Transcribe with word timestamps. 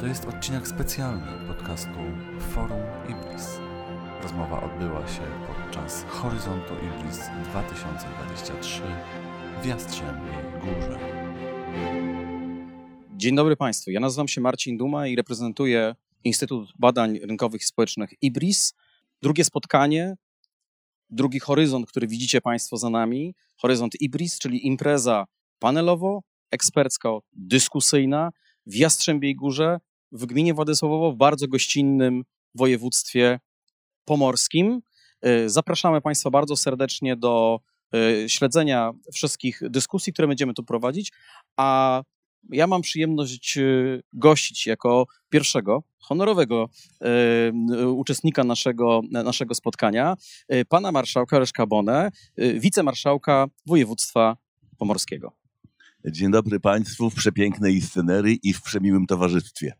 To 0.00 0.06
jest 0.06 0.24
odcinek 0.24 0.68
specjalny 0.68 1.26
podcastu 1.48 1.98
Forum 2.40 2.80
Ibris. 3.08 3.58
Rozmowa 4.22 4.62
odbyła 4.62 5.08
się 5.08 5.22
podczas 5.46 6.04
Horyzontu 6.04 6.74
Ibris 6.74 7.18
2023 7.44 8.82
w 9.62 9.66
Jastrzębiej 9.66 10.34
Górze. 10.60 10.98
Dzień 13.16 13.36
dobry 13.36 13.56
Państwu. 13.56 13.90
Ja 13.90 14.00
nazywam 14.00 14.28
się 14.28 14.40
Marcin 14.40 14.76
Duma 14.76 15.06
i 15.06 15.16
reprezentuję 15.16 15.94
Instytut 16.24 16.72
Badań 16.78 17.18
Rynkowych 17.18 17.60
i 17.60 17.64
Społecznych 17.64 18.10
IBRIS. 18.22 18.74
Drugie 19.22 19.44
spotkanie, 19.44 20.14
drugi 21.10 21.40
horyzont, 21.40 21.86
który 21.86 22.06
widzicie 22.06 22.40
Państwo 22.40 22.76
za 22.76 22.90
nami, 22.90 23.34
horyzont 23.56 24.00
IBRIS, 24.00 24.38
czyli 24.38 24.66
impreza 24.66 25.24
panelowo, 25.58 26.22
ekspercko-dyskusyjna 26.54 28.30
w 28.66 28.74
Jastrzębiej 28.74 29.36
Górze, 29.36 29.78
w 30.12 30.26
gminie 30.26 30.54
Władysławowo, 30.54 31.12
w 31.12 31.16
bardzo 31.16 31.48
gościnnym 31.48 32.24
województwie 32.54 33.40
pomorskim. 34.04 34.80
Y, 35.26 35.50
Zapraszamy 35.50 36.00
Państwa 36.00 36.30
bardzo 36.30 36.56
serdecznie 36.56 37.16
do 37.16 37.60
y, 37.94 38.28
śledzenia 38.28 38.92
wszystkich 39.12 39.60
dyskusji, 39.62 40.12
które 40.12 40.28
będziemy 40.28 40.54
tu 40.54 40.64
prowadzić, 40.64 41.12
a 41.56 42.02
ja 42.50 42.66
mam 42.66 42.82
przyjemność 42.82 43.56
y, 43.56 44.02
gościć 44.12 44.66
jako 44.66 45.06
pierwszego 45.28 45.82
honorowego 45.98 46.68
uczestnika 47.96 48.44
naszego, 48.44 49.00
naszego 49.10 49.54
spotkania 49.54 50.14
pana 50.68 50.92
marszałka 50.92 51.38
Leszka 51.38 51.66
Bonę, 51.66 52.10
wicemarszałka 52.54 53.46
województwa 53.66 54.36
pomorskiego. 54.78 55.32
Dzień 56.06 56.30
dobry 56.30 56.60
Państwu 56.60 57.10
w 57.10 57.14
przepięknej 57.14 57.80
scenerii 57.80 58.40
i 58.42 58.52
w 58.52 58.62
przemiłym 58.62 59.06
towarzystwie. 59.06 59.72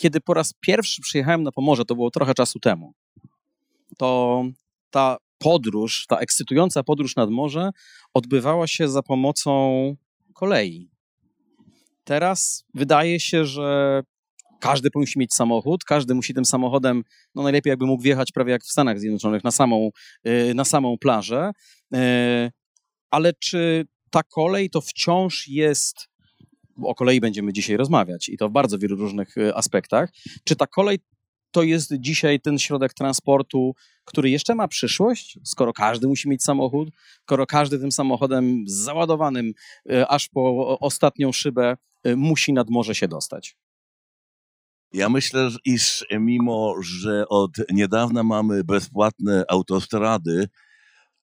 Kiedy 0.00 0.20
po 0.20 0.34
raz 0.34 0.52
pierwszy 0.60 1.02
przyjechałem 1.02 1.42
na 1.42 1.52
Pomorze, 1.52 1.84
to 1.84 1.94
było 1.94 2.10
trochę 2.10 2.34
czasu 2.34 2.58
temu, 2.58 2.94
to 3.98 4.44
ta 4.90 5.16
podróż, 5.38 6.06
ta 6.08 6.18
ekscytująca 6.18 6.82
podróż 6.82 7.16
nad 7.16 7.30
morze 7.30 7.70
odbywała 8.14 8.66
się 8.66 8.88
za 8.88 9.02
pomocą 9.02 9.96
kolei. 10.34 10.90
Teraz 12.04 12.64
wydaje 12.74 13.20
się, 13.20 13.44
że 13.44 14.02
każdy 14.60 14.88
musi 14.94 15.18
mieć 15.18 15.34
samochód, 15.34 15.84
każdy 15.84 16.14
musi 16.14 16.34
tym 16.34 16.44
samochodem, 16.44 17.04
no 17.34 17.42
najlepiej 17.42 17.70
jakby 17.70 17.86
mógł 17.86 18.02
wjechać 18.02 18.32
prawie 18.32 18.52
jak 18.52 18.62
w 18.62 18.70
Stanach 18.70 19.00
Zjednoczonych 19.00 19.44
na 19.44 19.50
samą, 19.50 19.90
y, 20.26 20.54
na 20.54 20.64
samą 20.64 20.98
plażę. 20.98 21.50
Y, 21.94 21.98
Ale 23.10 23.32
czy 23.32 23.86
ta 24.10 24.22
kolej 24.22 24.70
to 24.70 24.80
wciąż 24.80 25.48
jest, 25.48 26.09
o 26.82 26.94
kolei 26.94 27.20
będziemy 27.20 27.52
dzisiaj 27.52 27.76
rozmawiać 27.76 28.28
i 28.28 28.36
to 28.36 28.48
w 28.48 28.52
bardzo 28.52 28.78
wielu 28.78 28.96
różnych 28.96 29.36
y, 29.36 29.54
aspektach, 29.54 30.10
czy 30.44 30.56
ta 30.56 30.66
kolej 30.66 30.98
to 31.50 31.62
jest 31.62 31.92
dzisiaj 31.98 32.40
ten 32.40 32.58
środek 32.58 32.94
transportu, 32.94 33.74
który 34.04 34.30
jeszcze 34.30 34.54
ma 34.54 34.68
przyszłość, 34.68 35.38
skoro 35.44 35.72
każdy 35.72 36.08
musi 36.08 36.28
mieć 36.28 36.44
samochód, 36.44 36.88
skoro 37.22 37.46
każdy 37.46 37.78
tym 37.78 37.92
samochodem 37.92 38.64
załadowanym 38.66 39.52
y, 39.92 40.06
aż 40.08 40.28
po 40.28 40.78
ostatnią 40.78 41.32
szybę 41.32 41.76
y, 42.06 42.16
musi 42.16 42.52
nad 42.52 42.70
morze 42.70 42.94
się 42.94 43.08
dostać. 43.08 43.56
Ja 44.92 45.08
myślę, 45.08 45.48
iż 45.64 46.04
mimo, 46.20 46.74
że 46.82 47.28
od 47.28 47.50
niedawna 47.72 48.22
mamy 48.22 48.64
bezpłatne 48.64 49.44
autostrady, 49.48 50.48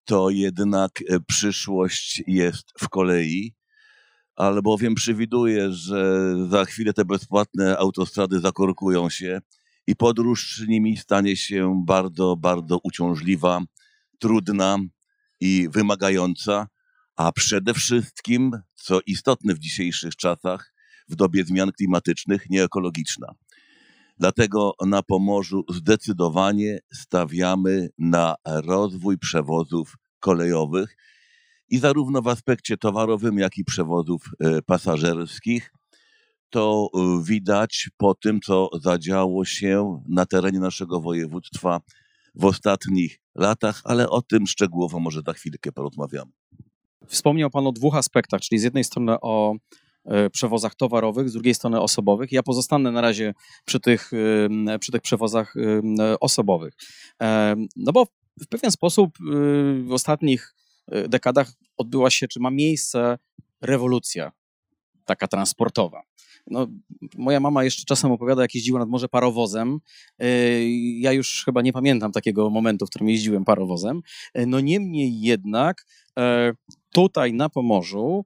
to 0.04 0.30
jednak 0.30 0.90
e, 1.08 1.20
przyszłość 1.20 2.22
jest 2.26 2.72
w 2.80 2.88
kolei, 2.88 3.54
albowiem 4.38 4.94
przewiduję, 4.94 5.72
że 5.72 6.34
za 6.50 6.64
chwilę 6.64 6.92
te 6.92 7.04
bezpłatne 7.04 7.78
autostrady 7.78 8.40
zakorkują 8.40 9.10
się 9.10 9.40
i 9.86 9.96
podróż 9.96 10.62
nimi 10.68 10.96
stanie 10.96 11.36
się 11.36 11.82
bardzo, 11.86 12.36
bardzo 12.36 12.78
uciążliwa, 12.82 13.60
trudna 14.18 14.78
i 15.40 15.68
wymagająca, 15.72 16.68
a 17.16 17.32
przede 17.32 17.74
wszystkim, 17.74 18.52
co 18.74 19.00
istotne 19.06 19.54
w 19.54 19.58
dzisiejszych 19.58 20.16
czasach, 20.16 20.74
w 21.08 21.16
dobie 21.16 21.44
zmian 21.44 21.72
klimatycznych, 21.72 22.50
nieekologiczna. 22.50 23.34
Dlatego 24.18 24.72
na 24.86 25.02
Pomorzu 25.02 25.64
zdecydowanie 25.68 26.78
stawiamy 26.92 27.88
na 27.98 28.34
rozwój 28.46 29.18
przewozów 29.18 29.96
kolejowych 30.20 30.96
i 31.70 31.78
zarówno 31.78 32.22
w 32.22 32.28
aspekcie 32.28 32.76
towarowym, 32.76 33.38
jak 33.38 33.58
i 33.58 33.64
przewozów 33.64 34.22
e, 34.40 34.62
pasażerskich. 34.62 35.72
To 36.50 36.88
e, 36.94 37.24
widać 37.24 37.90
po 37.96 38.14
tym, 38.14 38.40
co 38.40 38.68
zadziało 38.80 39.44
się 39.44 40.02
na 40.08 40.26
terenie 40.26 40.60
naszego 40.60 41.00
województwa 41.00 41.80
w 42.34 42.44
ostatnich 42.44 43.20
latach, 43.34 43.80
ale 43.84 44.10
o 44.10 44.22
tym 44.22 44.46
szczegółowo 44.46 45.00
może 45.00 45.22
za 45.26 45.32
chwilkę 45.32 45.72
porozmawiamy. 45.72 46.32
Wspomniał 47.06 47.50
Pan 47.50 47.66
o 47.66 47.72
dwóch 47.72 47.96
aspektach, 47.96 48.40
czyli 48.40 48.58
z 48.58 48.62
jednej 48.62 48.84
strony 48.84 49.16
o 49.20 49.54
e, 50.04 50.30
przewozach 50.30 50.74
towarowych, 50.74 51.28
z 51.28 51.32
drugiej 51.32 51.54
strony 51.54 51.80
osobowych. 51.80 52.32
Ja 52.32 52.42
pozostanę 52.42 52.92
na 52.92 53.00
razie 53.00 53.34
przy 53.64 53.80
tych, 53.80 54.10
przy 54.80 54.92
tych 54.92 55.02
przewozach 55.02 55.54
osobowych. 56.20 56.74
No 57.76 57.92
bo 57.92 58.06
w 58.40 58.46
pewien 58.46 58.70
sposób 58.70 59.18
w 59.82 59.92
ostatnich 59.92 60.54
dekadach 61.08 61.52
odbyła 61.76 62.10
się, 62.10 62.28
czy 62.28 62.40
ma 62.40 62.50
miejsce 62.50 63.18
rewolucja 63.60 64.32
taka 65.04 65.28
transportowa. 65.28 66.02
No, 66.46 66.66
moja 67.16 67.40
mama 67.40 67.64
jeszcze 67.64 67.84
czasem 67.84 68.12
opowiada, 68.12 68.42
jak 68.42 68.54
jeździła 68.54 68.78
nad 68.78 68.88
morze 68.88 69.08
parowozem. 69.08 69.78
E, 70.18 70.26
Ja 71.00 71.12
już 71.12 71.42
chyba 71.44 71.62
nie 71.62 71.72
pamiętam 71.72 72.12
takiego 72.12 72.50
momentu, 72.50 72.86
w 72.86 72.90
którym 72.90 73.08
jeździłem 73.08 73.44
parowozem. 73.44 74.02
E, 74.34 74.46
No 74.46 74.60
niemniej 74.60 75.20
jednak 75.20 75.86
e, 76.18 76.52
tutaj 76.92 77.32
na 77.32 77.48
Pomorzu 77.48 78.24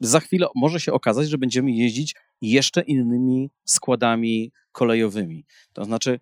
za 0.00 0.20
chwilę 0.20 0.46
może 0.54 0.80
się 0.80 0.92
okazać, 0.92 1.28
że 1.28 1.38
będziemy 1.38 1.70
jeździć 1.70 2.14
jeszcze 2.40 2.80
innymi 2.80 3.50
składami 3.64 4.52
kolejowymi. 4.72 5.44
To 5.72 5.84
znaczy, 5.84 6.20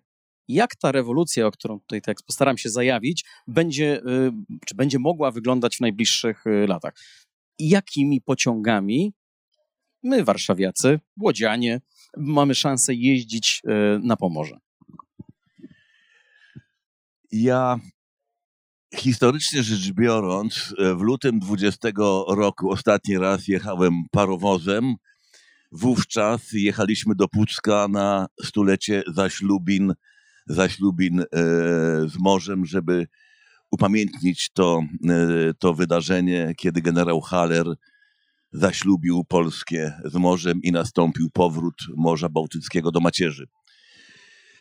jak 0.49 0.75
ta 0.75 0.91
rewolucja, 0.91 1.47
o 1.47 1.51
którą 1.51 1.79
tutaj 1.79 2.01
tak 2.01 2.17
postaram 2.27 2.57
się 2.57 2.69
zajawić, 2.69 3.25
będzie, 3.47 4.01
y, 4.01 4.31
czy 4.65 4.75
będzie 4.75 4.99
mogła 4.99 5.31
wyglądać 5.31 5.77
w 5.77 5.79
najbliższych 5.79 6.47
y, 6.47 6.67
latach? 6.67 6.93
Jakimi 7.59 8.21
pociągami 8.21 9.13
my, 10.03 10.23
warszawiacy, 10.23 10.99
łodzianie, 11.21 11.81
mamy 12.17 12.55
szansę 12.55 12.93
jeździć 12.93 13.61
y, 13.65 13.99
na 14.03 14.15
Pomorze? 14.15 14.59
Ja 17.31 17.79
historycznie 18.95 19.63
rzecz 19.63 19.91
biorąc, 19.91 20.73
w 20.95 21.01
lutym 21.01 21.39
20 21.39 21.89
roku 22.27 22.71
ostatni 22.71 23.17
raz 23.17 23.47
jechałem 23.47 24.03
parowozem. 24.11 24.95
Wówczas 25.71 26.41
jechaliśmy 26.53 27.15
do 27.15 27.27
Pucka 27.27 27.87
na 27.87 28.27
stulecie 28.43 29.03
zaślubin, 29.07 29.93
zaślubin 30.49 31.19
e, 31.19 31.25
z 32.09 32.19
morzem, 32.19 32.65
żeby 32.65 33.07
upamiętnić 33.71 34.49
to, 34.53 34.83
e, 35.09 35.53
to 35.59 35.73
wydarzenie, 35.73 36.53
kiedy 36.57 36.81
generał 36.81 37.21
Haller 37.21 37.65
zaślubił 38.51 39.23
Polskę 39.23 40.01
z 40.05 40.15
morzem 40.15 40.61
i 40.63 40.71
nastąpił 40.71 41.29
powrót 41.33 41.75
Morza 41.97 42.29
Bałtyckiego 42.29 42.91
do 42.91 42.99
macierzy. 42.99 43.47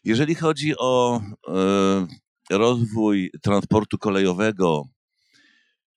Jeżeli 0.04 0.34
chodzi 0.34 0.74
o 0.78 1.20
e, 1.48 2.06
rozwój 2.50 3.30
transportu 3.42 3.98
kolejowego, 3.98 4.84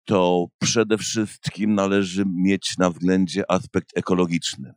to 0.05 0.45
przede 0.59 0.97
wszystkim 0.97 1.75
należy 1.75 2.23
mieć 2.35 2.77
na 2.77 2.89
względzie 2.89 3.51
aspekt 3.51 3.97
ekologiczny. 3.97 4.73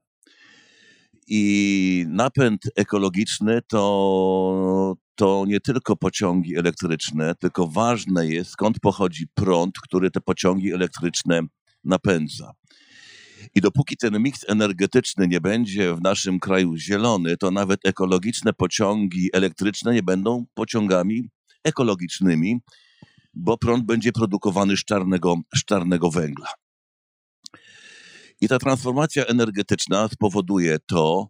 I 1.27 2.07
napęd 2.09 2.61
ekologiczny 2.77 3.61
to, 3.69 4.97
to 5.15 5.45
nie 5.49 5.61
tylko 5.61 5.97
pociągi 5.97 6.57
elektryczne, 6.57 7.35
tylko 7.35 7.67
ważne 7.67 8.27
jest, 8.27 8.51
skąd 8.51 8.81
pochodzi 8.81 9.27
prąd, 9.35 9.75
który 9.81 10.11
te 10.11 10.21
pociągi 10.21 10.73
elektryczne 10.73 11.41
napędza. 11.85 12.53
I 13.55 13.61
dopóki 13.61 13.97
ten 13.97 14.23
miks 14.23 14.45
energetyczny 14.49 15.29
nie 15.29 15.41
będzie 15.41 15.95
w 15.95 16.03
naszym 16.03 16.41
kraju 16.41 16.77
zielony, 16.77 17.37
to 17.37 17.51
nawet 17.51 17.81
ekologiczne 17.87 18.53
pociągi 18.53 19.31
elektryczne 19.33 19.95
nie 19.95 20.03
będą 20.03 20.45
pociągami 20.55 21.29
ekologicznymi, 21.65 22.61
bo 23.35 23.59
prąd 23.59 23.85
będzie 23.85 24.13
produkowany 24.13 24.77
z 24.77 24.85
czarnego, 24.85 25.37
z 25.57 25.65
czarnego 25.65 26.11
węgla. 26.11 26.49
I 28.41 28.49
ta 28.49 28.59
transformacja 28.59 29.25
energetyczna 29.25 30.09
spowoduje 30.09 30.79
to, 30.87 31.29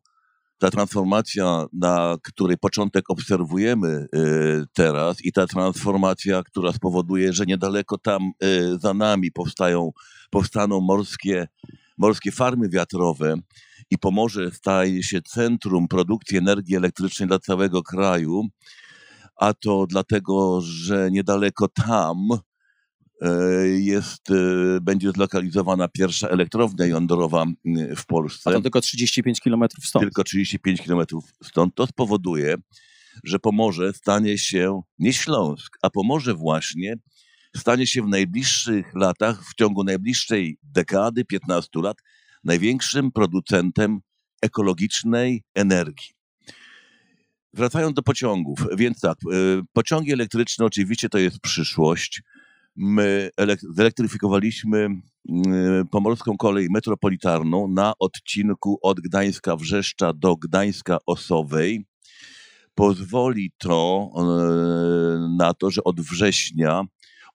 ta 0.58 0.70
transformacja, 0.70 1.66
na 1.72 2.16
której 2.22 2.58
początek 2.58 3.10
obserwujemy 3.10 4.06
y, 4.14 4.64
teraz, 4.72 5.24
i 5.24 5.32
ta 5.32 5.46
transformacja, 5.46 6.42
która 6.42 6.72
spowoduje, 6.72 7.32
że 7.32 7.44
niedaleko 7.46 7.98
tam 7.98 8.32
y, 8.44 8.78
za 8.78 8.94
nami 8.94 9.32
powstają, 9.32 9.90
powstaną 10.30 10.80
morskie, 10.80 11.48
morskie 11.98 12.32
farmy 12.32 12.68
wiatrowe 12.68 13.34
i 13.90 13.98
Pomorze 13.98 14.50
staje 14.50 15.02
się 15.02 15.22
centrum 15.22 15.88
produkcji 15.88 16.38
energii 16.38 16.76
elektrycznej 16.76 17.28
dla 17.28 17.38
całego 17.38 17.82
kraju, 17.82 18.42
a 19.36 19.54
to 19.54 19.86
dlatego, 19.86 20.60
że 20.60 21.10
niedaleko 21.10 21.68
tam 21.68 22.16
jest, 23.75 24.31
e, 24.31 24.34
będzie 24.81 25.11
zlokalizowana 25.11 25.88
pierwsza 25.88 26.28
elektrownia 26.28 26.87
jądrowa 26.87 27.44
w 27.96 28.06
Polsce. 28.06 28.50
A 28.50 28.52
to 28.52 28.61
tylko 28.61 28.81
35 28.81 29.40
kilometrów 29.40 29.87
stąd. 29.87 30.02
Tylko 30.05 30.25
35 30.25 30.82
kilometrów 30.82 31.25
stąd. 31.43 31.75
To 31.75 31.87
spowoduje, 31.87 32.56
że 33.25 33.38
Pomorze 33.38 33.93
stanie 33.93 34.38
się, 34.38 34.81
nie 34.99 35.12
Śląsk, 35.12 35.78
a 35.82 35.90
Pomorze 35.90 36.34
właśnie 36.34 36.96
stanie 37.56 37.87
się 37.87 38.02
w 38.02 38.08
najbliższych 38.08 38.94
latach, 38.94 39.44
w 39.44 39.55
ciągu 39.55 39.84
najbliższej 39.84 40.58
dekady, 40.62 41.25
15 41.25 41.69
lat, 41.82 41.96
największym 42.44 43.12
producentem 43.12 44.00
ekologicznej 44.43 45.44
energii. 45.55 46.14
Wracając 47.52 47.94
do 47.94 48.02
pociągów, 48.02 48.67
więc 48.76 49.00
tak, 49.00 49.19
y, 49.32 49.62
pociągi 49.72 50.12
elektryczne 50.12 50.64
oczywiście 50.64 51.08
to 51.08 51.19
jest 51.19 51.40
przyszłość. 51.40 52.22
My 52.76 53.30
zelektryfikowaliśmy 53.74 54.88
y, 54.88 55.84
pomorską 55.90 56.36
kolej 56.36 56.68
metropolitarną 56.70 57.68
na 57.68 57.92
odcinku 57.98 58.78
od 58.82 59.00
Gdańska 59.00 59.56
Wrzeszcza 59.56 60.12
do 60.12 60.36
Gdańska 60.36 60.98
Osowej. 61.06 61.86
Pozwoli 62.74 63.52
to 63.58 64.10
y, 64.16 65.36
na 65.36 65.54
to, 65.54 65.70
że 65.70 65.84
od 65.84 66.00
września 66.00 66.82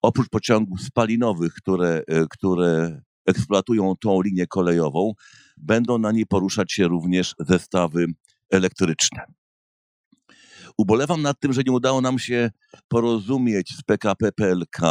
oprócz 0.01 0.29
pociągów 0.29 0.81
spalinowych, 0.81 1.53
które, 1.53 2.03
które 2.29 3.01
eksploatują 3.25 3.95
tą 4.01 4.21
linię 4.21 4.47
kolejową, 4.47 5.13
będą 5.57 5.97
na 5.97 6.11
niej 6.11 6.25
poruszać 6.25 6.73
się 6.73 6.87
również 6.87 7.35
zestawy 7.39 8.05
elektryczne. 8.49 9.21
Ubolewam 10.77 11.21
nad 11.21 11.39
tym, 11.39 11.53
że 11.53 11.61
nie 11.65 11.71
udało 11.71 12.01
nam 12.01 12.19
się 12.19 12.51
porozumieć 12.87 13.75
z 13.77 13.83
PKP 13.83 14.31
PLK, 14.31 14.81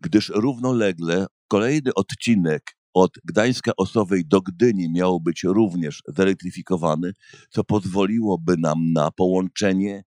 gdyż 0.00 0.28
równolegle 0.34 1.26
kolejny 1.48 1.94
odcinek 1.94 2.78
od 2.94 3.10
Gdańska 3.24 3.72
Osowej 3.76 4.26
do 4.26 4.40
Gdyni 4.40 4.92
miał 4.92 5.20
być 5.20 5.42
również 5.42 6.02
zelektryfikowany, 6.06 7.12
co 7.50 7.64
pozwoliłoby 7.64 8.56
nam 8.56 8.92
na 8.92 9.10
połączenie 9.10 10.04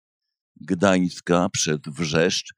Gdańska 0.61 1.49
przez 1.49 1.77
Wrzeszcz, 1.87 2.53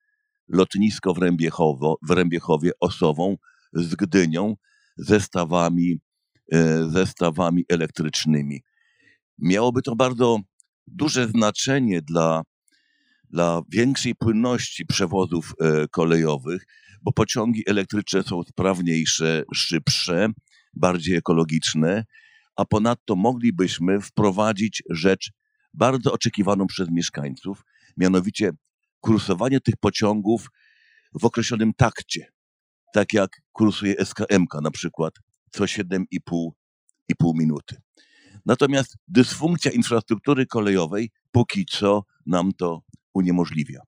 lotnisko 0.48 1.14
w, 1.14 1.18
Rębiechowo, 1.18 1.98
w 2.02 2.12
Rębiechowie 2.12 2.72
Osową 2.80 3.38
z 3.74 3.96
Gdynią, 3.96 4.56
zestawami, 4.98 6.00
e, 6.52 6.90
zestawami 6.90 7.66
elektrycznymi. 7.70 8.62
Miałoby 9.38 9.82
to 9.82 9.96
bardzo 9.96 10.40
duże 10.88 11.28
znaczenie 11.28 12.02
dla, 12.02 12.42
dla 13.30 13.62
większej 13.70 14.16
płynności 14.16 14.86
przewozów 14.86 15.54
e, 15.60 15.88
kolejowych, 15.88 16.66
bo 17.02 17.12
pociągi 17.14 17.64
elektryczne 17.70 18.24
są 18.24 18.44
sprawniejsze, 18.44 19.44
szybsze, 19.54 20.28
bardziej 20.74 21.16
ekologiczne, 21.16 22.06
a 22.56 22.66
ponadto 22.66 23.16
moglibyśmy 23.16 24.02
wprowadzić 24.02 24.84
rzecz 24.90 25.32
bardzo 25.74 26.14
oczekiwaną 26.14 26.68
przez 26.68 26.90
mieszkańców, 26.90 27.64
mianowicie 27.98 28.52
kursowanie 29.00 29.60
tych 29.62 29.76
pociągów 29.80 30.48
w 31.22 31.26
określonym 31.26 31.74
takcie, 31.74 32.28
tak 32.94 33.14
jak 33.14 33.42
kursuje 33.52 33.96
SKM 34.06 34.46
na 34.62 34.72
przykład 34.72 35.14
co 35.52 35.64
7,5 35.64 36.52
minuty. 37.36 37.76
Natomiast 38.46 38.98
dysfunkcja 39.08 39.72
infrastruktury 39.72 40.46
kolejowej 40.46 41.12
póki 41.32 41.66
co 41.66 42.04
nam 42.26 42.52
to 42.58 42.82
uniemożliwia. 43.14 43.80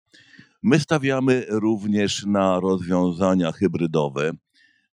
My 0.65 0.79
stawiamy 0.79 1.45
również 1.49 2.25
na 2.25 2.59
rozwiązania 2.59 3.51
hybrydowe, 3.51 4.31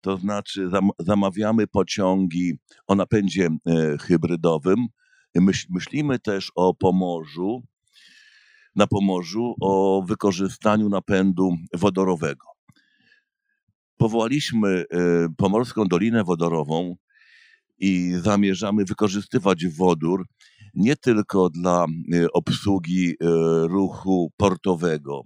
to 0.00 0.16
znaczy 0.16 0.70
zamawiamy 0.98 1.66
pociągi 1.66 2.58
o 2.86 2.94
napędzie 2.94 3.48
e, 3.66 3.98
hybrydowym. 3.98 4.86
Myślimy 5.70 6.18
też 6.18 6.52
o 6.54 6.74
Pomorzu, 6.74 7.62
na 8.76 8.86
Pomorzu 8.86 9.54
o 9.60 10.02
wykorzystaniu 10.08 10.88
napędu 10.88 11.56
wodorowego. 11.72 12.46
Powołaliśmy 13.96 14.68
e, 14.68 14.84
Pomorską 15.36 15.84
Dolinę 15.84 16.24
Wodorową 16.24 16.96
i 17.78 18.12
zamierzamy 18.22 18.84
wykorzystywać 18.84 19.66
wodór 19.66 20.26
nie 20.74 20.96
tylko 20.96 21.50
dla 21.50 21.84
e, 21.84 22.32
obsługi 22.32 23.10
e, 23.10 23.14
ruchu 23.68 24.32
portowego, 24.36 25.22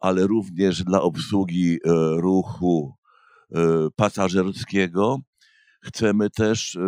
ale 0.00 0.26
również 0.26 0.84
dla 0.84 1.02
obsługi 1.02 1.78
ruchu 2.16 2.94
pasażerskiego. 3.96 5.18
Chcemy 5.80 6.30
też, 6.30 6.78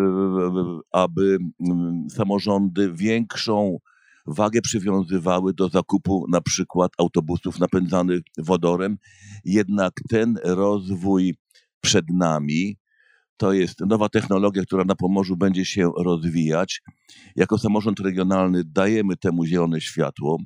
aby 0.93 1.39
samorządy 2.11 2.93
większą 2.93 3.79
wagę 4.27 4.61
przywiązywały 4.61 5.55
do 5.55 5.69
zakupu 5.69 6.25
na 6.29 6.41
przykład 6.41 6.93
autobusów 6.99 7.59
napędzanych 7.59 8.21
wodorem. 8.39 8.99
Jednak 9.45 9.93
ten 10.09 10.39
rozwój 10.45 11.35
przed 11.81 12.05
nami 12.11 12.77
to 13.39 13.53
jest 13.53 13.81
nowa 13.81 14.09
technologia, 14.09 14.63
która 14.63 14.85
na 14.85 14.95
Pomorzu 14.95 15.37
będzie 15.37 15.65
się 15.65 15.91
rozwijać. 15.97 16.83
Jako 17.37 17.59
samorząd 17.59 18.01
regionalny 18.01 18.63
dajemy 18.65 19.17
temu 19.17 19.47
zielone 19.47 19.81
światło. 19.81 20.39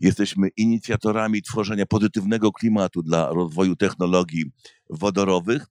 Jesteśmy 0.00 0.48
inicjatorami 0.56 1.42
tworzenia 1.42 1.86
pozytywnego 1.86 2.52
klimatu 2.52 3.02
dla 3.02 3.28
rozwoju 3.28 3.76
technologii 3.76 4.44
wodorowych. 4.90 5.66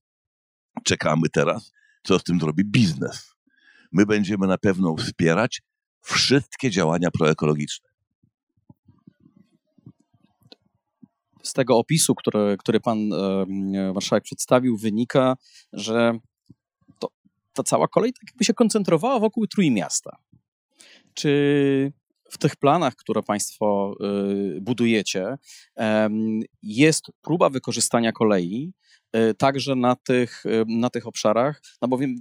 Czekamy 0.83 1.29
teraz, 1.29 1.71
co 2.03 2.19
z 2.19 2.23
tym 2.23 2.39
zrobi 2.39 2.65
biznes. 2.65 3.35
My 3.91 4.05
będziemy 4.05 4.47
na 4.47 4.57
pewno 4.57 4.95
wspierać, 4.95 5.61
wszystkie 6.01 6.71
działania 6.71 7.11
proekologiczne. 7.11 7.89
Z 11.43 11.53
tego 11.53 11.77
opisu, 11.77 12.15
który, 12.15 12.55
który 12.59 12.79
pan 12.79 13.13
e, 13.13 13.45
marszałek 13.93 14.23
przedstawił, 14.23 14.77
wynika, 14.77 15.35
że 15.73 16.19
ta 17.59 17.63
cała 17.63 17.87
kolej 17.87 18.13
tak 18.13 18.29
jakby 18.31 18.45
się 18.45 18.53
koncentrowała 18.53 19.19
wokół 19.19 19.47
Trójmiasta. 19.47 20.17
Czy 21.13 21.93
w 22.31 22.37
tych 22.37 22.55
planach, 22.55 22.95
które 22.95 23.23
Państwo 23.23 23.95
y, 24.57 24.61
budujecie, 24.61 25.37
jest 26.61 27.05
próba 27.21 27.49
wykorzystania 27.49 28.11
kolei 28.11 28.73
Y, 29.15 29.33
także 29.33 29.75
na 29.75 29.95
tych, 29.95 30.45
y, 30.45 30.65
na 30.67 30.89
tych 30.89 31.07
obszarach, 31.07 31.61
no 31.81 31.87
bowiem 31.87 32.15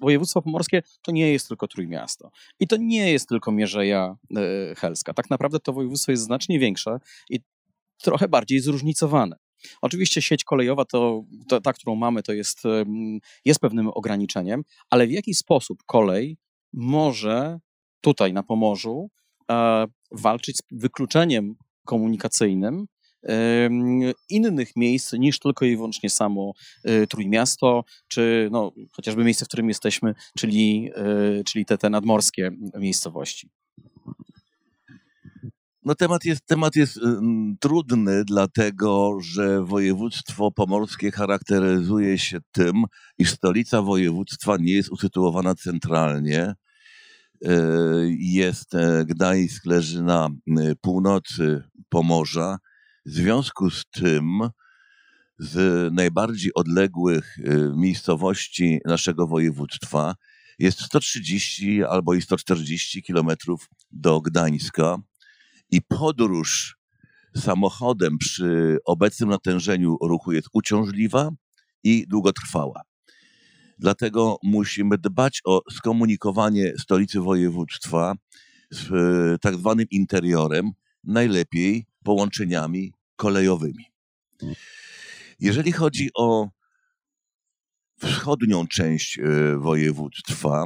województwo 0.00 0.42
pomorskie 0.42 0.82
to 1.02 1.12
nie 1.12 1.32
jest 1.32 1.48
tylko 1.48 1.68
Trójmiasto 1.68 2.30
i 2.60 2.68
to 2.68 2.76
nie 2.76 3.12
jest 3.12 3.28
tylko 3.28 3.52
Mierzeja 3.52 4.16
Helska. 4.76 5.14
Tak 5.14 5.30
naprawdę 5.30 5.60
to 5.60 5.72
województwo 5.72 6.12
jest 6.12 6.24
znacznie 6.24 6.58
większe 6.58 6.98
i 7.30 7.40
trochę 8.02 8.28
bardziej 8.28 8.60
zróżnicowane. 8.60 9.36
Oczywiście 9.82 10.22
sieć 10.22 10.44
kolejowa, 10.44 10.84
to, 10.84 11.24
to, 11.48 11.60
ta, 11.60 11.72
którą 11.72 11.94
mamy, 11.94 12.22
to 12.22 12.32
jest, 12.32 12.62
jest 13.44 13.60
pewnym 13.60 13.88
ograniczeniem, 13.88 14.62
ale 14.90 15.06
w 15.06 15.10
jaki 15.10 15.34
sposób 15.34 15.78
kolej 15.86 16.36
może 16.72 17.58
tutaj 18.00 18.32
na 18.32 18.42
Pomorzu 18.42 19.10
e, 19.50 19.86
walczyć 20.12 20.56
z 20.56 20.62
wykluczeniem 20.70 21.54
komunikacyjnym 21.84 22.86
innych 24.28 24.76
miejsc 24.76 25.12
niż 25.12 25.38
tylko 25.38 25.64
i 25.64 25.76
wyłącznie 25.76 26.10
samo 26.10 26.52
y, 26.88 27.06
Trójmiasto, 27.06 27.84
czy 28.08 28.48
no, 28.52 28.72
chociażby 28.92 29.24
miejsce, 29.24 29.44
w 29.44 29.48
którym 29.48 29.68
jesteśmy, 29.68 30.14
czyli, 30.38 30.90
y, 31.40 31.44
czyli 31.44 31.64
te, 31.64 31.78
te 31.78 31.90
nadmorskie 31.90 32.50
miejscowości. 32.78 33.50
No 35.84 35.94
temat 35.94 36.24
jest, 36.24 36.46
temat 36.46 36.76
jest 36.76 37.00
trudny, 37.60 38.24
dlatego 38.24 39.18
że 39.20 39.64
województwo 39.64 40.50
pomorskie 40.50 41.10
charakteryzuje 41.10 42.18
się 42.18 42.38
tym, 42.52 42.84
iż 43.18 43.30
stolica 43.30 43.82
województwa 43.82 44.56
nie 44.56 44.72
jest 44.72 44.88
usytuowana 44.88 45.54
centralnie. 45.54 46.54
Y, 47.46 48.16
jest 48.18 48.74
e, 48.74 49.04
Gdańsk, 49.04 49.66
leży 49.66 50.02
na 50.02 50.28
północy 50.80 51.62
Pomorza, 51.88 52.58
w 53.06 53.10
związku 53.10 53.70
z 53.70 53.84
tym 53.90 54.40
z 55.38 55.92
najbardziej 55.94 56.54
odległych 56.54 57.38
y, 57.38 57.72
miejscowości 57.76 58.80
naszego 58.84 59.26
województwa 59.26 60.14
jest 60.58 60.80
130 60.80 61.84
albo 61.84 62.14
i 62.14 62.22
140 62.22 63.02
kilometrów 63.02 63.68
do 63.90 64.20
Gdańska 64.20 64.98
i 65.72 65.82
podróż 65.82 66.76
samochodem 67.36 68.18
przy 68.18 68.78
obecnym 68.84 69.28
natężeniu 69.28 69.96
ruchu 70.02 70.32
jest 70.32 70.48
uciążliwa 70.52 71.30
i 71.84 72.06
długotrwała. 72.08 72.82
Dlatego 73.78 74.38
musimy 74.42 74.98
dbać 74.98 75.40
o 75.44 75.62
skomunikowanie 75.70 76.72
stolicy 76.78 77.20
województwa 77.20 78.14
z 78.70 78.92
e, 78.92 79.38
tak 79.38 79.54
zwanym 79.54 79.86
interiorem, 79.90 80.70
najlepiej 81.04 81.86
połączeniami 82.04 82.92
kolejowymi. 83.16 83.84
Jeżeli 85.40 85.72
chodzi 85.72 86.10
o 86.14 86.48
wschodnią 87.98 88.66
część 88.66 89.18
e, 89.18 89.22
województwa, 89.58 90.64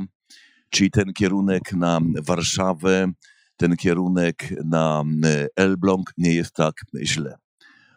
czyli 0.70 0.90
ten 0.90 1.12
kierunek 1.12 1.72
na 1.72 2.00
Warszawę, 2.22 3.12
ten 3.56 3.76
kierunek 3.76 4.54
na 4.64 5.04
e, 5.24 5.46
Elbląg, 5.56 6.12
nie 6.18 6.34
jest 6.34 6.52
tak 6.52 6.74
źle. 7.02 7.36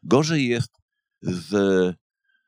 Gorzej 0.03 0.47
jest 0.47 0.71
z 1.21 1.95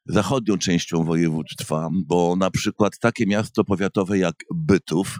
zachodnią 0.05 0.57
częścią 0.57 1.03
województwa, 1.03 1.89
bo 2.05 2.35
na 2.35 2.51
przykład 2.51 2.99
takie 2.99 3.25
miasto 3.25 3.63
powiatowe 3.63 4.17
jak 4.17 4.35
Bytów 4.55 5.19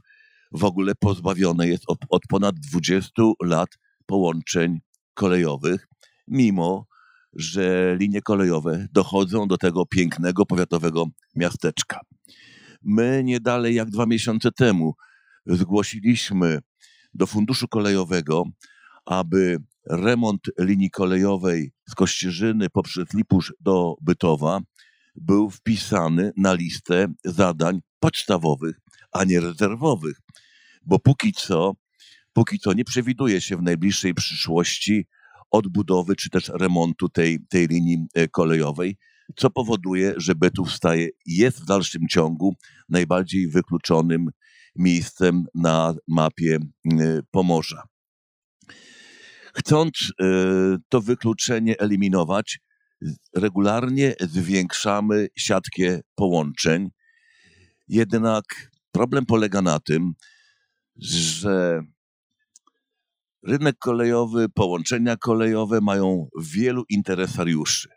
w 0.52 0.64
ogóle 0.64 0.94
pozbawione 1.00 1.68
jest 1.68 1.84
od, 1.88 2.00
od 2.10 2.22
ponad 2.30 2.56
20 2.56 3.12
lat 3.44 3.70
połączeń 4.06 4.80
kolejowych, 5.14 5.88
mimo 6.28 6.86
że 7.34 7.96
linie 8.00 8.22
kolejowe 8.22 8.88
dochodzą 8.92 9.48
do 9.48 9.58
tego 9.58 9.86
pięknego 9.86 10.46
powiatowego 10.46 11.06
miasteczka. 11.36 12.00
My 12.82 13.22
nie 13.24 13.40
dalej 13.40 13.76
jak 13.76 13.90
dwa 13.90 14.06
miesiące 14.06 14.52
temu 14.52 14.94
zgłosiliśmy 15.46 16.60
do 17.14 17.28
Funduszu 17.28 17.68
Kolejowego, 17.68 18.44
aby 19.06 19.58
remont 19.90 20.42
linii 20.60 20.90
kolejowej 20.90 21.72
z 21.90 21.96
Kościerzyny 21.96 22.70
poprzez 22.70 23.14
Lipusz 23.14 23.54
do 23.60 23.96
Bytowa 24.02 24.60
był 25.16 25.50
wpisany 25.50 26.32
na 26.38 26.54
listę 26.54 27.08
zadań 27.26 27.80
podstawowych, 28.00 28.80
a 29.12 29.24
nie 29.24 29.40
rezerwowych. 29.40 30.22
Bo 30.86 31.00
póki 31.00 31.34
co, 31.34 31.74
póki 32.34 32.60
co 32.60 32.74
nie 32.74 32.84
przewiduje 32.84 33.42
się 33.42 33.58
w 33.58 33.62
najbliższej 33.62 34.14
przyszłości 34.14 35.08
odbudowy 35.52 36.16
czy 36.16 36.30
też 36.30 36.52
remontu 36.54 37.10
tej, 37.10 37.40
tej 37.50 37.68
linii 37.68 38.06
e, 38.14 38.28
kolejowej, 38.28 38.98
co 39.36 39.50
powoduje, 39.50 40.14
że 40.18 40.36
Bytów 40.36 40.72
staje, 40.72 41.10
jest 41.26 41.62
w 41.62 41.66
dalszym 41.66 42.08
ciągu 42.08 42.56
najbardziej 42.90 43.48
wykluczonym 43.48 44.30
miejscem 44.76 45.46
na 45.56 45.94
mapie 46.08 46.60
Pomorza. 47.32 47.84
Chcąc 49.54 50.14
e, 50.20 50.26
to 50.90 51.02
wykluczenie 51.02 51.80
eliminować, 51.80 52.60
regularnie 53.36 54.16
zwiększamy 54.20 55.28
siatkę 55.38 56.00
połączeń. 56.16 56.90
Jednak 57.88 58.44
problem 58.92 59.26
polega 59.26 59.62
na 59.62 59.80
tym, 59.80 60.14
że 60.96 61.82
rynek 63.44 63.76
kolejowy, 63.80 64.50
połączenia 64.50 65.18
kolejowe 65.18 65.82
mają 65.82 66.28
wielu 66.42 66.84
interesariuszy. 66.90 67.90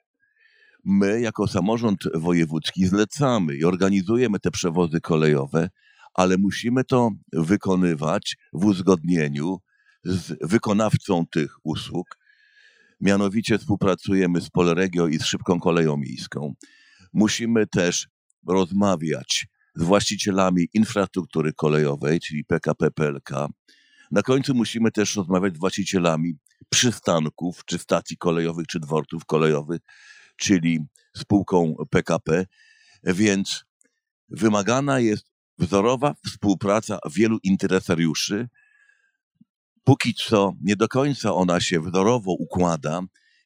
My, 0.85 1.21
jako 1.21 1.49
samorząd 1.49 1.99
wojewódzki, 2.14 2.87
zlecamy 2.87 3.57
i 3.57 3.64
organizujemy 3.64 4.38
te 4.40 4.50
przewozy 4.50 5.00
kolejowe, 5.00 5.69
ale 6.14 6.38
musimy 6.38 6.85
to 6.85 7.11
wykonywać 7.33 8.37
w 8.52 8.64
uzgodnieniu 8.64 9.59
z 10.04 10.37
wykonawcą 10.40 11.26
tych 11.26 11.56
usług. 11.64 12.06
Mianowicie 13.00 13.59
współpracujemy 13.59 14.40
z 14.40 14.50
Polregio 14.50 15.06
i 15.06 15.18
z 15.18 15.25
Szybką 15.25 15.61
Koleją 15.61 15.97
Miejską. 15.97 16.54
Musimy 17.12 17.66
też 17.66 18.09
rozmawiać 18.49 19.47
z 19.75 19.83
właścicielami 19.83 20.68
infrastruktury 20.75 21.52
kolejowej, 21.52 22.21
czyli 22.21 22.44
PKP 22.44 22.90
PLK. 22.90 23.30
Na 24.11 24.23
końcu 24.23 24.54
musimy 24.54 24.90
też 24.90 25.16
rozmawiać 25.16 25.54
z 25.54 25.59
właścicielami 25.59 26.35
przystanków, 26.68 27.64
czy 27.64 27.78
stacji 27.78 28.16
kolejowych, 28.16 28.66
czy 28.66 28.80
dworców 28.80 29.25
kolejowych, 29.25 29.80
czyli 30.37 30.80
spółką 31.16 31.75
PKP. 31.90 32.47
Więc 33.04 33.64
wymagana 34.28 35.00
jest 35.00 35.34
wzorowa 35.58 36.14
współpraca 36.26 36.99
wielu 37.14 37.38
interesariuszy, 37.42 38.49
póki 39.84 40.14
co 40.14 40.52
nie 40.61 40.76
do 40.76 40.88
końca 40.88 41.34
ona 41.34 41.61
się 41.61 41.80
wzorowo 41.80 42.32
układa 42.32 43.00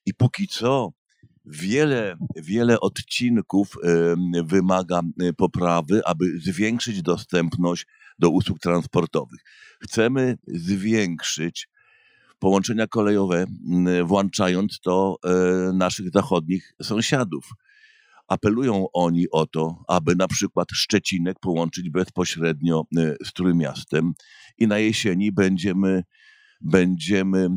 i 0.07 0.15
póki 0.15 0.49
co 0.49 0.93
wiele, 1.45 2.17
wiele 2.37 2.81
odcinków 2.81 3.77
wymaga 4.45 5.01
e, 5.01 5.33
poprawy, 5.33 6.01
aby 6.07 6.41
zwiększyć 6.41 7.03
dostępność 7.03 7.87
do 8.19 8.31
usług 8.31 8.59
transportowych. 8.59 9.41
Chcemy 9.81 10.39
zwiększyć 10.47 11.69
połączenia 12.39 12.87
kolejowe, 12.87 13.47
włączając 14.05 14.81
to 14.81 15.17
e, 15.25 15.73
naszych 15.73 16.11
zachodnich 16.11 16.73
sąsiadów. 16.83 17.45
Apelują 18.29 18.87
oni 18.93 19.31
o 19.31 19.47
to, 19.47 19.83
aby 19.89 20.17
na 20.17 20.29
przykład 20.29 20.69
Szczecinek 20.73 21.37
połączyć 21.41 21.91
bezpośrednio 21.91 22.85
e, 22.97 23.15
z 23.25 23.33
Trójmiastem 23.33 24.13
i 24.59 24.67
na 24.67 24.79
jesieni 24.79 25.33
będziemy 25.33 26.03
będziemy 26.61 27.49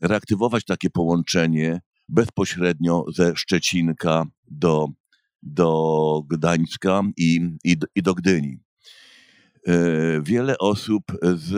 reaktywować 0.00 0.64
takie 0.64 0.90
połączenie 0.90 1.80
bezpośrednio 2.08 3.04
ze 3.14 3.36
Szczecinka 3.36 4.24
do, 4.50 4.88
do 5.42 6.22
Gdańska 6.30 7.02
i, 7.16 7.40
i, 7.64 7.76
i 7.94 8.02
do 8.02 8.14
Gdyni. 8.14 8.58
E, 9.66 10.22
wiele 10.22 10.58
osób 10.58 11.02
z 11.22 11.52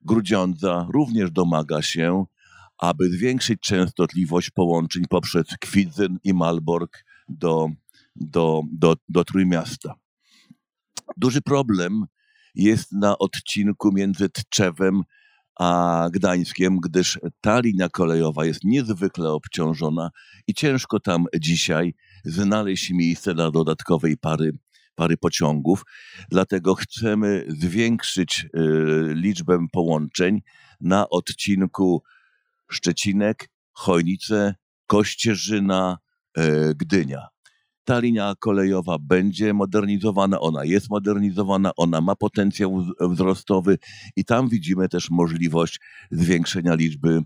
Grudziądza 0.00 0.86
również 0.94 1.30
domaga 1.30 1.82
się, 1.82 2.24
aby 2.78 3.10
zwiększyć 3.10 3.60
częstotliwość 3.60 4.50
połączeń 4.50 5.02
poprzez 5.10 5.46
Kwidzyn 5.60 6.18
i 6.24 6.34
Malbork 6.34 7.04
do, 7.38 7.68
do, 8.16 8.62
do, 8.72 8.96
do 9.08 9.24
Trójmiasta. 9.24 9.94
Duży 11.16 11.40
problem 11.40 12.04
jest 12.54 12.92
na 12.92 13.18
odcinku 13.18 13.92
między 13.92 14.28
Tczewem 14.28 15.02
a 15.58 16.08
Gdańskiem, 16.12 16.80
gdyż 16.80 17.20
ta 17.40 17.60
linia 17.60 17.88
kolejowa 17.88 18.44
jest 18.44 18.64
niezwykle 18.64 19.30
obciążona 19.30 20.10
i 20.46 20.54
ciężko 20.54 21.00
tam 21.00 21.24
dzisiaj 21.40 21.94
znaleźć 22.24 22.90
miejsce 22.90 23.34
dla 23.34 23.50
dodatkowej 23.50 24.16
pary, 24.16 24.58
pary 24.94 25.16
pociągów. 25.16 25.84
Dlatego 26.30 26.74
chcemy 26.74 27.44
zwiększyć 27.48 28.46
y, 28.56 29.14
liczbę 29.14 29.66
połączeń 29.72 30.42
na 30.80 31.08
odcinku 31.08 32.02
Szczecinek, 32.70 33.48
Chojnice, 33.72 34.54
Kościerzyna, 34.86 35.98
Gdynia 36.76 37.28
ta 37.84 37.98
linia 37.98 38.34
kolejowa 38.40 38.96
będzie 39.00 39.54
modernizowana, 39.54 40.40
ona 40.40 40.64
jest 40.64 40.90
modernizowana, 40.90 41.70
ona 41.76 42.00
ma 42.00 42.16
potencjał 42.16 42.84
wzrostowy 43.00 43.78
i 44.16 44.24
tam 44.24 44.48
widzimy 44.48 44.88
też 44.88 45.10
możliwość 45.10 45.80
zwiększenia 46.10 46.74
liczby 46.74 47.20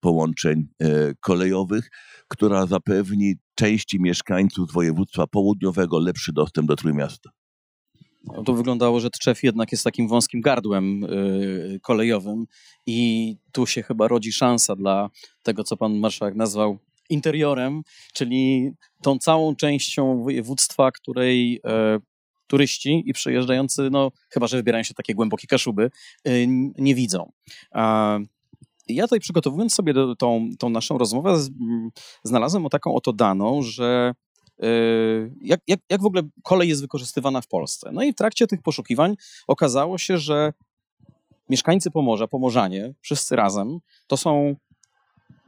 połączeń 0.00 0.68
e, 0.80 1.14
kolejowych, 1.20 1.90
która 2.28 2.66
zapewni 2.66 3.34
części 3.54 4.00
mieszkańców 4.00 4.72
województwa 4.72 5.26
południowego 5.26 5.98
lepszy 5.98 6.32
dostęp 6.32 6.68
do 6.68 6.76
Trójmiasta. 6.76 7.30
No, 8.24 8.42
to 8.42 8.54
wyglądało, 8.54 9.00
że 9.00 9.10
Tczew 9.10 9.42
jednak 9.42 9.72
jest 9.72 9.84
takim 9.84 10.08
wąskim 10.08 10.40
gardłem 10.40 11.00
yy, 11.00 11.80
kolejowym 11.82 12.46
i 12.86 13.36
tu 13.52 13.66
się 13.66 13.82
chyba 13.82 14.08
rodzi 14.08 14.32
szansa 14.32 14.76
dla 14.76 15.10
tego, 15.42 15.64
co 15.64 15.76
pan 15.76 15.98
marszałek 15.98 16.34
nazwał 16.34 16.78
interiorem, 17.12 17.82
czyli 18.12 18.70
tą 19.02 19.18
całą 19.18 19.56
częścią 19.56 20.22
województwa, 20.22 20.92
której 20.92 21.60
e, 21.64 21.98
turyści 22.46 23.02
i 23.06 23.12
przejeżdżający, 23.12 23.88
no 23.90 24.10
chyba, 24.30 24.46
że 24.46 24.56
wybierają 24.56 24.84
się 24.84 24.94
takie 24.94 25.14
głębokie 25.14 25.46
kaszuby, 25.46 25.90
e, 26.24 26.46
nie 26.78 26.94
widzą. 26.94 27.32
E, 27.74 28.18
ja 28.88 29.04
tutaj 29.04 29.20
przygotowując 29.20 29.74
sobie 29.74 29.94
do, 29.94 30.16
tą, 30.16 30.50
tą 30.58 30.68
naszą 30.68 30.98
rozmowę, 30.98 31.38
z, 31.38 31.48
m, 31.48 31.90
znalazłem 32.24 32.66
o 32.66 32.68
taką 32.68 32.94
oto 32.94 33.12
daną, 33.12 33.62
że 33.62 34.14
e, 34.62 34.66
jak, 35.40 35.60
jak, 35.66 35.80
jak 35.90 36.02
w 36.02 36.06
ogóle 36.06 36.22
kolej 36.42 36.68
jest 36.68 36.80
wykorzystywana 36.80 37.40
w 37.40 37.48
Polsce. 37.48 37.90
No 37.92 38.02
i 38.02 38.12
w 38.12 38.16
trakcie 38.16 38.46
tych 38.46 38.62
poszukiwań 38.62 39.16
okazało 39.46 39.98
się, 39.98 40.18
że 40.18 40.52
mieszkańcy 41.48 41.90
Pomorza, 41.90 42.26
Pomorzanie, 42.28 42.94
wszyscy 43.00 43.36
razem, 43.36 43.78
to 44.06 44.16
są 44.16 44.56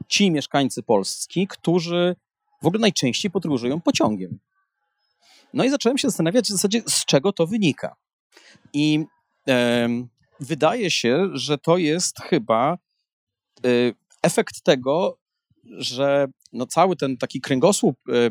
ci 0.08 0.30
mieszkańcy 0.30 0.82
Polski, 0.82 1.46
którzy 1.48 2.16
w 2.62 2.66
ogóle 2.66 2.80
najczęściej 2.80 3.30
podróżują 3.30 3.80
pociągiem. 3.80 4.38
No 5.54 5.64
i 5.64 5.70
zacząłem 5.70 5.98
się 5.98 6.08
zastanawiać 6.08 6.44
w 6.44 6.52
zasadzie, 6.52 6.82
z 6.86 7.04
czego 7.04 7.32
to 7.32 7.46
wynika. 7.46 7.96
I 8.72 9.04
e, 9.48 9.88
wydaje 10.40 10.90
się, 10.90 11.28
że 11.32 11.58
to 11.58 11.78
jest 11.78 12.20
chyba 12.20 12.72
e, 12.72 12.78
efekt 14.22 14.62
tego, 14.62 15.18
że 15.64 16.26
no 16.52 16.66
cały 16.66 16.96
ten 16.96 17.16
taki 17.16 17.40
kręgosłup 17.40 17.96
e, 18.08 18.30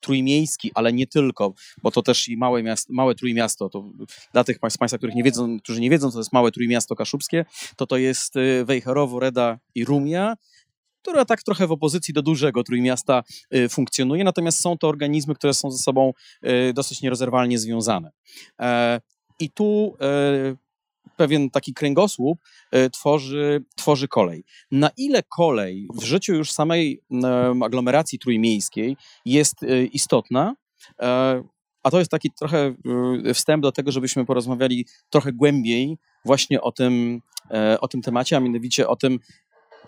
trójmiejski, 0.00 0.70
ale 0.74 0.92
nie 0.92 1.06
tylko, 1.06 1.54
bo 1.82 1.90
to 1.90 2.02
też 2.02 2.28
i 2.28 2.36
małe, 2.36 2.62
małe 2.88 3.14
trójmiasto, 3.14 3.68
to 3.68 3.90
dla 4.32 4.44
tych 4.44 4.58
z 4.68 4.78
Państwa, 4.78 4.98
których 4.98 5.14
nie 5.14 5.22
wiedzą, 5.22 5.60
którzy 5.60 5.80
nie 5.80 5.90
wiedzą, 5.90 6.08
co 6.08 6.12
to 6.12 6.20
jest 6.20 6.32
małe 6.32 6.52
trójmiasto 6.52 6.94
kaszubskie, 6.94 7.44
to 7.76 7.86
to 7.86 7.96
jest 7.96 8.36
y, 8.36 8.64
Wejherowo, 8.64 9.20
Reda 9.20 9.58
i 9.74 9.84
Rumia, 9.84 10.36
która 11.06 11.24
tak 11.24 11.42
trochę 11.42 11.66
w 11.66 11.72
opozycji 11.72 12.14
do 12.14 12.22
dużego 12.22 12.62
trójmiasta 12.64 13.22
y, 13.54 13.68
funkcjonuje, 13.68 14.24
natomiast 14.24 14.60
są 14.60 14.78
to 14.78 14.88
organizmy, 14.88 15.34
które 15.34 15.54
są 15.54 15.70
ze 15.70 15.78
sobą 15.78 16.12
y, 16.44 16.72
dosyć 16.72 17.02
nierozerwalnie 17.02 17.58
związane. 17.58 18.10
E, 18.60 19.00
I 19.40 19.50
tu 19.50 19.96
e, 20.00 20.56
pewien 21.16 21.50
taki 21.50 21.74
kręgosłup 21.74 22.38
e, 22.70 22.90
tworzy, 22.90 23.64
tworzy 23.76 24.08
kolej. 24.08 24.44
Na 24.70 24.90
ile 24.96 25.22
kolej 25.22 25.88
w 25.94 26.02
życiu 26.02 26.34
już 26.34 26.52
samej 26.52 27.02
aglomeracji 27.64 28.18
trójmiejskiej 28.18 28.96
jest 29.24 29.56
istotna, 29.92 30.54
a 31.82 31.90
to 31.90 31.98
jest 31.98 32.10
taki 32.10 32.30
trochę 32.30 32.74
wstęp 33.34 33.62
do 33.62 33.72
tego, 33.72 33.92
żebyśmy 33.92 34.26
porozmawiali 34.26 34.86
trochę 35.10 35.32
głębiej 35.32 35.98
właśnie 36.24 36.60
o 36.60 36.72
tym, 36.72 37.20
o 37.80 37.88
tym 37.88 38.02
temacie, 38.02 38.36
a 38.36 38.40
mianowicie 38.40 38.88
o 38.88 38.96
tym, 38.96 39.18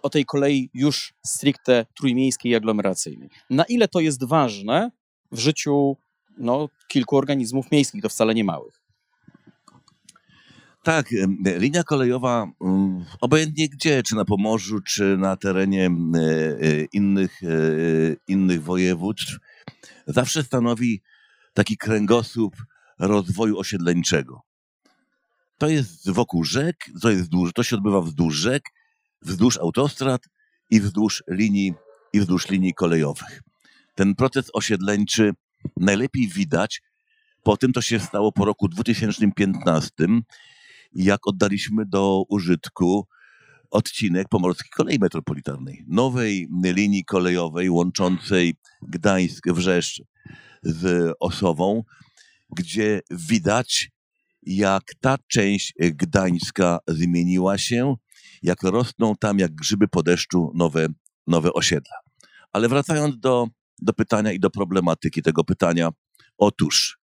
o 0.02 0.10
tej 0.10 0.24
kolei 0.24 0.70
już 0.74 1.14
stricte 1.26 1.86
trójmiejskiej 1.96 2.52
i 2.52 2.54
aglomeracyjnej. 2.54 3.28
Na 3.50 3.64
ile 3.64 3.88
to 3.88 4.00
jest 4.00 4.24
ważne 4.24 4.90
w 5.32 5.38
życiu 5.38 5.96
no, 6.38 6.68
kilku 6.88 7.16
organizmów 7.16 7.70
miejskich, 7.72 8.02
to 8.02 8.08
wcale 8.08 8.34
nie 8.34 8.44
małych. 8.44 8.78
Tak, 10.82 11.06
linia 11.56 11.82
kolejowa, 11.84 12.46
mm, 12.60 13.04
obojętnie 13.20 13.68
gdzie, 13.68 14.02
czy 14.02 14.14
na 14.14 14.24
Pomorzu, 14.24 14.80
czy 14.80 15.16
na 15.16 15.36
terenie 15.36 15.86
e, 15.86 16.20
e, 16.20 16.84
innych, 16.92 17.42
e, 17.42 17.46
innych 18.28 18.62
województw, 18.62 19.36
zawsze 20.06 20.42
stanowi 20.42 21.00
taki 21.54 21.76
kręgosłup 21.76 22.56
rozwoju 22.98 23.58
osiedleńczego. 23.58 24.42
To 25.58 25.68
jest 25.68 26.10
wokół 26.10 26.44
rzek, 26.44 26.76
to, 27.02 27.10
jest, 27.10 27.30
to 27.54 27.62
się 27.62 27.76
odbywa 27.76 28.00
wzdłuż 28.00 28.36
rzek, 28.36 28.62
wzdłuż 29.22 29.58
autostrad 29.58 30.22
i 30.70 30.80
wzdłuż 30.80 31.24
linii, 31.28 31.74
i 32.12 32.20
wzdłuż 32.20 32.48
linii 32.48 32.74
kolejowych. 32.74 33.42
Ten 33.94 34.14
proces 34.14 34.50
osiedleńczy 34.52 35.32
najlepiej 35.76 36.28
widać 36.28 36.82
po 37.42 37.56
tym, 37.56 37.72
co 37.72 37.82
się 37.82 38.00
stało 38.00 38.32
po 38.32 38.44
roku 38.44 38.68
2015, 38.68 39.92
jak 40.92 41.26
oddaliśmy 41.26 41.86
do 41.86 42.22
użytku 42.28 43.06
odcinek 43.70 44.28
Pomorskiej 44.28 44.70
Kolei 44.70 44.98
Metropolitarnej, 44.98 45.84
nowej 45.88 46.48
linii 46.62 47.04
kolejowej 47.04 47.70
łączącej 47.70 48.54
Gdańsk-Wrzeszcz 48.82 50.02
z 50.62 51.12
Osową, 51.20 51.82
gdzie 52.56 53.00
widać, 53.10 53.90
jak 54.42 54.82
ta 55.00 55.16
część 55.28 55.74
Gdańska 55.78 56.78
zmieniła 56.88 57.58
się, 57.58 57.94
jak 58.42 58.62
rosną 58.62 59.14
tam 59.20 59.38
jak 59.38 59.54
grzyby 59.54 59.88
po 59.88 60.02
deszczu 60.02 60.52
nowe, 60.54 60.86
nowe 61.26 61.52
osiedla. 61.52 61.96
Ale 62.52 62.68
wracając 62.68 63.18
do, 63.18 63.46
do 63.78 63.92
pytania 63.92 64.32
i 64.32 64.40
do 64.40 64.50
problematyki 64.50 65.22
tego 65.22 65.44
pytania, 65.44 65.88
otóż 66.38 66.98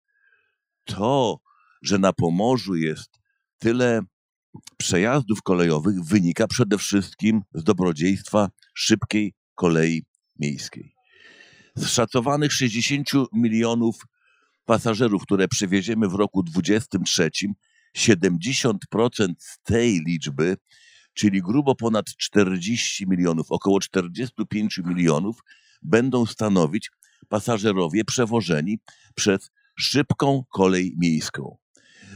to, 0.84 1.40
że 1.82 1.98
na 1.98 2.12
Pomorzu 2.12 2.74
jest 2.74 3.10
tyle 3.58 4.00
przejazdów 4.76 5.42
kolejowych, 5.42 6.04
wynika 6.04 6.46
przede 6.46 6.78
wszystkim 6.78 7.42
z 7.54 7.64
dobrodziejstwa 7.64 8.48
szybkiej 8.74 9.34
kolei 9.54 10.04
miejskiej. 10.38 10.94
Z 11.74 11.86
szacowanych 11.86 12.52
60 12.52 13.08
milionów 13.32 13.96
pasażerów, 14.64 15.22
które 15.22 15.48
przewieziemy 15.48 16.08
w 16.08 16.14
roku 16.14 16.42
2023, 16.42 17.30
70% 17.96 18.74
z 19.38 19.62
tej 19.62 20.00
liczby 20.06 20.56
czyli 21.14 21.42
grubo 21.42 21.74
ponad 21.74 22.06
40 22.16 23.06
milionów, 23.08 23.46
około 23.50 23.80
45 23.80 24.78
milionów 24.84 25.44
będą 25.82 26.26
stanowić 26.26 26.90
pasażerowie 27.28 28.04
przewożeni 28.04 28.78
przez 29.14 29.50
szybką 29.78 30.44
kolej 30.52 30.94
miejską, 30.98 31.56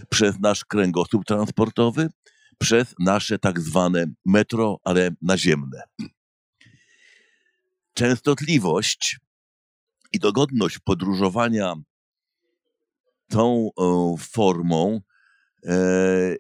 przez 0.09 0.41
nasz 0.41 0.65
kręgosłup 0.65 1.25
transportowy, 1.25 2.09
przez 2.59 2.95
nasze 2.99 3.39
tak 3.39 3.61
zwane 3.61 4.07
metro, 4.25 4.81
ale 4.85 5.11
naziemne. 5.23 5.83
Częstotliwość 7.95 9.19
i 10.13 10.19
dogodność 10.19 10.79
podróżowania 10.79 11.75
tą 13.29 13.71
e, 13.79 14.15
formą 14.19 15.01
e, 15.65 15.79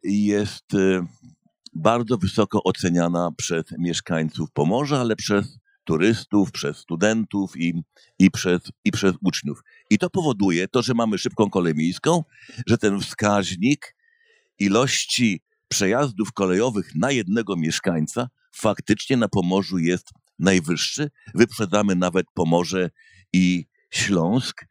jest 0.03 0.75
e, 0.75 1.07
bardzo 1.77 2.19
wysoko 2.19 2.65
oceniana 2.65 3.31
przez 3.37 3.65
mieszkańców 3.79 4.51
Pomorza, 4.53 5.01
ale 5.01 5.17
przez 5.17 5.59
turystów, 5.85 6.53
przez 6.53 6.77
studentów 6.77 7.57
i, 7.57 7.83
i, 8.19 8.31
przez, 8.31 8.61
i 8.85 8.93
przez 8.93 9.15
uczniów. 9.23 9.62
I 9.91 9.99
to 9.99 10.11
powoduje 10.11 10.69
to, 10.69 10.83
że 10.83 10.95
mamy 10.95 11.19
szybką 11.19 11.51
kolej 11.51 11.75
miejską, 11.75 12.25
że 12.67 12.79
ten 12.79 13.01
wskaźnik 13.01 13.97
ilości 14.59 15.41
przejazdów 15.69 16.33
kolejowych 16.33 16.95
na 16.95 17.11
jednego 17.11 17.57
mieszkańca 17.57 18.29
faktycznie 18.53 19.17
na 19.17 19.29
Pomorzu 19.29 19.79
jest 19.79 20.11
najwyższy. 20.39 21.11
Wyprzedzamy 21.35 21.97
nawet 21.97 22.27
Pomorze 22.35 22.91
i 23.33 23.67
Śląsk. 23.91 24.67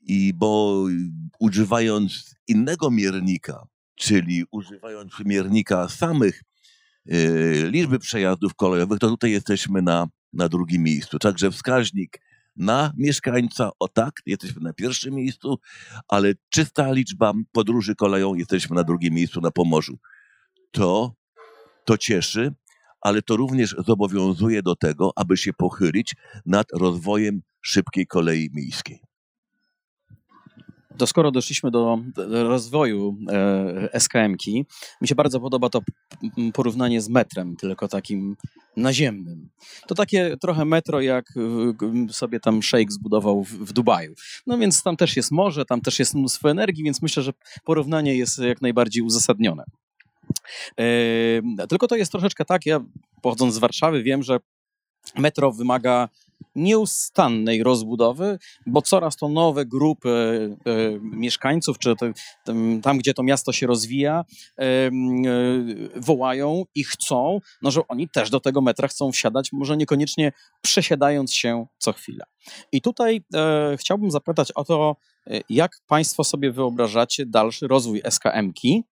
I 0.00 0.32
bo 0.34 0.84
używając 1.40 2.34
innego 2.46 2.90
miernika, 2.90 3.66
czyli 3.98 4.44
używając 4.50 5.12
miernika 5.24 5.88
samych 5.88 6.42
y, 7.12 7.68
liczby 7.70 7.98
przejazdów 7.98 8.54
kolejowych, 8.54 8.98
to 8.98 9.08
tutaj 9.08 9.30
jesteśmy 9.30 9.82
na, 9.82 10.06
na 10.32 10.48
drugim 10.48 10.82
miejscu. 10.82 11.18
Także 11.18 11.50
wskaźnik 11.50 12.20
na 12.56 12.92
mieszkańca, 12.96 13.70
o 13.78 13.88
tak, 13.88 14.12
jesteśmy 14.26 14.60
na 14.62 14.72
pierwszym 14.72 15.14
miejscu, 15.14 15.58
ale 16.08 16.34
czysta 16.48 16.92
liczba 16.92 17.32
podróży 17.52 17.94
koleją 17.94 18.34
jesteśmy 18.34 18.76
na 18.76 18.84
drugim 18.84 19.14
miejscu 19.14 19.40
na 19.40 19.50
Pomorzu. 19.50 19.98
To, 20.70 21.14
to 21.84 21.98
cieszy, 21.98 22.54
ale 23.00 23.22
to 23.22 23.36
również 23.36 23.76
zobowiązuje 23.86 24.62
do 24.62 24.76
tego, 24.76 25.12
aby 25.16 25.36
się 25.36 25.52
pochylić 25.52 26.14
nad 26.46 26.66
rozwojem 26.72 27.40
szybkiej 27.60 28.06
kolei 28.06 28.50
miejskiej 28.52 29.07
to 30.98 31.06
skoro 31.06 31.30
doszliśmy 31.30 31.70
do 31.70 31.98
rozwoju 32.30 33.16
e, 33.28 34.00
SKM-ki, 34.00 34.66
mi 35.00 35.08
się 35.08 35.14
bardzo 35.14 35.40
podoba 35.40 35.70
to 35.70 35.80
porównanie 36.54 37.00
z 37.00 37.08
metrem, 37.08 37.56
tylko 37.56 37.88
takim 37.88 38.36
naziemnym. 38.76 39.48
To 39.86 39.94
takie 39.94 40.36
trochę 40.36 40.64
metro, 40.64 41.00
jak 41.00 41.34
sobie 42.10 42.40
tam 42.40 42.62
Sheikh 42.62 42.92
zbudował 42.92 43.44
w, 43.44 43.52
w 43.52 43.72
Dubaju. 43.72 44.14
No 44.46 44.58
więc 44.58 44.82
tam 44.82 44.96
też 44.96 45.16
jest 45.16 45.30
morze, 45.30 45.64
tam 45.64 45.80
też 45.80 45.98
jest 45.98 46.14
mnóstwo 46.14 46.50
energii, 46.50 46.84
więc 46.84 47.02
myślę, 47.02 47.22
że 47.22 47.32
porównanie 47.64 48.16
jest 48.16 48.38
jak 48.38 48.60
najbardziej 48.60 49.02
uzasadnione. 49.02 49.64
E, 50.80 51.66
tylko 51.68 51.86
to 51.86 51.96
jest 51.96 52.12
troszeczkę 52.12 52.44
tak, 52.44 52.66
ja 52.66 52.80
pochodząc 53.22 53.54
z 53.54 53.58
Warszawy 53.58 54.02
wiem, 54.02 54.22
że 54.22 54.38
metro 55.16 55.52
wymaga 55.52 56.08
nieustannej 56.54 57.62
rozbudowy, 57.62 58.38
bo 58.66 58.82
coraz 58.82 59.16
to 59.16 59.28
nowe 59.28 59.66
grupy 59.66 60.10
e, 60.66 60.98
mieszkańców, 61.00 61.78
czy 61.78 61.96
te, 61.96 62.12
tam, 62.82 62.98
gdzie 62.98 63.14
to 63.14 63.22
miasto 63.22 63.52
się 63.52 63.66
rozwija, 63.66 64.24
e, 64.58 64.62
e, 64.64 64.90
wołają 65.96 66.64
i 66.74 66.84
chcą, 66.84 67.38
no, 67.62 67.70
że 67.70 67.80
oni 67.88 68.08
też 68.08 68.30
do 68.30 68.40
tego 68.40 68.60
metra 68.60 68.88
chcą 68.88 69.12
wsiadać, 69.12 69.52
może 69.52 69.76
niekoniecznie 69.76 70.32
przesiadając 70.62 71.34
się 71.34 71.66
co 71.78 71.92
chwilę. 71.92 72.24
I 72.72 72.80
tutaj 72.80 73.20
chciałbym 73.76 74.10
zapytać 74.10 74.52
o 74.52 74.64
to, 74.64 74.96
jak 75.48 75.72
Państwo 75.86 76.24
sobie 76.24 76.52
wyobrażacie 76.52 77.26
dalszy 77.26 77.68
rozwój 77.68 78.02
SKM-ki, 78.10 78.84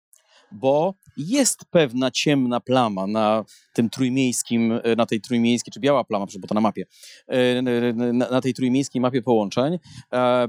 bo 0.52 0.94
jest 1.16 1.64
pewna 1.70 2.10
ciemna 2.10 2.60
plama 2.60 3.06
na 3.06 3.44
tym 3.72 3.90
trójmiejskim, 3.90 4.72
e, 4.72 4.96
na 4.96 5.06
tej 5.06 5.20
trójmiejskiej, 5.20 5.72
czy 5.72 5.80
biała 5.80 6.04
plama, 6.04 6.26
bo 6.38 6.48
to 6.48 6.54
na 6.54 6.60
mapie, 6.60 6.86
e, 7.28 7.62
na 8.12 8.40
tej 8.40 8.54
trójmiejskiej 8.54 9.00
mapie 9.00 9.22
połączeń. 9.22 9.78
E, 10.12 10.48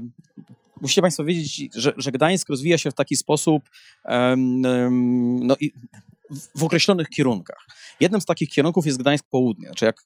musicie 0.80 1.02
Państwo 1.02 1.24
wiedzieć, 1.24 1.68
że, 1.74 1.92
że 1.96 2.12
Gdańsk 2.12 2.48
rozwija 2.48 2.78
się 2.78 2.90
w 2.90 2.94
taki 2.94 3.16
sposób 3.16 3.70
no, 4.36 5.56
w 6.56 6.64
określonych 6.64 7.08
kierunkach. 7.08 7.66
Jednym 8.00 8.20
z 8.20 8.24
takich 8.24 8.50
kierunków 8.50 8.86
jest 8.86 8.98
Gdańsk 8.98 9.24
Południe. 9.30 9.66
Znaczy 9.66 9.84
jak 9.84 10.04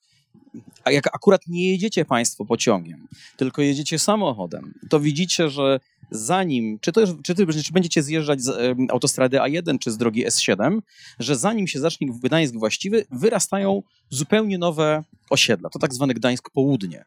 jak 0.86 1.06
akurat 1.06 1.46
nie 1.48 1.70
jedziecie 1.70 2.04
Państwo 2.04 2.44
pociągiem, 2.44 3.08
tylko 3.36 3.62
jedziecie 3.62 3.98
samochodem, 3.98 4.74
to 4.90 5.00
widzicie, 5.00 5.48
że 5.48 5.80
zanim, 6.14 6.78
czy, 6.80 6.92
to, 6.92 7.00
czy, 7.22 7.34
czy 7.64 7.72
będziecie 7.72 8.02
zjeżdżać 8.02 8.42
z 8.42 8.78
autostrady 8.90 9.36
A1 9.36 9.78
czy 9.78 9.90
z 9.90 9.96
drogi 9.96 10.26
S7, 10.26 10.78
że 11.18 11.36
zanim 11.36 11.66
się 11.66 11.80
zacznie 11.80 12.08
Gdańsk 12.22 12.54
właściwy, 12.54 13.04
wyrastają 13.10 13.82
zupełnie 14.10 14.58
nowe 14.58 15.04
osiedla. 15.30 15.70
To 15.70 15.78
tak 15.78 15.94
zwany 15.94 16.14
Gdańsk 16.14 16.50
Południe. 16.50 17.04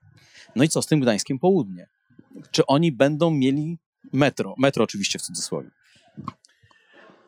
No 0.55 0.63
i 0.63 0.69
co 0.69 0.81
z 0.81 0.87
tym 0.87 0.99
Gdańskiem 0.99 1.39
Południe? 1.39 1.87
czy 2.51 2.65
oni 2.65 2.91
będą 2.91 3.31
mieli 3.31 3.77
metro? 4.13 4.55
Metro 4.57 4.83
oczywiście 4.83 5.19
w 5.19 5.21
cudzysłowie. 5.21 5.69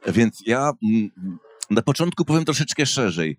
Więc 0.08 0.44
ja 0.46 0.72
mm, 0.84 1.12
na 1.70 1.82
początku 1.82 2.26
powiem 2.26 2.46
troszeczkę 2.46 2.86
szerzej. 2.86 3.38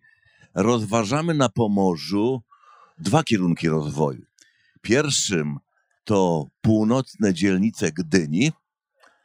Rozważamy 0.55 1.35
na 1.35 1.49
Pomorzu 1.49 2.43
dwa 2.99 3.23
kierunki 3.23 3.69
rozwoju. 3.69 4.23
Pierwszym 4.83 5.59
to 6.09 6.47
północne 6.61 7.35
dzielnice 7.35 7.93
Gdyni, 7.93 8.53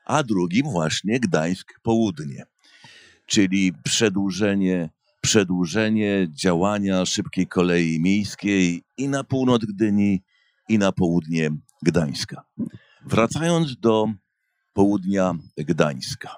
a 0.06 0.24
drugim 0.24 0.72
właśnie 0.72 1.20
Gdańsk 1.20 1.80
Południe, 1.82 2.46
czyli 3.26 3.74
przedłużenie, 3.84 4.90
przedłużenie 5.22 6.28
działania 6.30 7.06
szybkiej 7.06 7.48
kolei 7.48 8.00
miejskiej 8.00 8.84
i 8.98 9.08
na 9.08 9.24
północ 9.24 9.66
Gdyni, 9.66 10.22
i 10.70 10.78
na 10.78 10.92
południe 10.92 11.50
Gdańska. 11.82 12.44
Wracając 13.06 13.80
do 13.80 14.08
południa 14.74 15.34
Gdańska. 15.58 16.36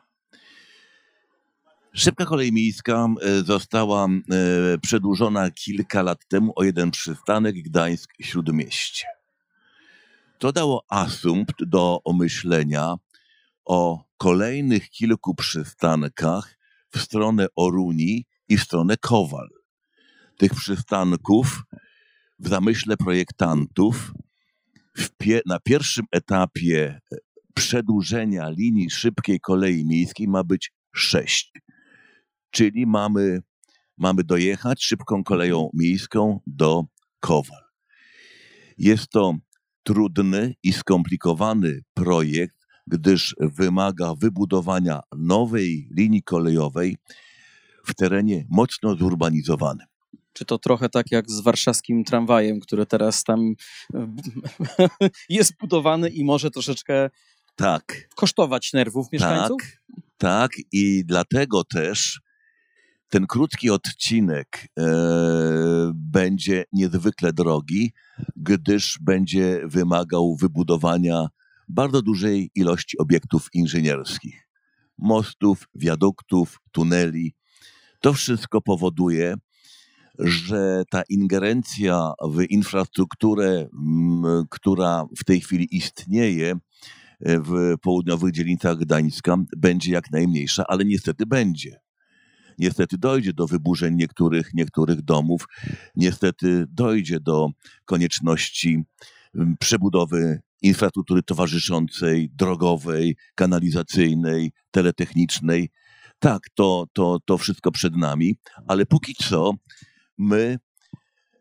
Szybka 1.94 2.26
kolej 2.26 2.54
miejska 2.54 3.08
e, 3.22 3.42
została 3.44 4.06
e, 4.06 4.10
przedłużona 4.78 5.52
kilka 5.52 6.02
lat 6.02 6.28
temu 6.28 6.54
o 6.56 6.64
jeden 6.64 6.92
przystanek 6.92 7.56
Gdańsk-Śródmieście. 7.56 9.06
To 10.40 10.52
dało 10.52 10.86
asumpt 10.90 11.64
do 11.66 12.02
omyślenia 12.04 12.96
o 13.66 14.04
kolejnych 14.18 14.90
kilku 14.90 15.36
przystankach 15.36 16.58
w 16.90 17.00
stronę 17.00 17.48
Oruni 17.56 18.26
i 18.48 18.58
w 18.58 18.64
stronę 18.64 18.98
Kowal. 18.98 19.50
Tych 20.38 20.54
przystanków 20.54 21.64
w 22.40 22.48
zamyśle 22.48 22.98
projektantów 22.98 24.14
pie 25.18 25.42
na 25.46 25.60
pierwszym 25.60 26.06
etapie 26.12 27.00
e, 27.12 27.18
przedłużenia 27.54 28.50
linii 28.50 28.90
szybkiej 28.90 29.40
kolei 29.40 29.86
miejskiej 29.86 30.28
ma 30.28 30.44
być 30.44 30.72
sześć. 30.96 31.54
Czyli 32.52 32.86
mamy, 32.86 33.42
mamy 33.98 34.24
dojechać 34.24 34.84
szybką 34.84 35.24
koleją 35.24 35.70
miejską 35.74 36.40
do 36.48 36.84
Kowal. 37.20 37.64
Jest 38.78 39.10
to 39.10 39.34
trudny 39.86 40.56
i 40.64 40.74
skomplikowany 40.74 41.82
projekt, 41.94 42.56
gdyż 42.88 43.36
wymaga 43.40 44.14
wybudowania 44.16 45.00
nowej 45.18 45.90
linii 45.98 46.24
kolejowej 46.24 46.98
w 47.86 47.94
terenie 47.94 48.46
mocno 48.50 48.96
zurbanizowanym. 48.96 49.88
Czy 50.34 50.46
to 50.46 50.58
trochę 50.58 50.90
tak 50.90 51.12
jak 51.12 51.32
z 51.32 51.40
warszawskim 51.40 52.04
tramwajem, 52.04 52.60
który 52.60 52.86
teraz 52.86 53.24
tam 53.24 53.54
jest 55.30 55.54
budowany 55.60 56.10
i 56.10 56.24
może 56.24 56.52
troszeczkę 56.52 57.10
tak. 57.56 58.10
kosztować 58.16 58.74
nerwów 58.74 59.12
mieszkańców? 59.12 59.62
Tak, 59.62 60.02
tak 60.18 60.52
i 60.72 61.06
dlatego 61.06 61.64
też 61.64 62.22
ten 63.10 63.28
krótki 63.28 63.70
odcinek 63.70 64.68
e, 64.80 64.84
będzie 65.94 66.66
niezwykle 66.74 67.34
drogi, 67.34 67.94
gdyż 68.36 69.00
będzie 69.02 69.62
wymagał 69.66 70.36
wybudowania 70.36 71.28
bardzo 71.68 72.02
dużej 72.02 72.52
ilości 72.56 72.98
obiektów 72.98 73.50
inżynierskich. 73.54 74.48
Mostów, 74.98 75.68
wiaduktów, 75.76 76.60
tuneli. 76.72 77.34
To 78.02 78.14
wszystko 78.14 78.62
powoduje, 78.62 79.36
że 80.20 80.84
ta 80.90 81.04
ingerencja 81.10 82.12
w 82.32 82.44
infrastrukturę, 82.50 83.68
która 84.50 85.06
w 85.18 85.24
tej 85.24 85.42
chwili 85.42 85.76
istnieje 85.76 86.52
e, 86.52 87.40
w 87.40 87.76
południowych 87.82 88.32
dzielnicach 88.32 88.78
Gdańska, 88.78 89.38
będzie 89.58 89.92
jak 89.92 90.12
najmniejsza, 90.12 90.64
ale 90.68 90.86
niestety 90.86 91.26
będzie. 91.26 91.85
Niestety 92.58 92.98
dojdzie 92.98 93.34
do 93.34 93.48
wyburzeń 93.48 93.96
niektórych, 93.96 94.54
niektórych 94.54 95.02
domów, 95.02 95.48
niestety 95.96 96.66
dojdzie 96.70 97.20
do 97.20 97.50
konieczności 97.86 98.84
przebudowy 99.60 100.40
infrastruktury 100.62 101.24
towarzyszącej, 101.24 102.30
drogowej, 102.34 103.18
kanalizacyjnej, 103.36 104.52
teletechnicznej. 104.72 105.70
Tak, 106.20 106.42
to, 106.54 106.86
to, 106.94 107.20
to 107.26 107.38
wszystko 107.38 107.72
przed 107.72 107.96
nami, 107.96 108.36
ale 108.68 108.86
póki 108.86 109.16
co 109.16 109.54
my 110.18 110.58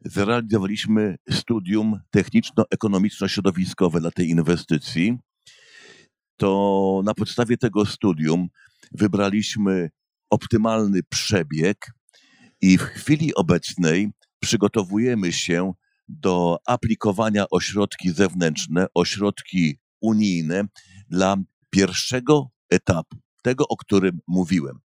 zrealizowaliśmy 0.05 1.17
studium 1.31 2.01
techniczno-ekonomiczno-środowiskowe 2.11 4.01
dla 4.01 4.11
tej 4.11 4.29
inwestycji. 4.29 5.19
To 6.37 7.03
na 7.05 7.15
podstawie 7.15 7.57
tego 7.57 7.87
studium 7.87 8.49
wybraliśmy 8.93 9.91
optymalny 10.35 11.01
przebieg 11.03 11.93
i 12.61 12.79
w 12.79 12.83
chwili 12.83 13.35
obecnej 13.35 14.11
przygotowujemy 14.41 15.33
się 15.33 15.73
do 16.09 16.59
aplikowania 16.67 17.45
o 17.51 17.61
środki 17.61 18.11
zewnętrzne, 18.11 18.87
o 18.95 19.05
środki 19.05 19.79
unijne 20.01 20.65
dla 21.09 21.37
pierwszego 21.71 22.51
etapu, 22.71 23.17
tego 23.43 23.69
o 23.69 23.77
którym 23.77 24.19
mówiłem. 24.29 24.79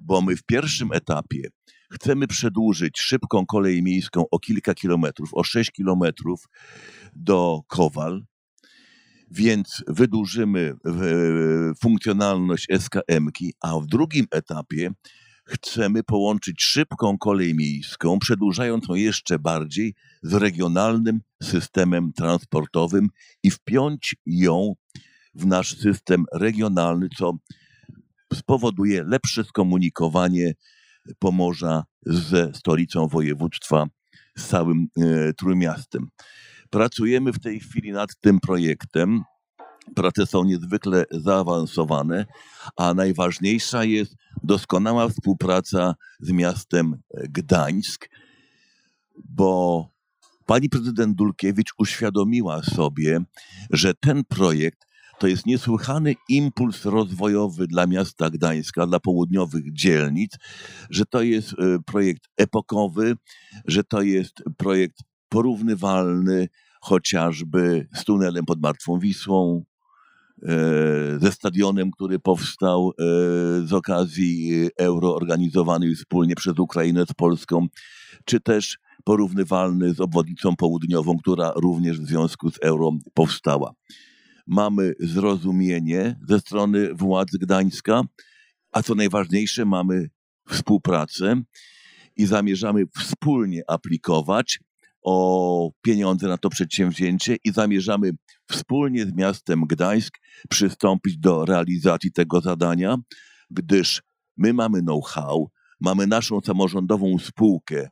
Bo 0.00 0.20
my 0.22 0.36
w 0.36 0.42
pierwszym 0.42 0.92
etapie 0.92 1.48
chcemy 1.92 2.26
przedłużyć 2.26 3.00
szybką 3.00 3.46
kolej 3.46 3.82
miejską 3.82 4.24
o 4.30 4.38
kilka 4.38 4.74
kilometrów, 4.74 5.30
o 5.32 5.44
6 5.44 5.70
kilometrów 5.70 6.44
do 7.16 7.60
Kowal, 7.68 8.22
więc 9.30 9.84
wydłużymy 9.88 10.74
funkcjonalność 11.80 12.66
SKM-ki, 12.70 13.54
a 13.60 13.80
w 13.80 13.86
drugim 13.86 14.26
etapie 14.30 14.90
chcemy 15.46 16.02
połączyć 16.02 16.62
szybką 16.62 17.18
kolej 17.18 17.54
miejską, 17.54 18.18
przedłużając 18.18 18.88
ją 18.88 18.94
jeszcze 18.94 19.38
bardziej 19.38 19.94
z 20.22 20.34
regionalnym 20.34 21.20
systemem 21.42 22.12
transportowym 22.12 23.08
i 23.42 23.50
wpiąć 23.50 24.16
ją 24.26 24.74
w 25.34 25.46
nasz 25.46 25.78
system 25.78 26.24
regionalny, 26.34 27.08
co 27.18 27.32
spowoduje 28.34 29.04
lepsze 29.04 29.44
skomunikowanie 29.44 30.54
Pomorza 31.18 31.84
ze 32.06 32.54
stolicą 32.54 33.08
województwa, 33.08 33.86
z 34.36 34.48
całym 34.48 34.86
e, 35.00 35.32
Trójmiastem. 35.32 36.08
Pracujemy 36.70 37.32
w 37.32 37.40
tej 37.40 37.60
chwili 37.60 37.92
nad 37.92 38.16
tym 38.20 38.40
projektem. 38.40 39.22
Prace 39.94 40.26
są 40.26 40.44
niezwykle 40.44 41.04
zaawansowane, 41.10 42.26
a 42.76 42.94
najważniejsza 42.94 43.84
jest 43.84 44.14
doskonała 44.42 45.08
współpraca 45.08 45.94
z 46.20 46.30
miastem 46.32 46.96
Gdańsk, 47.28 48.08
bo 49.24 49.88
pani 50.46 50.68
prezydent 50.68 51.16
Dulkiewicz 51.16 51.72
uświadomiła 51.78 52.62
sobie, 52.62 53.20
że 53.70 53.94
ten 53.94 54.24
projekt 54.24 54.86
to 55.18 55.26
jest 55.26 55.46
niesłychany 55.46 56.14
impuls 56.28 56.84
rozwojowy 56.84 57.66
dla 57.66 57.86
miasta 57.86 58.30
Gdańska, 58.30 58.86
dla 58.86 59.00
południowych 59.00 59.72
dzielnic, 59.72 60.32
że 60.90 61.06
to 61.06 61.22
jest 61.22 61.52
e, 61.52 61.78
projekt 61.86 62.22
epokowy, 62.36 63.14
że 63.64 63.84
to 63.84 64.02
jest 64.02 64.42
projekt 64.56 64.98
porównywalny 65.30 66.48
chociażby 66.80 67.88
z 67.94 68.04
tunelem 68.04 68.44
pod 68.44 68.62
Martwą 68.62 68.98
Wisłą, 68.98 69.64
e, 70.42 70.48
ze 71.20 71.32
stadionem, 71.32 71.90
który 71.90 72.18
powstał 72.18 72.90
e, 72.90 73.04
z 73.66 73.72
okazji 73.72 74.68
euro 74.78 75.14
organizowany 75.14 75.94
wspólnie 75.94 76.34
przez 76.34 76.58
Ukrainę 76.58 77.04
z 77.06 77.12
Polską, 77.12 77.66
czy 78.24 78.40
też 78.40 78.78
porównywalny 79.04 79.94
z 79.94 80.00
obwodnicą 80.00 80.56
południową, 80.56 81.18
która 81.18 81.52
również 81.56 82.00
w 82.00 82.06
związku 82.06 82.50
z 82.50 82.58
euro 82.62 82.92
powstała. 83.14 83.72
Mamy 84.46 84.92
zrozumienie 85.00 86.18
ze 86.28 86.40
strony 86.40 86.94
władz 86.94 87.30
Gdańska, 87.36 88.02
a 88.72 88.82
co 88.82 88.94
najważniejsze, 88.94 89.64
mamy 89.64 90.10
współpracę 90.48 91.42
i 92.16 92.26
zamierzamy 92.26 92.84
wspólnie 92.98 93.62
aplikować 93.68 94.60
o 95.02 95.70
pieniądze 95.82 96.28
na 96.28 96.38
to 96.38 96.48
przedsięwzięcie 96.48 97.36
i 97.44 97.52
zamierzamy 97.52 98.10
wspólnie 98.50 99.06
z 99.06 99.14
miastem 99.14 99.64
Gdańsk 99.66 100.18
przystąpić 100.48 101.18
do 101.18 101.44
realizacji 101.44 102.12
tego 102.12 102.40
zadania, 102.40 102.96
gdyż 103.50 104.02
my 104.36 104.52
mamy 104.52 104.80
know-how, 104.80 105.50
mamy 105.80 106.06
naszą 106.06 106.40
samorządową 106.40 107.18
spółkę, 107.18 107.88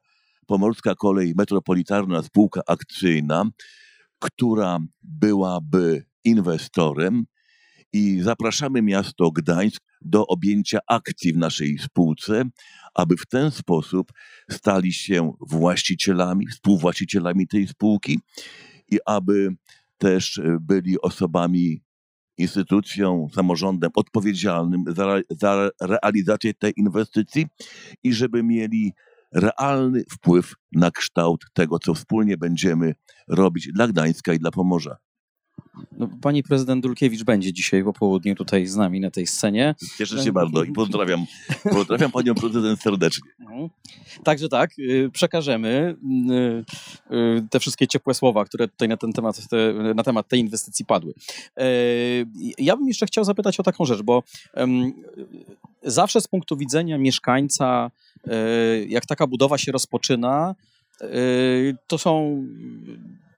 Pomorska 0.46 0.94
Kolej 0.94 1.34
Metropolitarna 1.36 2.22
Spółka 2.22 2.60
Akcyjna, 2.66 3.44
która 4.18 4.78
byłaby 5.02 6.04
inwestorem 6.24 7.24
i 7.92 8.20
zapraszamy 8.20 8.82
miasto 8.82 9.30
Gdańsk 9.30 9.82
do 10.00 10.26
objęcia 10.26 10.78
akcji 10.86 11.32
w 11.32 11.36
naszej 11.36 11.78
spółce, 11.78 12.44
aby 12.94 13.16
w 13.16 13.26
ten 13.26 13.50
sposób 13.50 14.12
stali 14.50 14.92
się 14.92 15.32
właścicielami, 15.40 16.46
współwłaścicielami 16.46 17.46
tej 17.46 17.68
spółki 17.68 18.20
i 18.90 18.98
aby 19.06 19.48
też 19.98 20.40
byli 20.60 21.00
osobami, 21.00 21.82
instytucją, 22.38 23.28
samorządem 23.34 23.90
odpowiedzialnym 23.94 24.84
za, 24.86 25.20
za 25.30 25.70
realizację 25.80 26.54
tej 26.54 26.72
inwestycji 26.76 27.46
i 28.04 28.12
żeby 28.12 28.42
mieli 28.42 28.92
realny 29.32 30.04
wpływ 30.10 30.54
na 30.72 30.90
kształt 30.90 31.44
tego, 31.52 31.78
co 31.78 31.94
wspólnie 31.94 32.36
będziemy 32.36 32.94
robić 33.28 33.68
dla 33.72 33.88
Gdańska 33.88 34.34
i 34.34 34.38
dla 34.38 34.50
Pomorza. 34.50 34.96
No, 35.98 36.08
pani 36.20 36.42
prezydent 36.42 36.82
Dulkiewicz 36.82 37.24
będzie 37.24 37.52
dzisiaj 37.52 37.84
po 37.84 37.92
południu 37.92 38.34
tutaj 38.34 38.66
z 38.66 38.76
nami 38.76 39.00
na 39.00 39.10
tej 39.10 39.26
scenie. 39.26 39.74
Cieszę 39.98 40.24
się 40.24 40.32
bardzo 40.32 40.64
i 40.64 40.72
pozdrawiam, 40.72 41.26
pozdrawiam 41.72 42.10
panią 42.10 42.34
prezydent 42.34 42.82
serdecznie. 42.82 43.30
Mhm. 43.40 43.68
Także 44.24 44.48
tak, 44.48 44.70
y, 44.78 45.10
przekażemy 45.12 45.96
y, 47.10 47.14
y, 47.14 47.46
te 47.50 47.60
wszystkie 47.60 47.86
ciepłe 47.86 48.14
słowa, 48.14 48.44
które 48.44 48.68
tutaj 48.68 48.88
na 48.88 48.96
ten 48.96 49.12
temat, 49.12 49.40
na 49.94 50.02
temat 50.02 50.28
tej 50.28 50.40
inwestycji 50.40 50.84
padły. 50.84 51.14
Ja 52.58 52.76
bym 52.76 52.88
jeszcze 52.88 53.06
chciał 53.06 53.24
zapytać 53.24 53.60
o 53.60 53.62
taką 53.62 53.84
rzecz, 53.84 54.02
bo 54.02 54.22
zawsze 55.82 56.20
z 56.20 56.28
punktu 56.28 56.56
widzenia 56.56 56.98
mieszkańca, 56.98 57.90
jak 58.88 59.06
taka 59.06 59.26
budowa 59.26 59.58
się 59.58 59.72
rozpoczyna, 59.72 60.54
to 61.86 61.98
są 61.98 62.44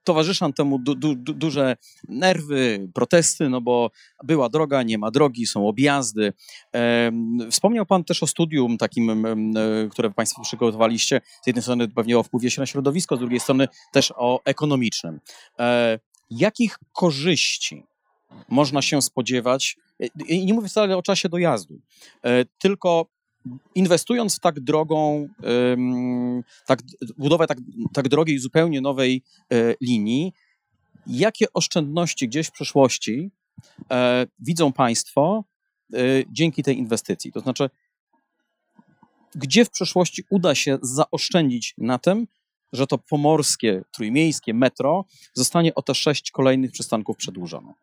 towarzyszą 0.03 0.53
temu 0.53 0.79
du, 0.79 0.95
du, 0.95 1.15
du, 1.15 1.33
duże 1.33 1.77
nerwy, 2.09 2.89
protesty, 2.93 3.49
no 3.49 3.61
bo 3.61 3.91
była 4.23 4.49
droga, 4.49 4.83
nie 4.83 4.97
ma 4.97 5.11
drogi, 5.11 5.47
są 5.47 5.67
objazdy. 5.67 6.33
Wspomniał 7.51 7.85
Pan 7.85 8.03
też 8.03 8.23
o 8.23 8.27
studium 8.27 8.77
takim, 8.77 9.25
które 9.91 10.11
Państwo 10.11 10.41
przygotowaliście. 10.41 11.21
Z 11.43 11.47
jednej 11.47 11.63
strony 11.63 11.87
pewnie 11.87 12.19
o 12.19 12.23
wpływie 12.23 12.51
się 12.51 12.61
na 12.61 12.65
środowisko, 12.65 13.15
z 13.15 13.19
drugiej 13.19 13.39
strony 13.39 13.67
też 13.91 14.13
o 14.15 14.41
ekonomicznym. 14.45 15.19
E, 15.59 15.99
jakich 16.29 16.79
korzyści 16.93 17.83
można 18.49 18.81
się 18.81 19.01
spodziewać? 19.01 19.77
E, 19.99 20.07
I 20.27 20.45
nie 20.45 20.53
mówię 20.53 20.67
wcale 20.67 20.97
o 20.97 21.01
czasie 21.01 21.29
dojazdu, 21.29 21.79
e, 22.23 22.45
tylko 22.45 23.05
inwestując 23.75 24.37
w 24.37 24.39
tak 24.39 24.59
drogą, 24.59 25.27
tak, 26.67 26.79
budowę 27.17 27.47
tak, 27.47 27.57
tak 27.93 28.09
drogiej, 28.09 28.39
zupełnie 28.39 28.81
nowej 28.81 29.23
e, 29.51 29.75
linii, 29.81 30.33
jakie 31.07 31.53
oszczędności 31.53 32.27
gdzieś 32.27 32.47
w 32.47 32.51
przyszłości 32.51 33.31
e, 33.91 34.27
widzą 34.39 34.73
Państwo 34.73 35.43
e, 35.93 35.97
dzięki 36.31 36.63
tej 36.63 36.77
inwestycji? 36.77 37.31
To 37.31 37.39
znaczy, 37.39 37.69
gdzie 39.35 39.65
w 39.65 39.69
przyszłości 39.69 40.23
uda 40.29 40.55
się 40.55 40.77
zaoszczędzić 40.81 41.73
na 41.77 41.99
tym, 41.99 42.27
że 42.73 42.87
to 42.87 42.97
pomorskie, 42.97 43.83
trójmiejskie 43.91 44.53
metro 44.53 45.05
zostanie 45.33 45.75
o 45.75 45.81
te 45.81 45.95
sześć 45.95 46.31
kolejnych 46.31 46.71
przystanków 46.71 47.17
przedłużone? 47.17 47.73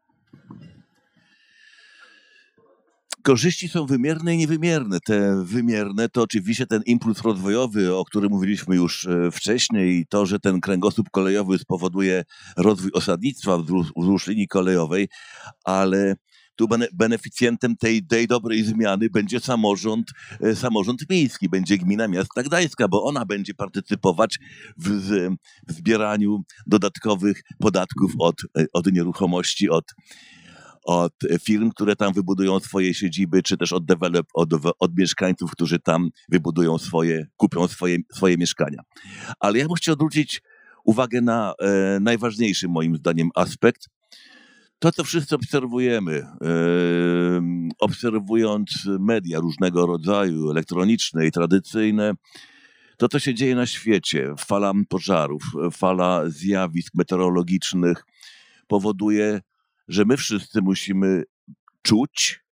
Korzyści 3.29 3.69
są 3.69 3.87
wymierne 3.87 4.35
i 4.35 4.39
niewymierne. 4.39 5.01
Te 5.01 5.45
wymierne 5.45 6.09
to 6.09 6.23
oczywiście 6.23 6.67
ten 6.67 6.83
impuls 6.87 7.23
rozwojowy, 7.23 7.97
o 7.97 8.05
którym 8.05 8.31
mówiliśmy 8.31 8.77
już 8.77 9.07
e, 9.07 9.31
wcześniej, 9.31 9.99
i 9.99 10.07
to, 10.07 10.27
że 10.27 10.41
ten 10.41 10.61
kręgosłup 10.61 11.11
kolejowy 11.11 11.59
spowoduje 11.59 12.25
rozwój 12.57 12.91
osadnictwa 12.93 13.59
wzdłuż, 13.59 14.27
linii 14.27 14.49
kolejowej, 14.49 15.09
ale 15.65 16.15
tu 16.57 16.69
beneficjentem 16.93 17.77
tej, 17.77 18.07
tej 18.07 18.27
dobrej 18.27 18.65
zmiany 18.65 19.11
będzie 19.11 19.41
samorząd, 19.41 20.11
e, 20.41 20.57
samorząd 20.57 21.11
miejski, 21.11 21.49
będzie 21.49 21.79
gmina 21.79 22.09
miasta 22.09 22.43
Gdańska, 22.43 22.89
bo 22.89 23.05
ona 23.05 23.25
będzie 23.25 23.55
partycypować 23.55 24.39
w, 24.77 24.89
w 25.69 25.73
zbieraniu 25.73 26.43
dodatkowych 26.67 27.43
podatków 27.59 28.13
od, 28.19 28.37
e, 28.59 28.67
od 28.73 28.93
nieruchomości, 28.93 29.71
od, 29.71 29.85
od 30.85 31.13
firm, 31.43 31.71
które 31.71 31.97
tam 31.97 32.13
wybudują 32.13 32.61
swoje 32.61 32.95
siedziby, 32.95 33.43
czy 33.43 33.57
też 33.57 33.73
od, 33.73 33.85
develop, 33.85 34.27
od, 34.35 34.49
od 34.79 34.99
mieszkańców, 34.99 35.51
którzy 35.51 35.79
tam 35.79 36.09
wybudują 36.29 36.79
swoje, 36.79 37.27
kupią 37.37 37.69
swoje, 37.69 37.97
swoje 38.15 38.37
mieszkania. 38.37 38.83
Ale 39.41 39.59
ja 39.59 39.67
bym 39.67 39.75
chciał 39.75 39.95
zwrócić 39.95 40.43
uwagę 40.85 41.21
na 41.21 41.55
e, 41.61 42.01
najważniejszy 42.01 42.69
moim 42.69 42.97
zdaniem 42.97 43.29
aspekt. 43.35 43.89
To, 44.79 44.93
co 44.93 45.05
wszyscy 45.05 45.35
obserwujemy, 45.35 46.13
e, 46.15 46.27
obserwując 47.79 48.71
media 49.01 49.41
różnego 49.41 49.87
rodzaju, 49.87 50.51
elektroniczne 50.51 51.27
i 51.27 51.31
tradycyjne, 51.31 52.13
to, 52.97 53.09
co 53.09 53.19
się 53.19 53.35
dzieje 53.35 53.55
na 53.55 53.67
świecie, 53.67 54.35
fala 54.39 54.73
pożarów, 54.89 55.43
fala 55.73 56.23
zjawisk 56.27 56.95
meteorologicznych 56.95 58.05
powoduje 58.67 59.41
że 59.89 60.05
my 60.05 60.17
wszyscy 60.17 60.63
musimy 60.63 61.25
czuć 61.83 62.45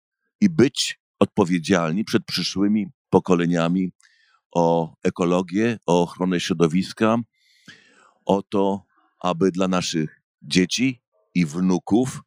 i 0.41 0.51
być 0.51 1.01
odpowiedzialni 1.19 2.05
przed 2.05 2.25
przyszłymi 2.25 2.87
pokoleniami 3.11 3.91
o 4.55 4.95
ekologię, 5.03 5.79
o 5.87 6.03
ochronę 6.03 6.41
środowiska, 6.41 7.17
o 8.25 8.43
to, 8.43 8.85
aby 9.21 9.51
dla 9.51 9.69
naszych 9.69 10.21
dzieci 10.43 11.03
i 11.35 11.47
wnuków 11.47 12.21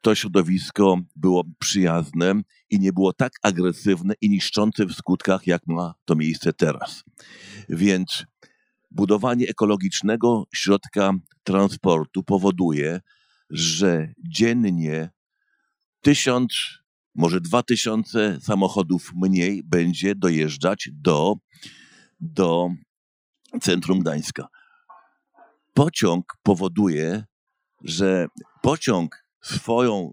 to 0.00 0.14
środowisko 0.14 0.98
było 1.16 1.44
przyjazne 1.58 2.34
i 2.70 2.80
nie 2.80 2.92
było 2.92 3.12
tak 3.12 3.32
agresywne 3.42 4.14
i 4.20 4.30
niszczące 4.30 4.86
w 4.86 4.92
skutkach, 4.92 5.46
jak 5.46 5.62
ma 5.66 5.94
to 6.04 6.16
miejsce 6.16 6.52
teraz. 6.52 7.04
Więc 7.68 8.24
budowanie 8.90 9.48
ekologicznego 9.48 10.44
środka 10.54 11.12
transportu 11.46 12.22
powoduje, 12.22 13.00
że 13.50 14.12
dziennie 14.28 15.10
tysiąc, 16.00 16.52
może 17.14 17.40
dwa 17.40 17.62
tysiące 17.62 18.38
samochodów 18.40 19.12
mniej 19.14 19.62
będzie 19.64 20.14
dojeżdżać 20.14 20.90
do, 20.92 21.34
do 22.20 22.68
centrum 23.60 24.00
Gdańska. 24.00 24.46
Pociąg 25.74 26.24
powoduje, 26.42 27.24
że 27.84 28.26
pociąg 28.62 29.24
swoją, 29.42 30.12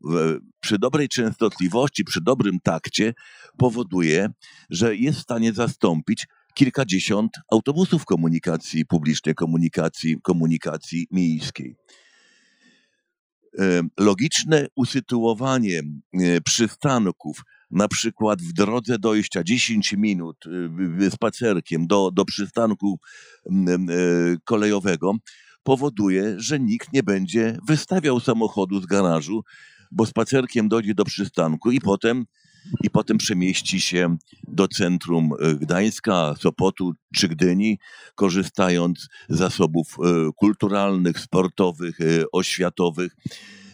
przy 0.60 0.80
dobrej 0.80 1.10
częstotliwości, 1.10 2.04
przy 2.04 2.22
dobrym 2.22 2.60
takcie, 2.64 3.14
powoduje, 3.58 4.30
że 4.70 4.96
jest 4.96 5.20
w 5.20 5.22
stanie 5.24 5.54
zastąpić 5.54 6.28
kilkadziesiąt 6.56 7.32
autobusów 7.52 8.06
komunikacji 8.06 8.86
publicznej, 8.86 9.36
komunikacji, 9.36 10.18
komunikacji 10.22 11.08
miejskiej. 11.12 11.76
Logiczne 14.00 14.68
usytuowanie 14.76 15.80
e, 16.14 16.42
przystanków, 16.42 17.42
na 17.72 17.88
przykład 17.88 18.42
w 18.42 18.54
drodze 18.54 19.00
dojścia 19.00 19.44
10 19.44 19.94
minut 19.94 20.38
e, 21.06 21.12
spacerkiem 21.12 21.88
do, 21.88 22.12
do 22.12 22.26
przystanku 22.26 23.00
e, 23.46 23.78
kolejowego, 24.44 25.16
powoduje, 25.64 26.36
że 26.38 26.60
nikt 26.60 26.94
nie 26.94 27.04
będzie 27.04 27.58
wystawiał 27.68 28.20
samochodu 28.20 28.82
z 28.82 28.86
garażu, 28.86 29.44
bo 29.92 30.06
spacerkiem 30.06 30.70
dojdzie 30.70 30.94
do 30.94 31.06
przystanku 31.06 31.72
i 31.72 31.80
potem 31.80 32.26
i 32.84 32.90
potem 32.90 33.18
przemieści 33.18 33.82
się 33.82 34.18
do 34.48 34.68
centrum 34.68 35.30
e, 35.40 35.56
Gdańska, 35.56 36.36
Sopotu 36.40 36.92
czy 37.16 37.28
Gdyni, 37.28 37.80
korzystając 38.16 39.08
z 39.30 39.38
zasobów 39.38 39.88
e, 40.00 40.30
kulturalnych, 40.36 41.20
sportowych, 41.20 42.02
e, 42.02 42.06
oświatowych. 42.32 43.16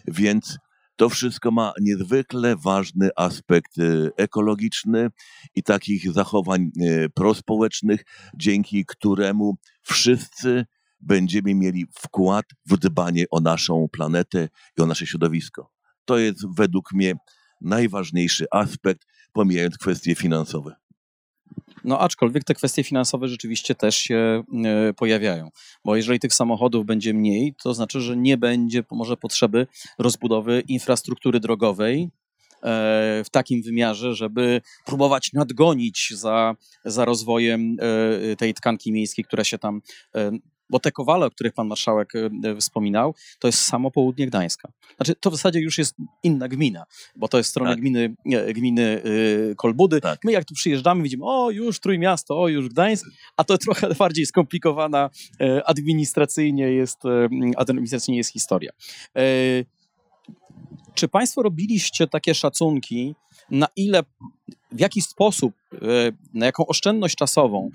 Więc 0.08 0.58
to 0.96 1.08
wszystko 1.08 1.50
ma 1.50 1.72
niezwykle 1.80 2.56
ważny 2.56 3.10
aspekt 3.16 3.72
ekologiczny 4.16 5.08
i 5.54 5.62
takich 5.62 6.12
zachowań 6.12 6.70
prospołecznych, 7.14 8.04
dzięki 8.36 8.84
któremu 8.86 9.56
wszyscy 9.82 10.66
będziemy 11.00 11.54
mieli 11.54 11.86
wkład 11.94 12.44
w 12.66 12.76
dbanie 12.76 13.24
o 13.30 13.40
naszą 13.40 13.88
planetę 13.92 14.48
i 14.78 14.82
o 14.82 14.86
nasze 14.86 15.06
środowisko. 15.06 15.70
To 16.04 16.18
jest 16.18 16.44
według 16.56 16.92
mnie 16.92 17.14
najważniejszy 17.60 18.46
aspekt, 18.50 19.06
pomijając 19.32 19.78
kwestie 19.78 20.14
finansowe. 20.14 20.74
No 21.84 22.00
aczkolwiek 22.00 22.44
te 22.44 22.54
kwestie 22.54 22.84
finansowe 22.84 23.28
rzeczywiście 23.28 23.74
też 23.74 23.96
się 23.96 24.42
e, 24.64 24.92
pojawiają, 24.92 25.48
bo 25.84 25.96
jeżeli 25.96 26.20
tych 26.20 26.34
samochodów 26.34 26.86
będzie 26.86 27.14
mniej, 27.14 27.54
to 27.62 27.74
znaczy, 27.74 28.00
że 28.00 28.16
nie 28.16 28.38
będzie 28.38 28.84
może 28.90 29.16
potrzeby 29.16 29.66
rozbudowy 29.98 30.62
infrastruktury 30.68 31.40
drogowej 31.40 32.02
e, 32.02 32.08
w 33.24 33.30
takim 33.30 33.62
wymiarze, 33.62 34.14
żeby 34.14 34.60
próbować 34.86 35.32
nadgonić 35.32 36.12
za, 36.16 36.54
za 36.84 37.04
rozwojem 37.04 37.76
e, 37.80 38.36
tej 38.36 38.54
tkanki 38.54 38.92
miejskiej, 38.92 39.24
która 39.24 39.44
się 39.44 39.58
tam 39.58 39.80
bo 40.70 40.78
te 40.78 40.92
kowale, 40.92 41.26
o 41.26 41.30
których 41.30 41.52
pan 41.52 41.66
marszałek 41.66 42.12
wspominał, 42.60 43.14
to 43.38 43.48
jest 43.48 43.62
samo 43.62 43.90
południe 43.90 44.26
Gdańska. 44.26 44.72
Znaczy, 44.96 45.14
to 45.14 45.30
w 45.30 45.34
zasadzie 45.34 45.60
już 45.60 45.78
jest 45.78 45.94
inna 46.22 46.48
gmina, 46.48 46.84
bo 47.16 47.28
to 47.28 47.38
jest 47.38 47.50
strona 47.50 47.70
tak. 47.70 47.80
gminy, 47.80 48.14
gminy 48.54 49.02
Kolbudy. 49.56 50.00
Tak. 50.00 50.20
My 50.24 50.32
jak 50.32 50.44
tu 50.44 50.54
przyjeżdżamy, 50.54 51.02
widzimy, 51.02 51.24
o 51.26 51.50
już 51.50 51.80
Trójmiasto, 51.80 52.40
o 52.40 52.48
już 52.48 52.68
Gdańsk, 52.68 53.06
a 53.36 53.44
to 53.44 53.58
trochę 53.58 53.94
bardziej 53.98 54.26
skomplikowana 54.26 55.10
administracyjnie 55.64 56.72
jest, 56.72 56.98
administracyjnie 57.56 58.18
jest 58.18 58.32
historia. 58.32 58.70
Czy 60.94 61.08
Państwo 61.08 61.42
robiliście 61.42 62.06
takie 62.06 62.34
szacunki, 62.34 63.14
na 63.50 63.68
ile, 63.76 64.02
w 64.72 64.80
jaki 64.80 65.02
sposób, 65.02 65.54
na 66.34 66.46
jaką 66.46 66.66
oszczędność 66.66 67.16
czasową 67.16 67.70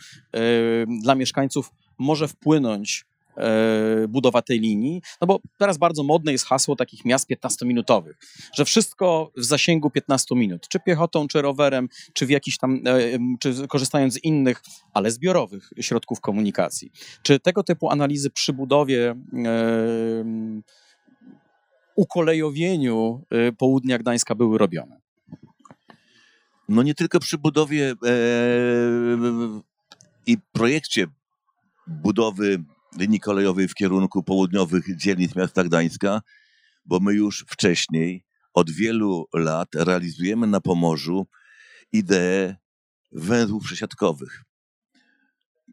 dla 1.04 1.16
mieszkańców 1.16 1.72
może 1.98 2.28
wpłynąć 2.28 3.06
e, 3.38 4.08
budowa 4.08 4.42
tej 4.42 4.60
linii, 4.60 5.02
no 5.22 5.28
bo 5.28 5.40
teraz 5.58 5.78
bardzo 5.78 6.04
modne 6.04 6.32
jest 6.32 6.46
hasło 6.46 6.76
takich 6.76 7.06
miast 7.06 7.30
15-minutowych, 7.30 8.14
że 8.54 8.66
wszystko 8.66 9.32
w 9.38 9.44
zasięgu 9.44 9.90
15 9.90 10.36
minut, 10.36 10.68
czy 10.68 10.80
piechotą, 10.80 11.28
czy 11.28 11.42
rowerem, 11.42 11.90
czy 12.14 12.26
w 12.26 12.30
jakiś 12.30 12.58
tam, 12.58 12.82
czy 13.40 13.68
korzystając 13.68 14.14
z 14.14 14.24
innych, 14.24 14.62
ale 14.94 15.12
zbiorowych 15.12 15.70
środków 15.82 16.22
komunikacji. 16.22 16.92
Czy 17.24 17.40
tego 17.40 17.64
typu 17.64 17.90
analizy 17.90 18.30
przy 18.30 18.54
budowie 18.54 19.16
ukolejowieniu 21.96 23.22
y, 23.50 23.54
południa 23.54 23.98
Gdańska 23.98 24.36
były 24.36 24.58
robione? 24.58 25.00
No 26.70 26.84
nie 26.84 26.96
tylko 26.96 27.20
przy 27.20 27.38
budowie 27.38 27.90
e, 27.90 28.16
i 30.28 30.38
projekcie 30.52 31.08
budowy 31.88 32.64
linii 32.98 33.20
kolejowej 33.20 33.68
w 33.68 33.74
kierunku 33.74 34.24
południowych 34.24 34.98
dzielnic 34.98 35.36
miasta 35.36 35.64
Gdańska, 35.64 36.22
bo 36.86 37.00
my 37.00 37.14
już 37.14 37.46
wcześniej, 37.50 38.26
od 38.54 38.72
wielu 38.72 39.26
lat, 39.34 39.76
realizujemy 39.76 40.48
na 40.48 40.62
Pomorzu 40.62 41.28
ideę 41.92 42.56
węzłów 43.12 43.64
przesiadkowych. 43.64 44.44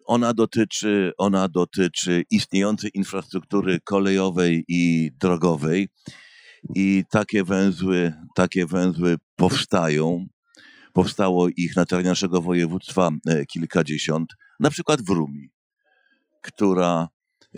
Ona 0.04 0.34
dotyczy, 0.34 1.12
ona 1.18 1.48
dotyczy 1.48 2.22
istniejącej 2.30 2.90
infrastruktury 2.94 3.80
kolejowej 3.84 4.64
i 4.68 5.10
drogowej 5.20 5.88
i 6.74 7.04
takie 7.10 7.44
węzły, 7.44 8.12
takie 8.34 8.66
węzły 8.66 9.16
powstają. 9.36 10.26
Powstało 10.92 11.48
ich 11.56 11.76
na 11.76 11.86
terenie 11.86 12.08
naszego 12.08 12.42
województwa 12.42 13.10
e, 13.26 13.46
kilkadziesiąt, 13.46 14.28
na 14.60 14.70
przykład 14.70 15.02
w 15.02 15.08
Rumi, 15.08 15.51
która 16.42 17.08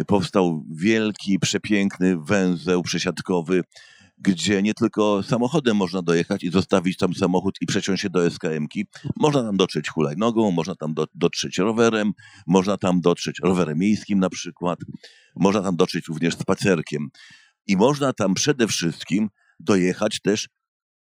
powstał 0.07 0.65
wielki, 0.71 1.39
przepiękny 1.39 2.17
węzeł 2.19 2.83
przesiadkowy 2.83 3.63
gdzie 4.19 4.63
nie 4.63 4.75
tylko 4.75 5.23
samochodem 5.23 5.77
można 5.77 6.03
dojechać 6.03 6.45
i 6.45 6.51
zostawić 6.51 6.97
tam 6.97 7.15
samochód 7.15 7.57
i 7.61 7.67
przeciąć 7.67 8.01
się 8.01 8.11
do 8.11 8.31
SKM-ki. 8.31 8.87
Można 9.17 9.43
tam 9.43 9.57
dotrzeć 9.57 9.89
hulajnogą, 9.89 10.51
można 10.51 10.75
tam 10.75 10.95
do, 10.95 11.07
dotrzeć 11.15 11.59
rowerem, 11.59 12.13
można 12.47 12.77
tam 12.77 13.01
dotrzeć 13.01 13.39
rowerem 13.43 13.79
miejskim 13.79 14.19
na 14.19 14.31
przykład, 14.31 14.79
można 15.37 15.63
tam 15.63 15.77
dotrzeć 15.77 16.09
również 16.09 16.35
spacerkiem. 16.35 17.09
I 17.67 17.77
można 17.77 18.13
tam 18.13 18.35
przede 18.35 18.69
wszystkim 18.69 19.29
dojechać 19.61 20.21
też 20.21 20.49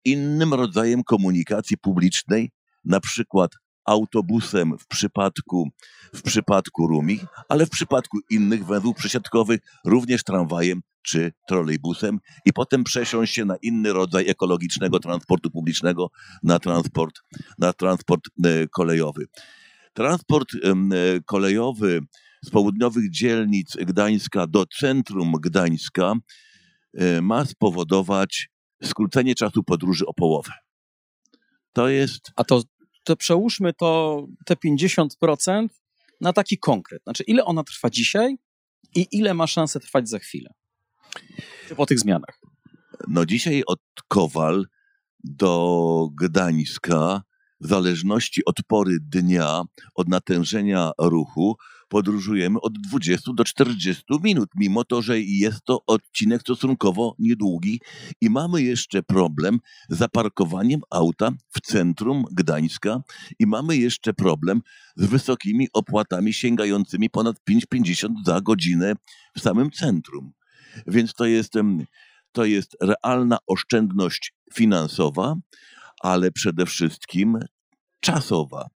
innym 0.05 0.53
rodzajem 0.53 1.03
komunikacji 1.03 1.77
publicznej, 1.77 2.51
na 2.85 2.99
przykład 2.99 3.51
autobusem 3.87 4.77
w 4.79 4.87
przypadku, 4.87 5.69
w 6.15 6.21
przypadku 6.21 6.87
Rumi, 6.87 7.19
ale 7.49 7.65
w 7.65 7.69
przypadku 7.69 8.19
innych 8.29 8.65
węzłów 8.65 8.95
przesiadkowych 8.95 9.59
również 9.85 10.23
tramwajem 10.23 10.81
czy 11.01 11.31
trolejbusem 11.47 12.19
i 12.45 12.53
potem 12.53 12.83
przesiąść 12.83 13.35
się 13.35 13.45
na 13.45 13.55
inny 13.61 13.93
rodzaj 13.93 14.29
ekologicznego 14.29 14.99
transportu 14.99 15.51
publicznego, 15.51 16.09
na 16.43 16.59
transport, 16.59 17.15
na 17.57 17.73
transport 17.73 18.21
e, 18.45 18.67
kolejowy. 18.67 19.25
Transport 19.93 20.49
e, 20.53 20.57
kolejowy 21.25 22.01
z 22.45 22.49
południowych 22.49 23.11
dzielnic 23.11 23.75
Gdańska 23.75 24.47
do 24.47 24.65
centrum 24.79 25.31
Gdańska 25.41 26.13
e, 26.93 27.21
ma 27.21 27.45
spowodować 27.45 28.49
skrócenie 28.83 29.35
czasu 29.35 29.63
podróży 29.63 30.05
o 30.05 30.13
połowę. 30.13 30.51
To 31.73 31.89
jest. 31.89 32.31
A 32.35 32.43
to, 32.43 32.61
to 33.07 33.15
przełóżmy 33.15 33.73
to 33.73 34.21
te 34.45 34.55
50% 34.55 35.67
na 36.21 36.33
taki 36.33 36.57
konkret. 36.57 37.03
Znaczy, 37.03 37.23
ile 37.23 37.45
ona 37.45 37.63
trwa 37.63 37.89
dzisiaj 37.89 38.37
i 38.95 39.07
ile 39.11 39.33
ma 39.33 39.47
szansę 39.47 39.79
trwać 39.79 40.09
za 40.09 40.19
chwilę? 40.19 40.49
po 41.77 41.85
tych 41.85 41.99
zmianach? 41.99 42.39
No 43.07 43.25
dzisiaj 43.25 43.63
od 43.67 43.79
Kowal 44.07 44.65
do 45.23 46.09
Gdańska, 46.21 47.21
w 47.61 47.67
zależności 47.67 48.45
od 48.45 48.55
pory 48.67 48.97
dnia, 49.01 49.61
od 49.95 50.07
natężenia 50.07 50.91
ruchu, 50.99 51.55
podróżujemy 51.87 52.61
od 52.61 52.73
20 52.73 53.31
do 53.33 53.43
40 53.43 54.03
minut, 54.23 54.49
mimo 54.55 54.83
to, 54.83 55.01
że 55.01 55.19
jest 55.21 55.63
to 55.65 55.81
odcinek 55.87 56.41
stosunkowo 56.41 57.15
niedługi 57.19 57.81
i 58.21 58.29
mamy 58.29 58.61
jeszcze 58.61 59.03
problem 59.03 59.59
z 59.89 59.97
zaparkowaniem 59.97 60.81
auta 60.89 61.31
w 61.49 61.61
centrum 61.61 62.23
Gdańska 62.31 63.01
i 63.39 63.47
mamy 63.47 63.77
jeszcze 63.77 64.13
problem 64.13 64.61
z 64.95 65.05
wysokimi 65.05 65.67
opłatami 65.73 66.33
sięgającymi 66.33 67.09
ponad 67.09 67.35
5,50 67.49 68.09
za 68.25 68.41
godzinę 68.41 68.93
w 69.37 69.41
samym 69.41 69.71
centrum. 69.71 70.31
Więc 70.87 71.13
to 71.13 71.25
jest, 71.25 71.53
to 72.31 72.45
jest 72.45 72.77
realna 72.81 73.37
oszczędność 73.47 74.33
finansowa, 74.53 75.35
ale 76.01 76.31
przede 76.31 76.65
wszystkim 76.65 77.39
czasowa. 77.99 78.69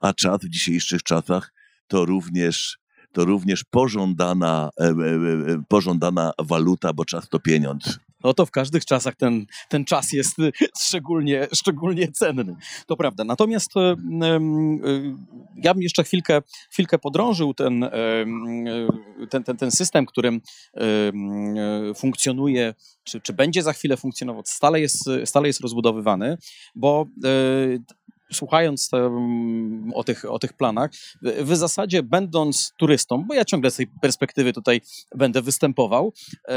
A 0.00 0.12
czas 0.12 0.40
w 0.40 0.48
dzisiejszych 0.48 1.02
czasach 1.02 1.53
to 1.86 2.04
również, 2.04 2.78
to 3.12 3.24
również 3.24 3.64
pożądana, 3.64 4.70
e, 4.80 4.84
e, 4.84 4.88
e, 4.88 5.62
pożądana 5.68 6.32
waluta, 6.38 6.92
bo 6.92 7.04
czas 7.04 7.28
to 7.28 7.40
pieniądz 7.40 7.98
no 8.24 8.34
to 8.34 8.46
w 8.46 8.50
każdych 8.50 8.84
czasach 8.84 9.16
ten, 9.16 9.46
ten 9.68 9.84
czas 9.84 10.12
jest 10.12 10.36
szczególnie, 10.86 11.48
szczególnie 11.52 12.12
cenny. 12.12 12.56
To 12.86 12.96
prawda. 12.96 13.24
Natomiast 13.24 13.70
ja 15.56 15.74
bym 15.74 15.82
jeszcze 15.82 16.04
chwilkę, 16.04 16.42
chwilkę 16.70 16.98
podrążył 16.98 17.54
ten, 17.54 17.90
ten, 19.30 19.44
ten, 19.44 19.56
ten 19.56 19.70
system, 19.70 20.06
którym 20.06 20.40
funkcjonuje, 21.96 22.74
czy, 23.04 23.20
czy 23.20 23.32
będzie 23.32 23.62
za 23.62 23.72
chwilę 23.72 23.96
funkcjonował, 23.96 24.42
stale 24.46 24.80
jest, 24.80 25.10
stale 25.24 25.46
jest 25.46 25.60
rozbudowywany, 25.60 26.38
bo 26.74 27.06
słuchając 28.34 28.90
o, 29.94 30.04
tych, 30.04 30.24
o 30.24 30.38
tych 30.38 30.52
planach, 30.52 30.90
w 31.22 31.56
zasadzie 31.56 32.02
będąc 32.02 32.72
turystą, 32.78 33.24
bo 33.24 33.34
ja 33.34 33.44
ciągle 33.44 33.70
z 33.70 33.76
tej 33.76 33.86
perspektywy 33.86 34.52
tutaj 34.52 34.80
będę 35.14 35.42
występował, 35.42 36.12
e, 36.48 36.54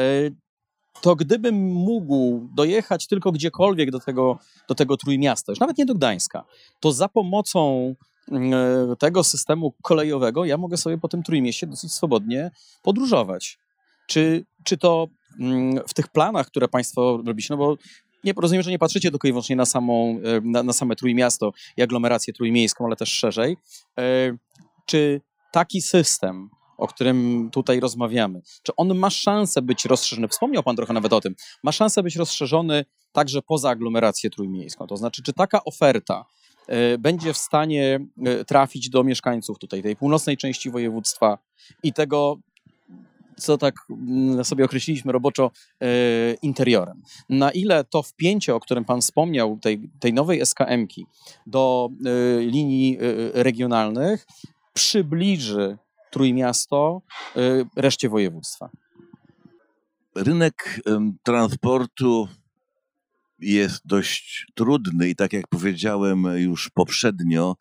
to 1.02 1.16
gdybym 1.16 1.56
mógł 1.66 2.50
dojechać 2.56 3.08
tylko 3.08 3.32
gdziekolwiek 3.32 3.92
do 3.92 4.00
tego, 4.00 4.40
do 4.70 4.76
tego 4.76 4.98
Trójmiasta, 4.98 5.52
już 5.52 5.60
nawet 5.60 5.78
nie 5.78 5.86
do 5.86 5.94
Gdańska, 5.96 6.44
to 6.80 6.92
za 6.92 7.10
pomocą 7.10 7.94
e, 8.32 8.96
tego 9.00 9.24
systemu 9.24 9.74
kolejowego 9.84 10.46
ja 10.46 10.58
mogę 10.58 10.78
sobie 10.78 10.98
po 10.98 11.08
tym 11.08 11.24
Trójmieście 11.24 11.68
dosyć 11.68 11.94
swobodnie 11.94 12.52
podróżować. 12.84 13.60
Czy, 14.08 14.46
czy 14.64 14.78
to 14.78 15.08
w 15.88 15.94
tych 15.94 16.08
planach, 16.08 16.48
które 16.48 16.68
Państwo 16.68 17.22
robicie, 17.26 17.48
no 17.50 17.58
bo 17.58 17.78
nie, 18.28 18.34
rozumiem, 18.38 18.64
że 18.64 18.72
nie 18.72 18.80
patrzycie 18.80 19.12
tylko 19.12 19.28
i 19.28 19.32
wyłącznie 19.32 19.56
na, 19.56 19.66
samą, 19.66 20.20
e, 20.24 20.42
na, 20.44 20.64
na 20.64 20.74
same 20.74 20.96
Trójmiasto 20.96 21.52
i 21.78 21.82
aglomerację 21.82 22.34
trójmiejską, 22.34 22.86
ale 22.86 22.96
też 22.96 23.10
szerzej. 23.10 23.58
E, 24.00 24.38
czy 24.86 25.22
taki 25.52 25.82
system 25.82 26.50
o 26.78 26.88
którym 26.88 27.50
tutaj 27.52 27.80
rozmawiamy, 27.80 28.42
czy 28.64 28.76
on 28.76 28.96
ma 28.96 29.10
szansę 29.10 29.62
być 29.62 29.86
rozszerzony, 29.86 30.28
wspomniał 30.28 30.64
Pan 30.64 30.76
trochę 30.76 30.94
nawet 30.94 31.14
o 31.14 31.22
tym, 31.22 31.36
ma 31.64 31.72
szansę 31.72 32.04
być 32.04 32.16
rozszerzony 32.16 32.86
także 33.12 33.42
poza 33.42 33.70
aglomerację 33.70 34.30
trójmiejską, 34.30 34.88
to 34.88 34.98
znaczy, 34.98 35.24
czy 35.24 35.34
taka 35.34 35.64
oferta 35.64 36.26
y, 36.94 36.98
będzie 36.98 37.34
w 37.34 37.38
stanie 37.38 38.00
trafić 38.48 38.90
do 38.90 39.04
mieszkańców 39.04 39.60
tutaj, 39.60 39.84
tej 39.84 39.96
północnej 39.96 40.38
części 40.38 40.70
województwa 40.70 41.38
i 41.84 41.94
tego, 41.94 42.38
co 43.38 43.58
tak 43.58 43.76
mm, 43.90 44.44
sobie 44.46 44.66
określiliśmy 44.66 45.12
roboczo 45.12 45.52
y, 45.84 45.88
interiorem. 46.42 47.02
Na 47.30 47.52
ile 47.52 47.84
to 47.84 48.04
wpięcie, 48.04 48.56
o 48.56 48.60
którym 48.60 48.86
Pan 48.86 49.02
wspomniał, 49.02 49.60
tej, 49.62 49.90
tej 50.00 50.14
nowej 50.14 50.46
SKM-ki 50.46 51.06
do 51.48 51.90
linii 52.40 52.98
regionalnych 53.34 54.26
przybliży 54.74 55.78
Trójmiasto 56.12 57.02
reszcie 57.76 58.10
województwa? 58.10 58.70
Rynek 60.16 60.82
transportu 61.24 62.28
jest 63.40 63.82
dość 63.86 64.48
trudny 64.56 65.10
i 65.10 65.16
tak 65.16 65.34
jak 65.34 65.48
powiedziałem 65.48 66.24
już 66.24 66.70
poprzednio, 66.70 67.56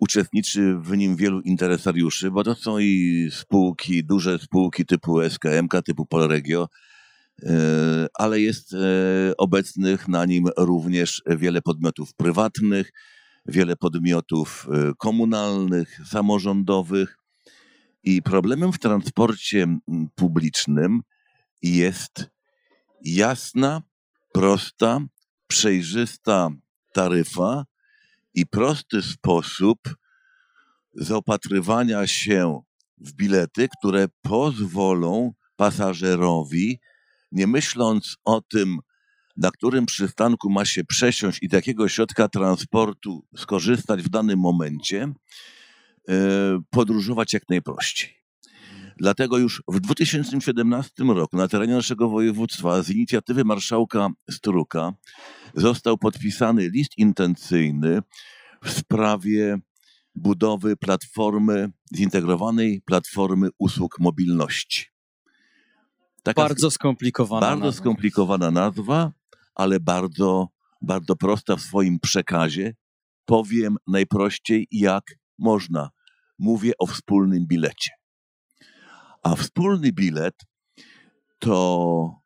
uczestniczy 0.00 0.76
w 0.78 0.96
nim 0.96 1.16
wielu 1.16 1.40
interesariuszy, 1.40 2.30
bo 2.30 2.44
to 2.44 2.54
są 2.54 2.78
i 2.78 3.28
spółki, 3.32 4.04
duże 4.04 4.38
spółki 4.38 4.86
typu 4.86 5.20
SKMK, 5.20 5.82
typu 5.84 6.06
Polregio, 6.06 6.68
e, 7.42 8.06
ale 8.14 8.40
jest 8.40 8.74
e, 8.74 8.78
obecnych 9.36 10.08
na 10.08 10.24
nim 10.24 10.44
również 10.56 11.22
wiele 11.26 11.62
podmiotów 11.62 12.14
prywatnych, 12.14 12.92
wiele 13.46 13.76
podmiotów 13.76 14.68
e, 14.72 14.92
komunalnych, 14.98 16.00
samorządowych. 16.06 17.16
I 18.02 18.22
problemem 18.22 18.72
w 18.72 18.78
transporcie 18.78 19.66
publicznym 20.14 21.00
jest 21.62 22.30
jasna, 23.04 23.82
prosta, 24.32 25.00
przejrzysta 25.46 26.50
taryfa 26.92 27.64
i 28.34 28.46
prosty 28.46 29.02
sposób 29.02 29.78
zaopatrywania 30.94 32.06
się 32.06 32.62
w 32.98 33.12
bilety, 33.12 33.68
które 33.78 34.08
pozwolą 34.22 35.32
pasażerowi, 35.56 36.80
nie 37.32 37.46
myśląc 37.46 38.16
o 38.24 38.40
tym, 38.40 38.78
na 39.36 39.50
którym 39.50 39.86
przystanku 39.86 40.50
ma 40.50 40.64
się 40.64 40.84
przesiąść 40.84 41.42
i 41.42 41.48
z 41.48 41.52
jakiego 41.52 41.88
środka 41.88 42.28
transportu 42.28 43.26
skorzystać 43.36 44.02
w 44.02 44.08
danym 44.08 44.38
momencie, 44.38 45.12
e, 46.08 46.14
podróżować 46.70 47.32
jak 47.32 47.48
najprościej. 47.48 48.19
Dlatego 49.00 49.38
już 49.38 49.62
w 49.68 49.80
2017 49.80 51.04
roku 51.04 51.36
na 51.36 51.48
terenie 51.48 51.74
naszego 51.74 52.08
województwa 52.08 52.82
z 52.82 52.90
inicjatywy 52.90 53.44
marszałka 53.44 54.08
Struka 54.30 54.92
został 55.54 55.98
podpisany 55.98 56.68
list 56.68 56.98
intencyjny 56.98 58.00
w 58.64 58.70
sprawie 58.70 59.58
budowy 60.14 60.76
platformy, 60.76 61.72
zintegrowanej 61.96 62.82
platformy 62.84 63.48
usług 63.58 64.00
mobilności. 64.00 64.84
Taka 66.22 66.42
bardzo 66.42 66.70
skomplikowana 66.70 67.40
Bardzo 67.40 67.64
nazwa. 67.64 67.80
skomplikowana 67.80 68.50
nazwa, 68.50 69.12
ale 69.54 69.80
bardzo, 69.80 70.48
bardzo 70.82 71.16
prosta 71.16 71.56
w 71.56 71.60
swoim 71.60 72.00
przekazie. 72.00 72.74
Powiem 73.24 73.76
najprościej, 73.86 74.68
jak 74.70 75.04
można. 75.38 75.90
Mówię 76.38 76.72
o 76.78 76.86
wspólnym 76.86 77.46
bilecie. 77.46 77.99
A 79.22 79.36
wspólny 79.36 79.92
bilet 79.92 80.34
to 81.38 82.20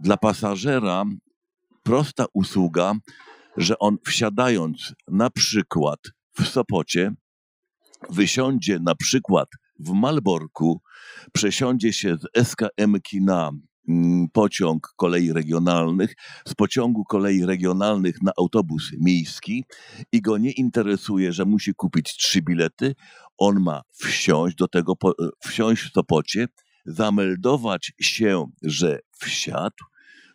dla 0.00 0.16
pasażera 0.16 1.04
prosta 1.82 2.26
usługa, 2.34 2.94
że 3.56 3.78
on 3.78 3.96
wsiadając 4.06 4.94
na 5.08 5.30
przykład 5.30 5.98
w 6.32 6.48
Sopocie, 6.48 7.12
wysiądzie 8.10 8.78
na 8.78 8.94
przykład 8.94 9.48
w 9.78 9.90
Malborku, 9.92 10.80
przesiądzie 11.32 11.92
się 11.92 12.16
z 12.16 12.46
SKM-ki 12.48 13.20
na 13.22 13.50
mm, 13.88 14.28
pociąg 14.32 14.92
kolei 14.96 15.32
regionalnych, 15.32 16.14
z 16.48 16.54
pociągu 16.54 17.04
kolei 17.04 17.44
regionalnych 17.44 18.22
na 18.22 18.32
autobus 18.38 18.90
miejski 19.00 19.64
i 20.12 20.20
go 20.20 20.38
nie 20.38 20.52
interesuje, 20.52 21.32
że 21.32 21.44
musi 21.44 21.74
kupić 21.74 22.16
trzy 22.16 22.42
bilety, 22.42 22.94
on 23.40 23.60
ma 23.60 23.82
wsiąść 23.92 24.56
do 24.56 24.68
tego, 24.68 24.94
wsiąść 25.40 25.82
w 25.82 25.92
Sopocie, 25.92 26.46
zameldować 26.86 27.92
się, 28.00 28.46
że 28.62 28.98
wsiadł, 29.12 29.84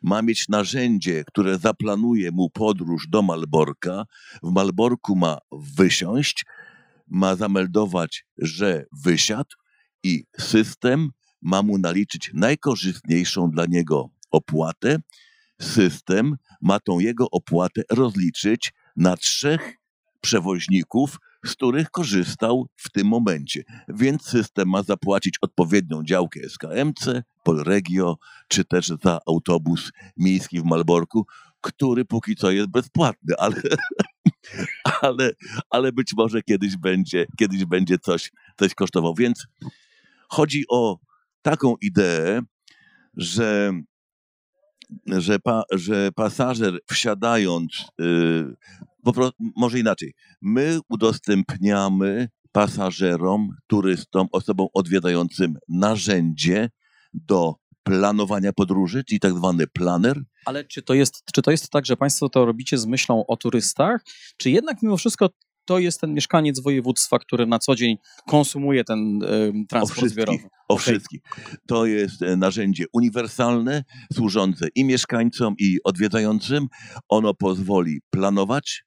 ma 0.02 0.22
mieć 0.22 0.50
narzędzie, 0.50 1.24
które 1.28 1.58
zaplanuje 1.58 2.32
mu 2.32 2.50
podróż 2.50 3.08
do 3.08 3.22
Malborka, 3.22 4.06
w 4.44 4.52
Malborku 4.52 5.16
ma 5.16 5.38
wysiąść, 5.52 6.46
ma 7.08 7.36
zameldować, 7.36 8.26
że 8.38 8.86
wysiadł 9.04 9.56
i 10.04 10.24
system 10.40 11.10
ma 11.42 11.62
mu 11.62 11.78
naliczyć 11.78 12.32
najkorzystniejszą 12.34 13.52
dla 13.52 13.66
niego 13.66 14.10
opłatę. 14.32 14.98
System 15.62 16.36
ma 16.62 16.80
tą 16.80 17.00
jego 17.00 17.30
opłatę 17.30 17.82
rozliczyć 17.92 18.74
na 18.96 19.18
trzech 19.18 19.74
przewoźników, 20.22 21.20
z 21.46 21.52
których 21.52 21.92
korzystał 21.92 22.68
w 22.76 22.92
tym 22.92 23.08
momencie. 23.08 23.64
Więc 23.88 24.24
system 24.24 24.70
ma 24.70 24.84
zapłacić 24.84 25.38
odpowiednią 25.42 26.04
działkę 26.04 26.40
SKMC, 26.50 27.24
Polregio, 27.44 28.18
czy 28.48 28.66
też 28.66 28.88
za 29.04 29.20
autobus 29.26 29.92
miejski 30.18 30.62
w 30.62 30.64
Malborku, 30.64 31.26
który 31.62 32.06
póki 32.06 32.36
co 32.36 32.52
jest 32.52 32.70
bezpłatny, 32.70 33.36
ale, 33.46 33.62
ale, 35.02 35.32
ale 35.70 35.92
być 35.92 36.14
może 36.18 36.42
kiedyś 36.42 36.78
będzie, 36.78 37.26
kiedyś 37.38 37.66
będzie 37.66 38.00
coś, 38.00 38.32
coś 38.60 38.74
kosztował. 38.74 39.14
Więc 39.16 39.48
chodzi 40.30 40.64
o 40.70 41.00
taką 41.42 41.76
ideę, 41.82 42.42
że, 43.18 43.74
że, 45.08 45.40
pa, 45.40 45.64
że 45.72 46.10
pasażer 46.16 46.80
wsiadając, 46.92 47.86
yy, 48.00 48.56
może 49.56 49.80
inaczej, 49.80 50.14
my 50.42 50.80
udostępniamy 50.90 52.30
pasażerom, 52.52 53.50
turystom, 53.68 54.28
osobom 54.32 54.68
odwiedzającym 54.74 55.58
narzędzie 55.70 56.70
do 57.14 57.56
planowania 57.84 58.54
podróży, 58.54 59.04
czyli 59.04 59.20
tak 59.20 59.34
zwany 59.34 59.68
planer. 59.68 60.22
Ale 60.46 60.66
czy 60.66 60.82
to, 60.82 60.94
jest, 60.94 61.24
czy 61.34 61.42
to 61.42 61.52
jest 61.52 61.70
tak, 61.70 61.86
że 61.86 61.98
Państwo 61.98 62.30
to 62.30 62.46
robicie 62.46 62.78
z 62.78 62.86
myślą 62.86 63.26
o 63.28 63.38
turystach, 63.38 64.02
czy 64.38 64.50
jednak 64.50 64.82
mimo 64.82 64.98
wszystko 64.98 65.30
to 65.66 65.80
jest 65.80 66.02
ten 66.02 66.14
mieszkaniec 66.14 66.60
województwa, 66.60 67.20
który 67.20 67.46
na 67.46 67.60
co 67.60 67.76
dzień 67.76 67.98
konsumuje 68.28 68.84
ten 68.84 69.24
y, 69.24 69.54
transport 69.70 70.04
o 70.04 70.10
zbiorowy? 70.10 70.44
O 70.44 70.74
okay. 70.74 70.84
wszystkich. 70.84 71.22
To 71.68 71.86
jest 71.86 72.22
e, 72.22 72.38
narzędzie 72.38 72.86
uniwersalne, 72.94 73.84
służące 74.14 74.68
i 74.76 74.86
mieszkańcom, 74.86 75.56
i 75.60 75.78
odwiedzającym. 75.84 76.68
Ono 77.10 77.34
pozwoli 77.34 78.00
planować 78.10 78.84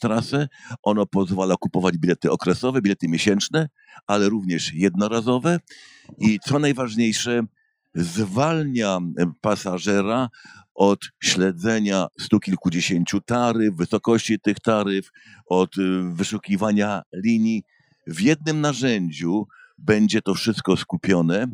trasę, 0.00 0.48
ono 0.82 1.06
pozwala 1.06 1.54
kupować 1.56 1.98
bilety 1.98 2.30
okresowe, 2.30 2.82
bilety 2.82 3.08
miesięczne, 3.08 3.68
ale 4.06 4.28
również 4.28 4.74
jednorazowe 4.74 5.58
i 6.18 6.38
co 6.48 6.58
najważniejsze, 6.58 7.42
zwalnia 7.94 8.98
pasażera 9.40 10.28
od 10.74 11.00
śledzenia 11.22 12.06
stu 12.20 12.40
kilkudziesięciu 12.40 13.20
taryf, 13.20 13.74
wysokości 13.76 14.40
tych 14.40 14.60
taryf, 14.60 15.10
od 15.46 15.78
y, 15.78 16.02
wyszukiwania 16.12 17.02
linii. 17.14 17.62
W 18.06 18.20
jednym 18.20 18.60
narzędziu 18.60 19.46
będzie 19.78 20.22
to 20.22 20.34
wszystko 20.34 20.76
skupione 20.76 21.46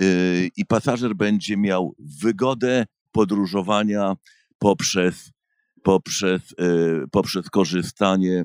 y, 0.00 0.50
i 0.56 0.66
pasażer 0.66 1.14
będzie 1.14 1.56
miał 1.56 1.94
wygodę 1.98 2.86
podróżowania 3.12 4.14
poprzez, 4.58 5.30
poprzez, 5.82 6.42
y, 6.52 7.04
poprzez 7.10 7.50
korzystanie 7.50 8.44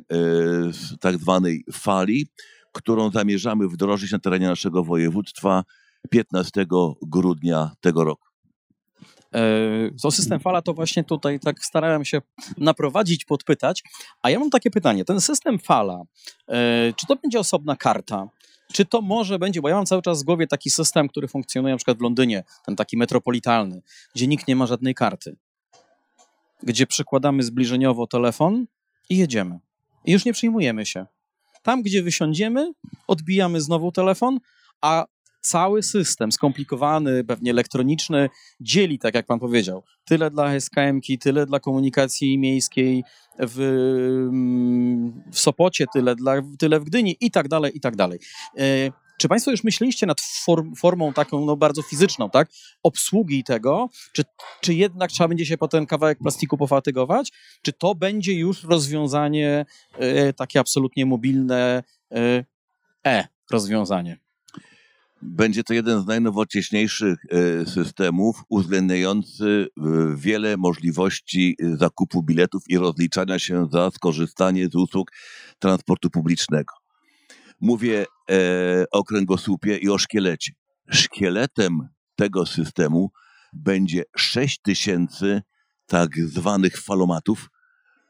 z 0.71 0.99
tak 0.99 1.17
zwanej 1.17 1.63
fali, 1.71 2.27
którą 2.71 3.11
zamierzamy 3.11 3.67
wdrożyć 3.67 4.11
na 4.11 4.19
terenie 4.19 4.47
naszego 4.47 4.83
województwa 4.83 5.63
15 6.09 6.65
grudnia 7.01 7.71
tego 7.81 8.03
roku. 8.03 8.33
To 10.01 10.11
system 10.11 10.39
fala 10.39 10.61
to 10.61 10.73
właśnie 10.73 11.03
tutaj 11.03 11.39
tak 11.39 11.65
starałem 11.65 12.05
się 12.05 12.21
naprowadzić, 12.57 13.25
podpytać. 13.25 13.83
A 14.21 14.29
ja 14.29 14.39
mam 14.39 14.49
takie 14.49 14.71
pytanie. 14.71 15.05
Ten 15.05 15.21
system 15.21 15.59
fala, 15.59 16.01
e, 16.47 16.93
czy 16.93 17.07
to 17.07 17.15
będzie 17.15 17.39
osobna 17.39 17.75
karta? 17.75 18.27
Czy 18.73 18.85
to 18.85 19.01
może 19.01 19.39
będzie, 19.39 19.61
bo 19.61 19.69
ja 19.69 19.75
mam 19.75 19.85
cały 19.85 20.01
czas 20.01 20.21
w 20.21 20.25
głowie 20.25 20.47
taki 20.47 20.69
system, 20.69 21.09
który 21.09 21.27
funkcjonuje 21.27 21.73
na 21.73 21.77
przykład 21.77 21.97
w 21.97 22.01
Londynie, 22.01 22.43
ten 22.65 22.75
taki 22.75 22.97
metropolitalny, 22.97 23.81
gdzie 24.15 24.27
nikt 24.27 24.47
nie 24.47 24.55
ma 24.55 24.65
żadnej 24.65 24.95
karty. 24.95 25.35
Gdzie 26.63 26.87
przykładamy 26.87 27.43
zbliżeniowo 27.43 28.07
telefon 28.07 28.65
i 29.09 29.17
jedziemy. 29.17 29.59
I 30.05 30.11
już 30.11 30.25
nie 30.25 30.33
przyjmujemy 30.33 30.85
się. 30.85 31.05
Tam, 31.63 31.81
gdzie 31.81 32.03
wysiądziemy, 32.03 32.73
odbijamy 33.07 33.61
znowu 33.61 33.91
telefon, 33.91 34.39
a 34.81 35.05
cały 35.41 35.83
system 35.83 36.31
skomplikowany, 36.31 37.23
pewnie 37.23 37.51
elektroniczny, 37.51 38.29
dzieli, 38.59 38.99
tak 38.99 39.15
jak 39.15 39.25
pan 39.25 39.39
powiedział, 39.39 39.83
tyle 40.05 40.31
dla 40.31 40.59
SKM-ki, 40.59 41.19
tyle 41.19 41.45
dla 41.45 41.59
komunikacji 41.59 42.37
miejskiej 42.37 43.03
w, 43.39 43.59
mm, 44.29 45.23
w 45.31 45.39
Sopocie, 45.39 45.85
tyle, 45.93 46.15
dla, 46.15 46.33
tyle 46.59 46.79
w 46.79 46.83
Gdyni 46.83 47.17
i 47.19 47.31
tak 47.31 47.47
dalej, 47.47 47.77
i 47.77 47.79
tak 47.79 47.95
dalej. 47.95 48.19
Czy 49.23 49.27
Państwo 49.27 49.51
już 49.51 49.63
myśleliście 49.63 50.05
nad 50.05 50.21
form, 50.21 50.75
formą 50.75 51.13
taką 51.13 51.45
no, 51.45 51.57
bardzo 51.57 51.81
fizyczną, 51.81 52.29
tak? 52.29 52.49
Obsługi 52.83 53.43
tego? 53.43 53.89
Czy, 54.13 54.23
czy 54.61 54.73
jednak 54.73 55.11
trzeba 55.11 55.27
będzie 55.27 55.45
się 55.45 55.57
potem 55.57 55.85
kawałek 55.85 56.19
plastiku 56.19 56.57
pofatygować? 56.57 57.31
Czy 57.61 57.73
to 57.73 57.95
będzie 57.95 58.33
już 58.33 58.63
rozwiązanie 58.63 59.65
e, 59.93 60.33
takie 60.33 60.59
absolutnie 60.59 61.05
mobilne, 61.05 61.83
e, 62.11 62.45
e 63.07 63.27
rozwiązanie? 63.51 64.17
Będzie 65.21 65.63
to 65.63 65.73
jeden 65.73 66.01
z 66.01 66.05
najnowocześniejszych 66.05 67.19
e, 67.29 67.65
systemów 67.65 68.43
uwzględniający 68.49 69.67
wiele 70.15 70.57
możliwości 70.57 71.57
zakupu 71.73 72.23
biletów 72.23 72.63
i 72.69 72.77
rozliczania 72.77 73.39
się 73.39 73.67
za 73.71 73.91
skorzystanie 73.91 74.67
z 74.67 74.75
usług 74.75 75.11
transportu 75.59 76.09
publicznego. 76.09 76.82
Mówię 77.63 78.05
e, 78.31 78.35
o 78.91 79.03
kręgosłupie 79.03 79.77
i 79.77 79.89
o 79.89 79.97
szkielecie. 79.97 80.51
Szkieletem 80.89 81.87
tego 82.15 82.45
systemu 82.45 83.11
będzie 83.53 84.03
6 84.15 84.59
tysięcy 84.61 85.41
tak 85.85 86.17
zwanych 86.17 86.81
falomatów, 86.81 87.49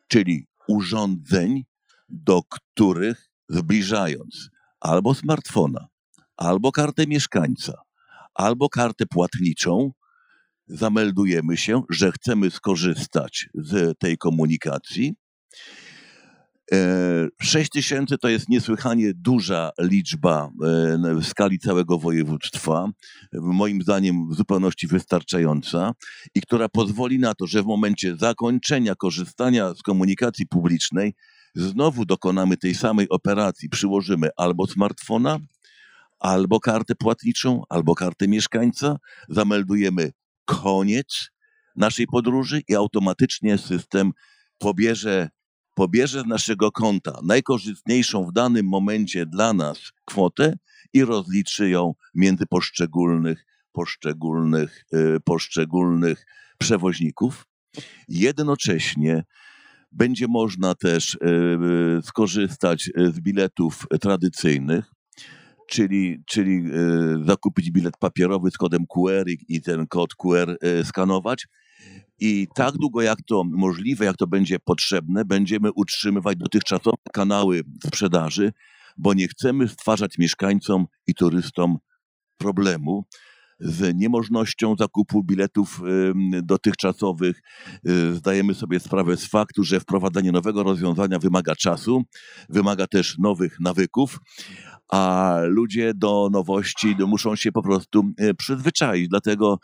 czyli 0.07 0.47
urządzeń, 0.67 1.63
do 2.09 2.41
których 2.49 3.29
zbliżając 3.49 4.49
albo 4.79 5.13
smartfona, 5.13 5.87
albo 6.37 6.71
kartę 6.71 7.07
mieszkańca, 7.07 7.73
albo 8.33 8.69
kartę 8.69 9.05
płatniczą, 9.05 9.91
zameldujemy 10.67 11.57
się, 11.57 11.83
że 11.89 12.11
chcemy 12.11 12.51
skorzystać 12.51 13.49
z 13.53 13.97
tej 13.99 14.17
komunikacji. 14.17 15.13
6 17.41 17.55
e, 17.55 17.69
tysięcy 17.71 18.17
to 18.17 18.29
jest 18.29 18.49
niesłychanie 18.49 19.11
duża 19.15 19.71
liczba 19.79 20.49
e, 20.63 21.15
w 21.15 21.25
skali 21.25 21.59
całego 21.59 21.97
województwa, 21.97 22.89
moim 23.33 23.81
zdaniem 23.81 24.29
w 24.29 24.35
zupełności 24.35 24.87
wystarczająca 24.87 25.91
i 26.35 26.41
która 26.41 26.69
pozwoli 26.69 27.19
na 27.19 27.33
to, 27.33 27.47
że 27.47 27.63
w 27.63 27.65
momencie 27.65 28.15
zakończenia 28.15 28.95
korzystania 28.95 29.73
z 29.73 29.81
komunikacji 29.81 30.47
publicznej 30.47 31.13
znowu 31.55 32.05
dokonamy 32.05 32.57
tej 32.57 32.75
samej 32.75 33.09
operacji, 33.09 33.69
przyłożymy 33.69 34.29
albo 34.37 34.67
smartfona, 34.67 35.39
albo 36.19 36.59
kartę 36.59 36.95
płatniczą, 36.95 37.61
albo 37.69 37.95
kartę 37.95 38.27
mieszkańca, 38.27 38.97
zameldujemy 39.29 40.11
koniec 40.45 41.29
naszej 41.75 42.07
podróży 42.07 42.61
i 42.67 42.75
automatycznie 42.75 43.57
system 43.57 44.11
pobierze, 44.57 45.29
pobierze 45.73 46.21
z 46.21 46.25
naszego 46.25 46.71
konta 46.71 47.19
najkorzystniejszą 47.23 48.25
w 48.25 48.33
danym 48.33 48.65
momencie 48.65 49.25
dla 49.25 49.53
nas 49.53 49.91
kwotę 50.05 50.57
i 50.93 51.05
rozliczy 51.05 51.69
ją 51.69 51.93
między 52.15 52.45
poszczególnych, 52.45 53.45
poszczególnych, 53.71 54.85
yy, 54.91 55.19
poszczególnych 55.23 56.25
przewoźników. 56.57 57.45
Jednocześnie 58.07 59.23
będzie 59.91 60.27
można 60.27 60.75
też 60.75 61.17
yy, 61.21 62.01
skorzystać 62.03 62.89
z 62.95 63.19
biletów 63.19 63.85
tradycyjnych, 64.01 64.91
czyli, 65.69 66.23
czyli 66.25 66.63
zakupić 67.25 67.71
bilet 67.71 67.97
papierowy 67.97 68.51
z 68.51 68.57
kodem 68.57 68.85
QR 68.87 69.25
i 69.47 69.61
ten 69.61 69.87
kod 69.87 70.15
QR 70.15 70.57
skanować. 70.83 71.47
I 72.19 72.47
tak 72.55 72.77
długo 72.77 73.01
jak 73.01 73.17
to 73.27 73.43
możliwe, 73.43 74.05
jak 74.05 74.17
to 74.17 74.27
będzie 74.27 74.59
potrzebne, 74.59 75.25
będziemy 75.25 75.71
utrzymywać 75.71 76.37
dotychczasowe 76.37 76.97
kanały 77.13 77.61
sprzedaży, 77.85 78.51
bo 78.97 79.13
nie 79.13 79.27
chcemy 79.27 79.67
stwarzać 79.67 80.17
mieszkańcom 80.17 80.85
i 81.07 81.13
turystom 81.13 81.77
problemu 82.37 83.05
z 83.59 83.95
niemożnością 83.95 84.75
zakupu 84.79 85.23
biletów 85.23 85.81
dotychczasowych. 86.43 87.41
E, 87.85 88.13
zdajemy 88.13 88.53
sobie 88.53 88.79
sprawę 88.79 89.17
z 89.17 89.25
faktu, 89.25 89.63
że 89.63 89.79
wprowadzenie 89.79 90.31
nowego 90.31 90.63
rozwiązania 90.63 91.19
wymaga 91.19 91.55
czasu, 91.55 92.03
wymaga 92.49 92.87
też 92.87 93.17
nowych 93.17 93.59
nawyków, 93.59 94.19
a 94.91 95.37
ludzie 95.43 95.93
do 95.95 96.29
nowości 96.31 96.95
muszą 97.07 97.35
się 97.35 97.51
po 97.51 97.61
prostu 97.61 98.03
e, 98.17 98.33
przyzwyczaić. 98.33 99.09
Dlatego, 99.09 99.59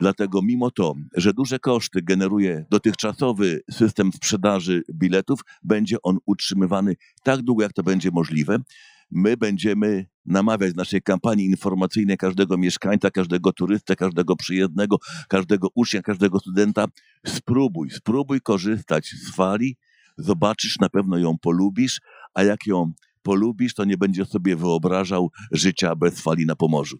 dlatego 0.00 0.42
mimo 0.42 0.70
to, 0.70 0.94
że 1.16 1.32
duże 1.32 1.58
koszty 1.58 2.02
generuje 2.02 2.64
dotychczasowy 2.70 3.60
system 3.70 4.12
sprzedaży 4.12 4.82
biletów, 4.94 5.40
będzie 5.62 5.96
on 6.02 6.18
utrzymywany 6.26 6.94
tak 7.22 7.42
długo, 7.42 7.62
jak 7.62 7.72
to 7.72 7.82
będzie 7.82 8.10
możliwe. 8.10 8.58
My 9.10 9.36
będziemy 9.36 10.06
namawiać 10.26 10.72
w 10.72 10.76
naszej 10.76 11.02
kampanii 11.02 11.46
informacyjnej 11.46 12.16
każdego 12.16 12.58
mieszkańca, 12.58 13.10
każdego 13.10 13.52
turystę, 13.52 13.96
każdego 13.96 14.36
przyjezdnego, 14.36 14.96
każdego 15.28 15.68
ucznia, 15.74 16.02
każdego 16.02 16.40
studenta. 16.40 16.86
Spróbuj, 17.26 17.90
spróbuj 17.90 18.40
korzystać 18.40 19.06
z 19.06 19.34
fali, 19.34 19.76
zobaczysz, 20.18 20.78
na 20.80 20.88
pewno 20.88 21.18
ją 21.18 21.38
polubisz, 21.38 22.00
a 22.34 22.42
jak 22.42 22.66
ją 22.66 22.92
polubisz, 23.22 23.74
to 23.74 23.84
nie 23.84 23.98
będziesz 23.98 24.28
sobie 24.28 24.56
wyobrażał 24.56 25.30
życia 25.52 25.96
bez 25.96 26.20
fali 26.20 26.46
na 26.46 26.56
Pomorzu. 26.56 26.98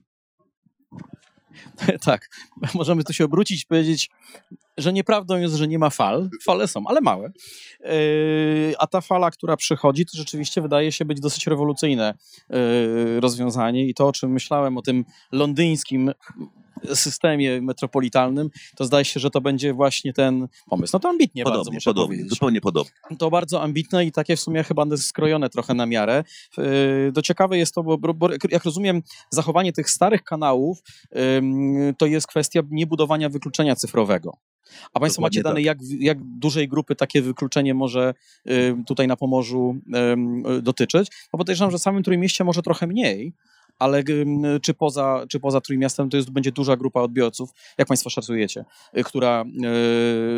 Tak, 2.04 2.28
możemy 2.74 3.04
tu 3.04 3.12
się 3.12 3.24
obrócić 3.24 3.62
i 3.62 3.66
powiedzieć, 3.66 4.10
że 4.78 4.92
nieprawdą 4.92 5.36
jest, 5.38 5.54
że 5.54 5.68
nie 5.68 5.78
ma 5.78 5.90
fal. 5.90 6.30
Fale 6.44 6.68
są, 6.68 6.86
ale 6.86 7.00
małe. 7.00 7.32
Yy, 7.80 8.74
a 8.78 8.86
ta 8.86 9.00
fala, 9.00 9.30
która 9.30 9.56
przychodzi, 9.56 10.06
to 10.06 10.18
rzeczywiście 10.18 10.62
wydaje 10.62 10.92
się 10.92 11.04
być 11.04 11.20
dosyć 11.20 11.46
rewolucyjne 11.46 12.14
yy, 12.50 13.20
rozwiązanie. 13.20 13.88
I 13.88 13.94
to, 13.94 14.08
o 14.08 14.12
czym 14.12 14.32
myślałem, 14.32 14.78
o 14.78 14.82
tym 14.82 15.04
londyńskim 15.32 16.12
systemie 16.94 17.62
metropolitalnym, 17.62 18.50
to 18.76 18.84
zdaje 18.84 19.04
się, 19.04 19.20
że 19.20 19.30
to 19.30 19.40
będzie 19.40 19.72
właśnie 19.74 20.12
ten 20.12 20.48
pomysł. 20.66 20.90
No 20.92 21.00
to 21.00 21.08
ambitnie 21.08 21.44
podobnie, 21.44 21.58
bardzo, 21.58 21.72
muszę 21.72 21.90
podobnie, 21.90 22.08
powiedzieć. 22.08 22.30
Zupełnie 22.30 22.60
podobnie. 22.60 22.92
To 23.18 23.30
bardzo 23.30 23.62
ambitne 23.62 24.04
i 24.04 24.12
takie 24.12 24.36
w 24.36 24.40
sumie 24.40 24.64
chyba 24.64 24.84
skrojone 24.96 25.50
trochę 25.50 25.74
na 25.74 25.86
miarę. 25.86 26.24
To 27.14 27.22
ciekawe 27.22 27.58
jest 27.58 27.74
to, 27.74 27.82
bo, 27.82 27.98
bo 27.98 28.28
jak 28.50 28.64
rozumiem, 28.64 29.02
zachowanie 29.30 29.72
tych 29.72 29.90
starych 29.90 30.22
kanałów 30.22 30.78
to 31.98 32.06
jest 32.06 32.26
kwestia 32.26 32.60
niebudowania 32.70 33.28
wykluczenia 33.28 33.76
cyfrowego. 33.76 34.32
A 34.92 35.00
Państwo 35.00 35.20
Dokładnie 35.20 35.38
macie 35.38 35.42
dane, 35.42 35.54
tak. 35.54 35.64
jak, 35.64 35.78
jak 36.00 36.18
dużej 36.22 36.68
grupy 36.68 36.96
takie 36.96 37.22
wykluczenie 37.22 37.74
może 37.74 38.14
tutaj 38.86 39.08
na 39.08 39.16
Pomorzu 39.16 39.76
dotyczyć? 40.62 41.08
Bo 41.32 41.38
podejrzewam, 41.38 41.70
że 41.70 41.78
w 41.78 41.82
samym 41.82 42.02
Trójmieście 42.02 42.44
może 42.44 42.62
trochę 42.62 42.86
mniej, 42.86 43.32
ale 43.78 44.02
czy 44.62 44.74
poza, 44.74 45.24
czy 45.28 45.40
poza 45.40 45.60
Trójmiastem 45.60 46.10
to 46.10 46.16
jest, 46.16 46.30
będzie 46.30 46.52
duża 46.52 46.76
grupa 46.76 47.00
odbiorców, 47.00 47.50
jak 47.78 47.88
Państwo 47.88 48.10
szacujecie, 48.10 48.64
y, 48.98 49.04
która, 49.04 49.44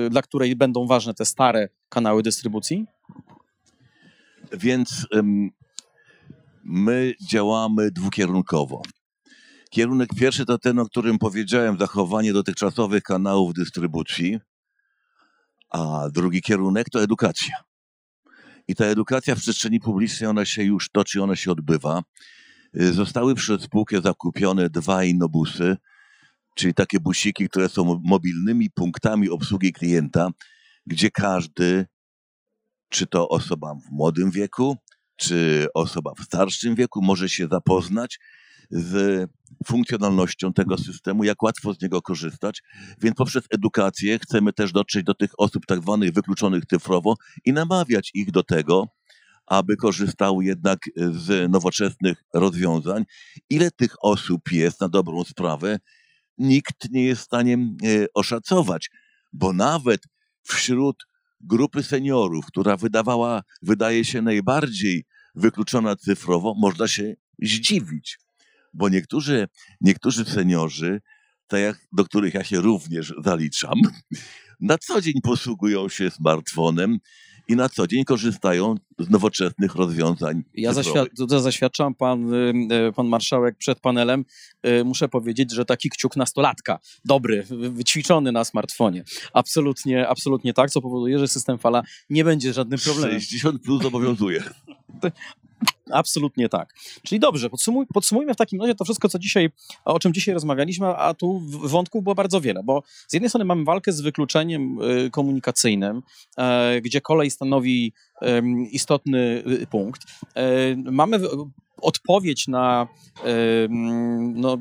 y, 0.06 0.10
dla 0.10 0.22
której 0.22 0.56
będą 0.56 0.86
ważne 0.86 1.14
te 1.14 1.24
stare 1.24 1.68
kanały 1.88 2.22
dystrybucji? 2.22 2.86
Więc 4.52 5.06
my 6.64 7.14
działamy 7.30 7.90
dwukierunkowo. 7.90 8.82
Kierunek 9.70 10.10
pierwszy 10.18 10.46
to 10.46 10.58
ten, 10.58 10.78
o 10.78 10.86
którym 10.86 11.18
powiedziałem, 11.18 11.78
zachowanie 11.78 12.32
dotychczasowych 12.32 13.02
kanałów 13.02 13.54
dystrybucji, 13.54 14.38
a 15.70 16.08
drugi 16.12 16.42
kierunek 16.42 16.90
to 16.90 17.02
edukacja. 17.02 17.54
I 18.68 18.74
ta 18.74 18.84
edukacja 18.84 19.34
w 19.34 19.38
przestrzeni 19.38 19.80
publicznej, 19.80 20.30
ona 20.30 20.44
się 20.44 20.62
już 20.62 20.90
toczy, 20.90 21.22
ona 21.22 21.36
się 21.36 21.50
odbywa. 21.50 22.02
Y, 22.80 22.92
zostały 22.92 23.34
przez 23.34 23.62
spółkę 23.62 24.00
zakupione 24.00 24.70
dwa 24.70 25.04
innobusy, 25.04 25.76
czyli 26.54 26.74
takie 26.74 27.00
busiki, 27.00 27.48
które 27.48 27.68
są 27.68 28.00
mobilnymi 28.04 28.70
punktami 28.70 29.30
obsługi 29.30 29.72
klienta, 29.72 30.28
gdzie 30.86 31.10
każdy, 31.10 31.86
czy 32.88 33.06
to 33.06 33.28
osoba 33.28 33.74
w 33.74 33.90
młodym 33.90 34.30
wieku, 34.30 34.76
czy 35.16 35.66
osoba 35.74 36.12
w 36.18 36.24
starszym 36.24 36.74
wieku, 36.74 37.02
może 37.02 37.28
się 37.28 37.48
zapoznać 37.50 38.18
z 38.70 39.24
funkcjonalnością 39.66 40.52
tego 40.52 40.78
systemu, 40.78 41.24
jak 41.24 41.42
łatwo 41.42 41.74
z 41.74 41.82
niego 41.82 42.02
korzystać. 42.02 42.62
Więc 43.00 43.16
poprzez 43.16 43.44
edukację 43.50 44.18
chcemy 44.18 44.52
też 44.52 44.72
dotrzeć 44.72 45.04
do 45.04 45.14
tych 45.14 45.30
osób 45.38 45.66
tak 45.66 45.80
zwanych 45.80 46.12
wykluczonych 46.12 46.66
cyfrowo 46.66 47.14
i 47.44 47.52
namawiać 47.52 48.10
ich 48.14 48.30
do 48.30 48.42
tego, 48.42 48.88
aby 49.46 49.76
korzystały 49.76 50.44
jednak 50.44 50.78
z 50.96 51.50
nowoczesnych 51.50 52.24
rozwiązań. 52.34 53.04
Ile 53.50 53.70
tych 53.70 54.04
osób 54.04 54.52
jest 54.52 54.80
na 54.80 54.88
dobrą 54.88 55.24
sprawę, 55.24 55.78
nikt 56.38 56.90
nie 56.90 57.04
jest 57.04 57.22
w 57.22 57.24
stanie 57.24 57.54
e, 57.54 58.06
oszacować, 58.14 58.90
bo 59.32 59.52
nawet 59.52 60.00
wśród 60.42 61.06
grupy 61.40 61.82
seniorów, 61.82 62.46
która 62.46 62.76
wydawała, 62.76 63.42
wydaje 63.62 64.04
się 64.04 64.22
najbardziej 64.22 65.04
wykluczona 65.34 65.96
cyfrowo, 65.96 66.54
można 66.54 66.88
się 66.88 67.14
zdziwić, 67.42 68.18
bo 68.72 68.88
niektórzy, 68.88 69.48
niektórzy 69.80 70.24
seniorzy, 70.24 71.00
tak 71.46 71.60
jak, 71.60 71.86
do 71.92 72.04
których 72.04 72.34
ja 72.34 72.44
się 72.44 72.60
również 72.60 73.14
zaliczam, 73.24 73.80
na 74.60 74.78
co 74.78 75.00
dzień 75.00 75.14
posługują 75.22 75.88
się 75.88 76.10
smartfonem 76.10 76.98
i 77.48 77.56
na 77.56 77.68
co 77.68 77.86
dzień 77.86 78.04
korzystają 78.04 78.74
z 78.98 79.10
nowoczesnych 79.10 79.74
rozwiązań. 79.74 80.42
Ja 80.54 80.72
zaświad- 80.72 81.40
zaświadczam, 81.40 81.94
pan, 81.94 82.34
y, 82.34 82.52
y, 82.88 82.92
pan 82.92 83.06
marszałek 83.06 83.56
przed 83.58 83.80
panelem, 83.80 84.24
y, 84.66 84.84
muszę 84.84 85.08
powiedzieć, 85.08 85.54
że 85.54 85.64
taki 85.64 85.90
kciuk 85.90 86.16
nastolatka, 86.16 86.78
dobry, 87.04 87.44
wyćwiczony 87.50 88.32
na 88.32 88.44
smartfonie. 88.44 89.04
Absolutnie, 89.32 90.08
absolutnie 90.08 90.54
tak, 90.54 90.70
co 90.70 90.80
powoduje, 90.80 91.18
że 91.18 91.28
system 91.28 91.58
fala 91.58 91.82
nie 92.10 92.24
będzie 92.24 92.52
żadnym 92.52 92.80
problemem. 92.80 93.20
60 93.20 93.62
plus 93.62 93.84
obowiązuje. 93.84 94.42
Absolutnie 95.90 96.48
tak. 96.48 96.74
Czyli 97.02 97.20
dobrze, 97.20 97.50
podsumuj, 97.50 97.86
podsumujmy 97.94 98.34
w 98.34 98.36
takim 98.36 98.60
razie 98.60 98.74
to 98.74 98.84
wszystko, 98.84 99.08
co 99.08 99.18
dzisiaj, 99.18 99.50
o 99.84 99.98
czym 99.98 100.12
dzisiaj 100.12 100.34
rozmawialiśmy, 100.34 100.86
a 100.86 101.14
tu 101.14 101.40
wątków 101.64 102.02
było 102.02 102.14
bardzo 102.14 102.40
wiele, 102.40 102.62
bo 102.64 102.82
z 103.08 103.12
jednej 103.12 103.28
strony 103.28 103.44
mamy 103.44 103.64
walkę 103.64 103.92
z 103.92 104.00
wykluczeniem 104.00 104.78
y, 104.82 105.10
komunikacyjnym, 105.10 106.02
e, 106.36 106.80
gdzie 106.80 107.00
kolej 107.00 107.30
stanowi 107.30 107.92
istotny 108.70 109.42
y, 109.62 109.66
punkt. 109.66 110.02
E, 110.34 110.76
mamy 110.76 111.20
odpowiedź 111.80 112.48
na 112.48 112.88
no, 114.34 114.58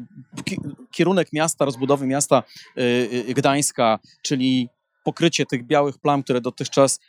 kierunek 0.92 1.34
miasta, 1.34 1.66
rozbudowy 1.66 2.08
miasta 2.08 2.44
y, 2.78 3.34
Gdańska, 3.36 4.00
czyli 4.22 4.70
pokrycie 5.04 5.46
tych 5.46 5.66
białych 5.66 5.98
plam, 5.98 6.24
które 6.24 6.42
dotychczas 6.42 7.00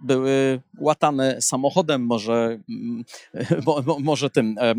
były 0.00 0.60
łatane 0.78 1.42
samochodem, 1.42 2.06
może, 2.06 2.58
mm, 2.68 3.04
może 3.98 4.30
tym 4.30 4.56
e, 4.58 4.74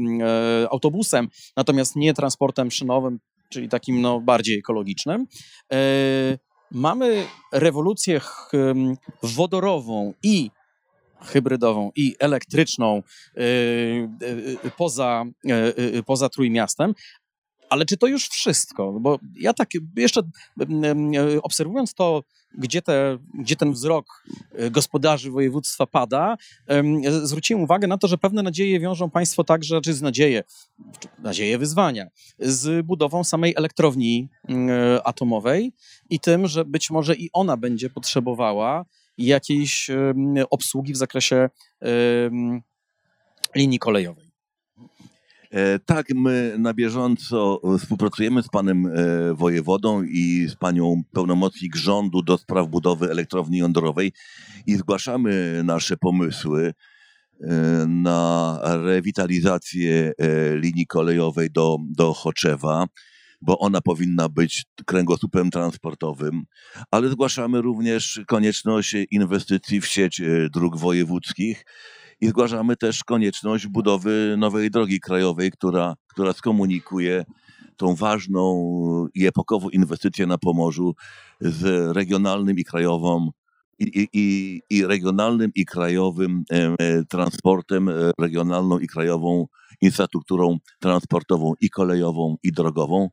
autobusem, 0.70 1.28
natomiast 1.57 1.95
nie 1.95 2.14
transportem 2.14 2.72
szynowym, 2.72 3.20
czyli 3.49 3.70
takim 3.70 4.01
no, 4.01 4.22
bardziej 4.22 4.59
ekologicznym. 4.59 5.28
E, 5.74 5.78
mamy 6.72 7.26
rewolucję 7.51 8.22
wodorową 9.24 10.14
i 10.24 10.51
hybrydową 11.22 11.91
i 11.95 12.16
elektryczną 12.20 13.03
e, 13.38 14.72
poza, 14.78 15.26
poza 16.05 16.30
Trójmiastem, 16.30 16.93
ale 17.72 17.86
czy 17.86 17.97
to 17.97 18.07
już 18.07 18.28
wszystko? 18.28 18.99
Bo 18.99 19.20
ja 19.36 19.53
tak 19.53 19.70
jeszcze 19.97 20.22
obserwując 21.43 21.93
to, 21.93 22.24
gdzie, 22.58 22.82
te, 22.82 23.18
gdzie 23.34 23.56
ten 23.56 23.72
wzrok 23.72 24.24
e, 24.54 24.72
gospodarzy 24.72 25.32
województwa 25.32 25.88
pada, 25.88 26.38
zwróciłem 27.24 27.64
uwagę 27.64 27.88
na 27.88 27.97
to, 27.97 28.08
że 28.08 28.18
pewne 28.18 28.43
nadzieje 28.43 28.80
wiążą 28.80 29.10
państwo 29.10 29.43
także, 29.43 29.82
czy 29.82 29.93
z 29.93 30.02
nadzieje, 30.02 30.43
nadzieje 31.20 31.58
wyzwania, 31.58 32.08
z 32.39 32.86
budową 32.86 33.24
samej 33.24 33.54
elektrowni 33.58 34.30
e, 34.49 35.08
atomowej 35.08 35.74
i 36.10 36.20
tym, 36.20 36.47
że 36.47 36.66
być 36.66 36.89
może 36.89 37.16
i 37.16 37.30
ona 37.34 37.58
będzie 37.58 37.89
potrzebowała 37.89 38.86
jakiejś 39.18 39.91
obsługi 40.49 40.93
w 40.93 40.97
zakresie 40.97 41.49
linii 43.56 43.80
kolejowej. 43.80 44.30
E, 45.52 45.80
tak, 45.80 46.06
my 46.16 46.56
na 46.60 46.74
bieżąco 46.74 47.62
współpracujemy 47.80 48.43
z 48.43 48.47
panem 48.47 48.86
e, 48.86 48.91
wojewodą 49.34 50.04
i 50.04 50.47
z 50.49 50.56
panią 50.56 51.04
pełnomocnik 51.14 51.76
rządu 51.76 52.22
do 52.22 52.38
spraw 52.38 52.68
budowy 52.68 53.12
elektrowni 53.12 53.58
jądrowej 53.58 54.12
i 54.68 54.76
zgłaszamy 54.76 55.62
nasze 55.64 55.97
pomysły 55.97 56.74
e, 57.41 57.54
na 57.88 58.60
rewitalizację 58.64 60.14
linii 60.56 60.88
kolejowej 60.88 61.52
do, 61.52 61.78
do 61.89 62.14
Choczewa, 62.14 62.86
bo 63.41 63.60
ona 63.60 63.82
powinna 63.82 64.30
być 64.30 64.66
kręgosłupem 64.86 65.49
transportowym, 65.49 66.43
ale 66.91 67.10
zgłaszamy 67.10 67.62
również 67.62 68.22
konieczność 68.28 68.95
inwestycji 69.12 69.82
w 69.82 69.86
sieć 69.88 70.22
dróg 70.54 70.78
wojewódzkich 70.78 71.66
i 72.22 72.28
zgłaszamy 72.28 72.76
też 72.76 73.03
konieczność 73.03 73.67
budowy 73.67 74.36
nowej 74.38 74.72
drogi 74.72 74.99
krajowej, 74.99 75.51
która, 75.51 75.95
która 76.07 76.34
skomunikuje 76.34 77.26
tą 77.78 77.95
ważną 77.95 79.07
i 79.15 79.28
epokową 79.28 79.69
inwestycję 79.69 80.28
na 80.28 80.38
Pomorzu 80.38 80.95
z 81.41 81.91
regionalnym 81.95 82.57
i 82.57 82.63
krajową 82.63 83.32
i, 83.80 84.07
i, 84.13 84.61
i 84.69 84.86
regionalnym 84.86 85.51
i 85.55 85.65
krajowym 85.65 86.43
e, 86.51 87.05
transportem, 87.05 87.89
e, 87.89 87.93
regionalną 88.19 88.80
i 88.80 88.88
krajową 88.88 89.47
infrastrukturą 89.82 90.57
transportową 90.80 91.53
i 91.61 91.69
kolejową 91.69 92.36
i 92.43 92.51
drogową. 92.51 93.09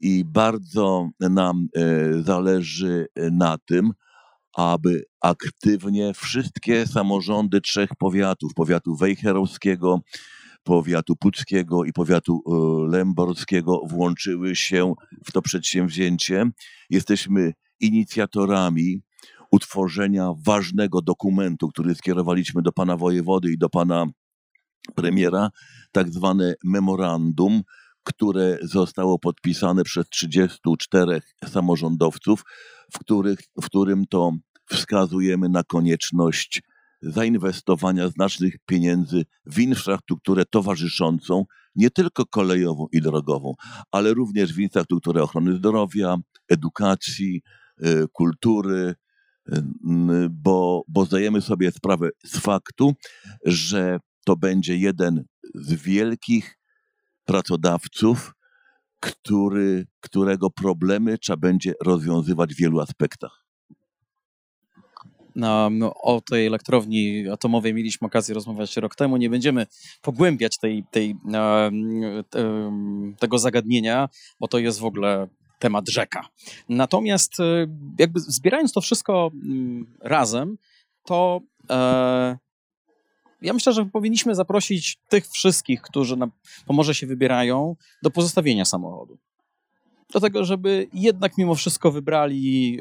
I 0.00 0.24
bardzo 0.24 1.08
nam 1.20 1.68
e, 1.76 2.22
zależy 2.22 3.06
na 3.16 3.58
tym, 3.58 3.92
aby 4.56 5.04
aktywnie 5.20 6.14
wszystkie 6.14 6.86
samorządy 6.86 7.60
trzech 7.60 7.90
powiatów, 7.98 8.54
powiatu 8.54 8.96
wejherowskiego, 8.96 10.00
powiatu 10.62 11.16
puckiego 11.16 11.84
i 11.84 11.92
powiatu 11.92 12.42
e, 12.46 12.50
lęborskiego 12.90 13.80
włączyły 13.88 14.56
się 14.56 14.94
w 15.26 15.32
to 15.32 15.42
przedsięwzięcie. 15.42 16.50
Jesteśmy 16.90 17.52
inicjatorami 17.80 19.02
utworzenia 19.50 20.32
ważnego 20.46 21.02
dokumentu, 21.02 21.68
który 21.68 21.94
skierowaliśmy 21.94 22.62
do 22.62 22.72
pana 22.72 22.96
wojewody 22.96 23.52
i 23.52 23.58
do 23.58 23.68
pana 23.68 24.06
premiera, 24.94 25.50
tak 25.92 26.10
zwane 26.10 26.54
memorandum, 26.64 27.62
które 28.08 28.58
zostało 28.62 29.18
podpisane 29.18 29.84
przez 29.84 30.08
34 30.08 31.20
samorządowców, 31.48 32.44
w, 32.92 32.98
których, 32.98 33.38
w 33.62 33.66
którym 33.66 34.06
to 34.06 34.32
wskazujemy 34.66 35.48
na 35.48 35.62
konieczność 35.64 36.62
zainwestowania 37.02 38.08
znacznych 38.08 38.54
pieniędzy 38.66 39.24
w 39.46 39.58
infrastrukturę 39.58 40.44
towarzyszącą, 40.50 41.44
nie 41.74 41.90
tylko 41.90 42.26
kolejową 42.26 42.86
i 42.92 43.00
drogową, 43.00 43.54
ale 43.90 44.14
również 44.14 44.52
w 44.52 44.58
infrastrukturę 44.58 45.22
ochrony 45.22 45.56
zdrowia, 45.56 46.16
edukacji, 46.48 47.42
y, 47.82 48.06
kultury, 48.12 48.94
y, 49.48 49.62
bo, 50.30 50.84
bo 50.88 51.04
zdajemy 51.04 51.40
sobie 51.40 51.70
sprawę 51.72 52.10
z 52.24 52.38
faktu, 52.38 52.94
że 53.44 54.00
to 54.24 54.36
będzie 54.36 54.76
jeden 54.76 55.24
z 55.54 55.74
wielkich 55.74 56.57
pracodawców, 57.28 58.34
który, 59.00 59.86
którego 60.00 60.50
problemy 60.50 61.18
trzeba 61.18 61.36
będzie 61.36 61.72
rozwiązywać 61.84 62.54
w 62.54 62.58
wielu 62.58 62.80
aspektach. 62.80 63.44
No, 65.34 65.70
o 65.94 66.20
tej 66.20 66.46
elektrowni 66.46 67.28
atomowej 67.28 67.74
mieliśmy 67.74 68.06
okazję 68.06 68.34
rozmawiać 68.34 68.76
rok 68.76 68.94
temu. 68.94 69.16
Nie 69.16 69.30
będziemy 69.30 69.66
pogłębiać 70.02 70.58
tej, 70.58 70.84
tej, 70.90 71.16
tego 73.18 73.38
zagadnienia, 73.38 74.08
bo 74.40 74.48
to 74.48 74.58
jest 74.58 74.78
w 74.78 74.84
ogóle 74.84 75.28
temat 75.58 75.88
rzeka. 75.88 76.28
Natomiast 76.68 77.40
e, 77.40 77.66
jakby 77.98 78.20
zbierając 78.20 78.72
to 78.72 78.80
wszystko 78.80 79.30
mm, 79.34 79.86
razem, 80.00 80.58
to 81.04 81.40
e, 81.70 82.38
ja 83.42 83.52
myślę, 83.52 83.72
że 83.72 83.84
powinniśmy 83.84 84.34
zaprosić 84.34 84.98
tych 85.08 85.28
wszystkich, 85.28 85.82
którzy 85.82 86.16
na 86.16 86.28
Pomorze 86.66 86.94
się 86.94 87.06
wybierają, 87.06 87.76
do 88.02 88.10
pozostawienia 88.10 88.64
samochodu. 88.64 89.18
Do 90.12 90.20
tego, 90.20 90.44
żeby 90.44 90.88
jednak 90.92 91.38
mimo 91.38 91.54
wszystko 91.54 91.92
wybrali 91.92 92.78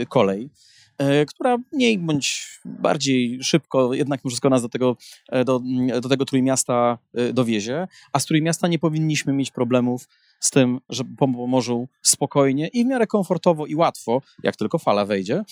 y, 0.00 0.06
kolej. 0.06 0.50
E, 0.98 1.26
która 1.26 1.58
mniej 1.72 1.98
bądź 1.98 2.60
bardziej 2.64 3.38
szybko 3.42 3.94
jednak 3.94 4.20
wszystko 4.28 4.50
nas 4.50 4.62
do 4.62 4.68
tego, 4.68 4.96
e, 5.28 5.44
do, 5.44 5.60
do 6.00 6.08
tego 6.08 6.24
Trójmiasta 6.24 6.98
e, 7.14 7.32
dowiezie, 7.32 7.88
a 8.12 8.20
z 8.20 8.26
Trójmiasta 8.26 8.68
nie 8.68 8.78
powinniśmy 8.78 9.32
mieć 9.32 9.50
problemów 9.50 10.08
z 10.40 10.50
tym, 10.50 10.80
że 10.88 11.04
po 11.04 11.28
Pomorzu 11.28 11.88
spokojnie 12.02 12.68
i 12.68 12.84
w 12.84 12.86
miarę 12.86 13.06
komfortowo 13.06 13.66
i 13.66 13.74
łatwo, 13.74 14.22
jak 14.42 14.56
tylko 14.56 14.78
fala 14.78 15.06
wejdzie, 15.06 15.42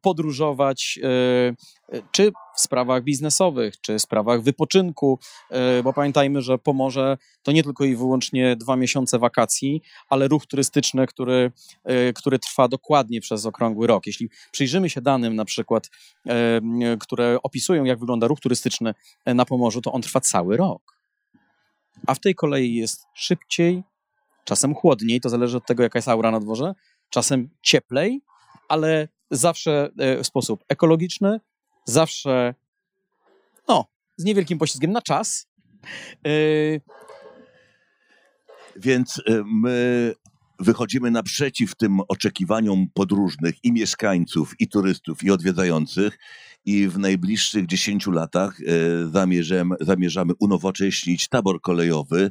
podróżować 0.00 0.98
czy 2.12 2.32
w 2.56 2.60
sprawach 2.60 3.04
biznesowych, 3.04 3.80
czy 3.80 3.98
w 3.98 4.02
sprawach 4.02 4.42
wypoczynku, 4.42 5.18
bo 5.84 5.92
pamiętajmy, 5.92 6.42
że 6.42 6.58
Pomorze 6.58 7.18
to 7.42 7.52
nie 7.52 7.62
tylko 7.62 7.84
i 7.84 7.96
wyłącznie 7.96 8.56
dwa 8.56 8.76
miesiące 8.76 9.18
wakacji, 9.18 9.82
ale 10.08 10.28
ruch 10.28 10.46
turystyczny, 10.46 11.06
który, 11.06 11.52
który 12.14 12.38
trwa 12.38 12.68
dokładnie 12.68 13.20
przez 13.20 13.46
okrągły 13.46 13.86
rok. 13.86 14.06
Jeśli 14.06 14.30
przyjrzymy 14.52 14.90
się 14.90 15.00
danym 15.00 15.36
na 15.36 15.44
przykład, 15.44 15.90
które 17.00 17.38
opisują, 17.42 17.84
jak 17.84 17.98
wygląda 17.98 18.26
ruch 18.26 18.40
turystyczny 18.40 18.94
na 19.26 19.44
Pomorzu, 19.44 19.80
to 19.80 19.92
on 19.92 20.02
trwa 20.02 20.20
cały 20.20 20.56
rok. 20.56 21.00
A 22.06 22.14
w 22.14 22.20
tej 22.20 22.34
kolei 22.34 22.74
jest 22.74 23.06
szybciej, 23.14 23.82
czasem 24.44 24.74
chłodniej, 24.74 25.20
to 25.20 25.28
zależy 25.28 25.56
od 25.56 25.66
tego, 25.66 25.82
jaka 25.82 25.98
jest 25.98 26.08
aura 26.08 26.30
na 26.30 26.40
dworze, 26.40 26.74
czasem 27.10 27.48
cieplej, 27.62 28.22
ale 28.68 29.08
zawsze 29.30 29.90
w 30.22 30.26
sposób 30.26 30.64
ekologiczny, 30.68 31.40
zawsze 31.84 32.54
no, 33.68 33.86
z 34.16 34.24
niewielkim 34.24 34.58
poślizgiem 34.58 34.92
na 34.92 35.02
czas. 35.02 35.46
Yy... 36.24 36.80
Więc 38.76 39.18
y, 39.18 39.42
my 39.44 40.14
wychodzimy 40.58 41.10
naprzeciw 41.10 41.76
tym 41.76 42.00
oczekiwaniom 42.08 42.86
podróżnych 42.94 43.54
i 43.64 43.72
mieszkańców, 43.72 44.54
i 44.58 44.68
turystów, 44.68 45.24
i 45.24 45.30
odwiedzających. 45.30 46.18
I 46.64 46.88
w 46.88 46.98
najbliższych 46.98 47.66
10 47.66 48.06
latach 48.06 48.60
y, 48.60 48.64
zamierzamy, 49.12 49.76
zamierzamy 49.80 50.32
unowocześnić 50.38 51.28
tabor 51.28 51.60
kolejowy 51.60 52.30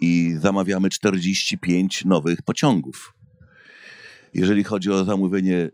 i 0.00 0.34
zamawiamy 0.40 0.90
45 0.90 2.04
nowych 2.04 2.42
pociągów. 2.42 3.12
Jeżeli 4.34 4.64
chodzi 4.64 4.90
o 4.90 5.04
zamówienie 5.04 5.70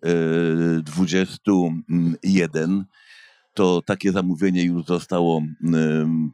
21, 0.82 2.84
to 3.54 3.82
takie 3.82 4.12
zamówienie 4.12 4.64
już 4.64 4.84
zostało 4.84 5.42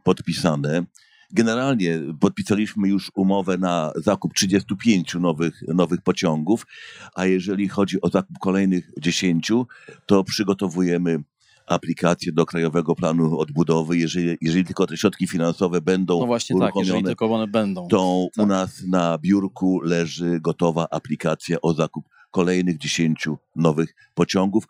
podpisane. 0.04 0.84
Generalnie 1.32 2.00
podpisaliśmy 2.20 2.88
już 2.88 3.12
umowę 3.14 3.59
na 3.59 3.92
zakup 3.96 4.34
35 4.34 5.14
nowych, 5.14 5.62
nowych 5.68 6.02
pociągów, 6.02 6.66
a 7.14 7.26
jeżeli 7.26 7.68
chodzi 7.68 8.00
o 8.00 8.09
zakup 8.09 8.38
kolejnych 8.38 8.90
10, 8.98 9.52
to 10.06 10.24
przygotowujemy 10.24 11.22
aplikację 11.68 12.32
do 12.32 12.46
Krajowego 12.46 12.94
Planu 12.94 13.38
Odbudowy. 13.38 13.98
Jeżeli, 13.98 14.36
jeżeli 14.40 14.64
tylko 14.64 14.86
te 14.86 14.96
środki 14.96 15.26
finansowe 15.26 15.80
będą 15.80 16.20
No 16.20 16.26
właśnie 16.26 16.60
tak, 16.60 16.74
jeżeli 16.76 17.04
tylko 17.04 17.34
one 17.34 17.46
będą. 17.46 17.88
To 17.88 18.26
tak. 18.36 18.44
u 18.44 18.48
nas 18.48 18.82
na 18.86 19.18
biurku 19.18 19.80
leży 19.80 20.40
gotowa 20.40 20.86
aplikacja 20.90 21.56
o 21.62 21.74
zakup 21.74 22.08
kolejnych 22.30 22.78
10 22.78 23.28
nowych 23.56 23.94
pociągów, 24.14 24.64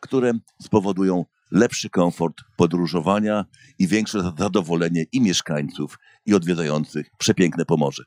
które 0.00 0.32
spowodują 0.62 1.24
lepszy 1.50 1.90
komfort 1.90 2.36
podróżowania 2.56 3.44
i 3.78 3.86
większe 3.86 4.32
zadowolenie 4.38 5.04
i 5.12 5.20
mieszkańców, 5.20 5.98
i 6.26 6.34
odwiedzających 6.34 7.10
przepiękne 7.18 7.64
Pomorze. 7.64 8.04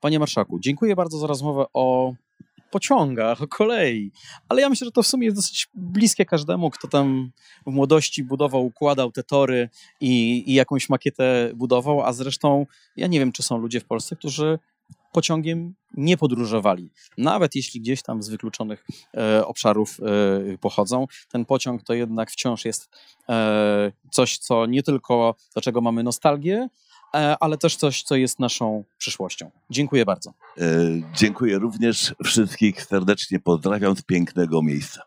Panie 0.00 0.18
Marszaku, 0.18 0.58
dziękuję 0.60 0.96
bardzo 0.96 1.18
za 1.18 1.26
rozmowę 1.26 1.64
o 1.74 2.14
pociągach, 2.70 3.42
o 3.42 3.48
kolei, 3.48 4.10
ale 4.48 4.60
ja 4.60 4.68
myślę, 4.68 4.84
że 4.84 4.92
to 4.92 5.02
w 5.02 5.06
sumie 5.06 5.24
jest 5.24 5.36
dosyć 5.36 5.68
bliskie 5.74 6.24
każdemu, 6.24 6.70
kto 6.70 6.88
tam 6.88 7.30
w 7.66 7.70
młodości 7.70 8.24
budował, 8.24 8.66
układał 8.66 9.12
te 9.12 9.22
tory 9.22 9.68
i, 10.00 10.44
i 10.50 10.54
jakąś 10.54 10.88
makietę 10.88 11.50
budował, 11.54 12.02
a 12.02 12.12
zresztą 12.12 12.66
ja 12.96 13.06
nie 13.06 13.18
wiem, 13.18 13.32
czy 13.32 13.42
są 13.42 13.58
ludzie 13.58 13.80
w 13.80 13.84
Polsce, 13.84 14.16
którzy 14.16 14.58
pociągiem 15.14 15.74
nie 15.96 16.16
podróżowali. 16.16 16.90
Nawet 17.18 17.54
jeśli 17.54 17.80
gdzieś 17.80 18.02
tam 18.02 18.22
z 18.22 18.28
wykluczonych 18.28 18.86
e, 19.16 19.46
obszarów 19.46 20.00
e, 20.00 20.58
pochodzą, 20.58 21.06
ten 21.28 21.44
pociąg 21.44 21.82
to 21.82 21.94
jednak 21.94 22.30
wciąż 22.30 22.64
jest 22.64 22.88
e, 23.28 23.92
coś, 24.10 24.38
co 24.38 24.66
nie 24.66 24.82
tylko 24.82 25.34
do 25.54 25.60
czego 25.60 25.80
mamy 25.80 26.02
nostalgię, 26.02 26.68
ale 27.40 27.58
też 27.58 27.76
coś, 27.76 28.02
co 28.02 28.16
jest 28.16 28.38
naszą 28.38 28.84
przyszłością. 28.98 29.50
Dziękuję 29.70 30.04
bardzo. 30.04 30.32
E, 30.58 30.64
dziękuję 31.14 31.58
również 31.58 32.14
wszystkich 32.24 32.82
serdecznie 32.82 33.40
pozdrawiam 33.40 33.96
z 33.96 34.02
pięknego 34.02 34.62
miejsca. 34.62 35.02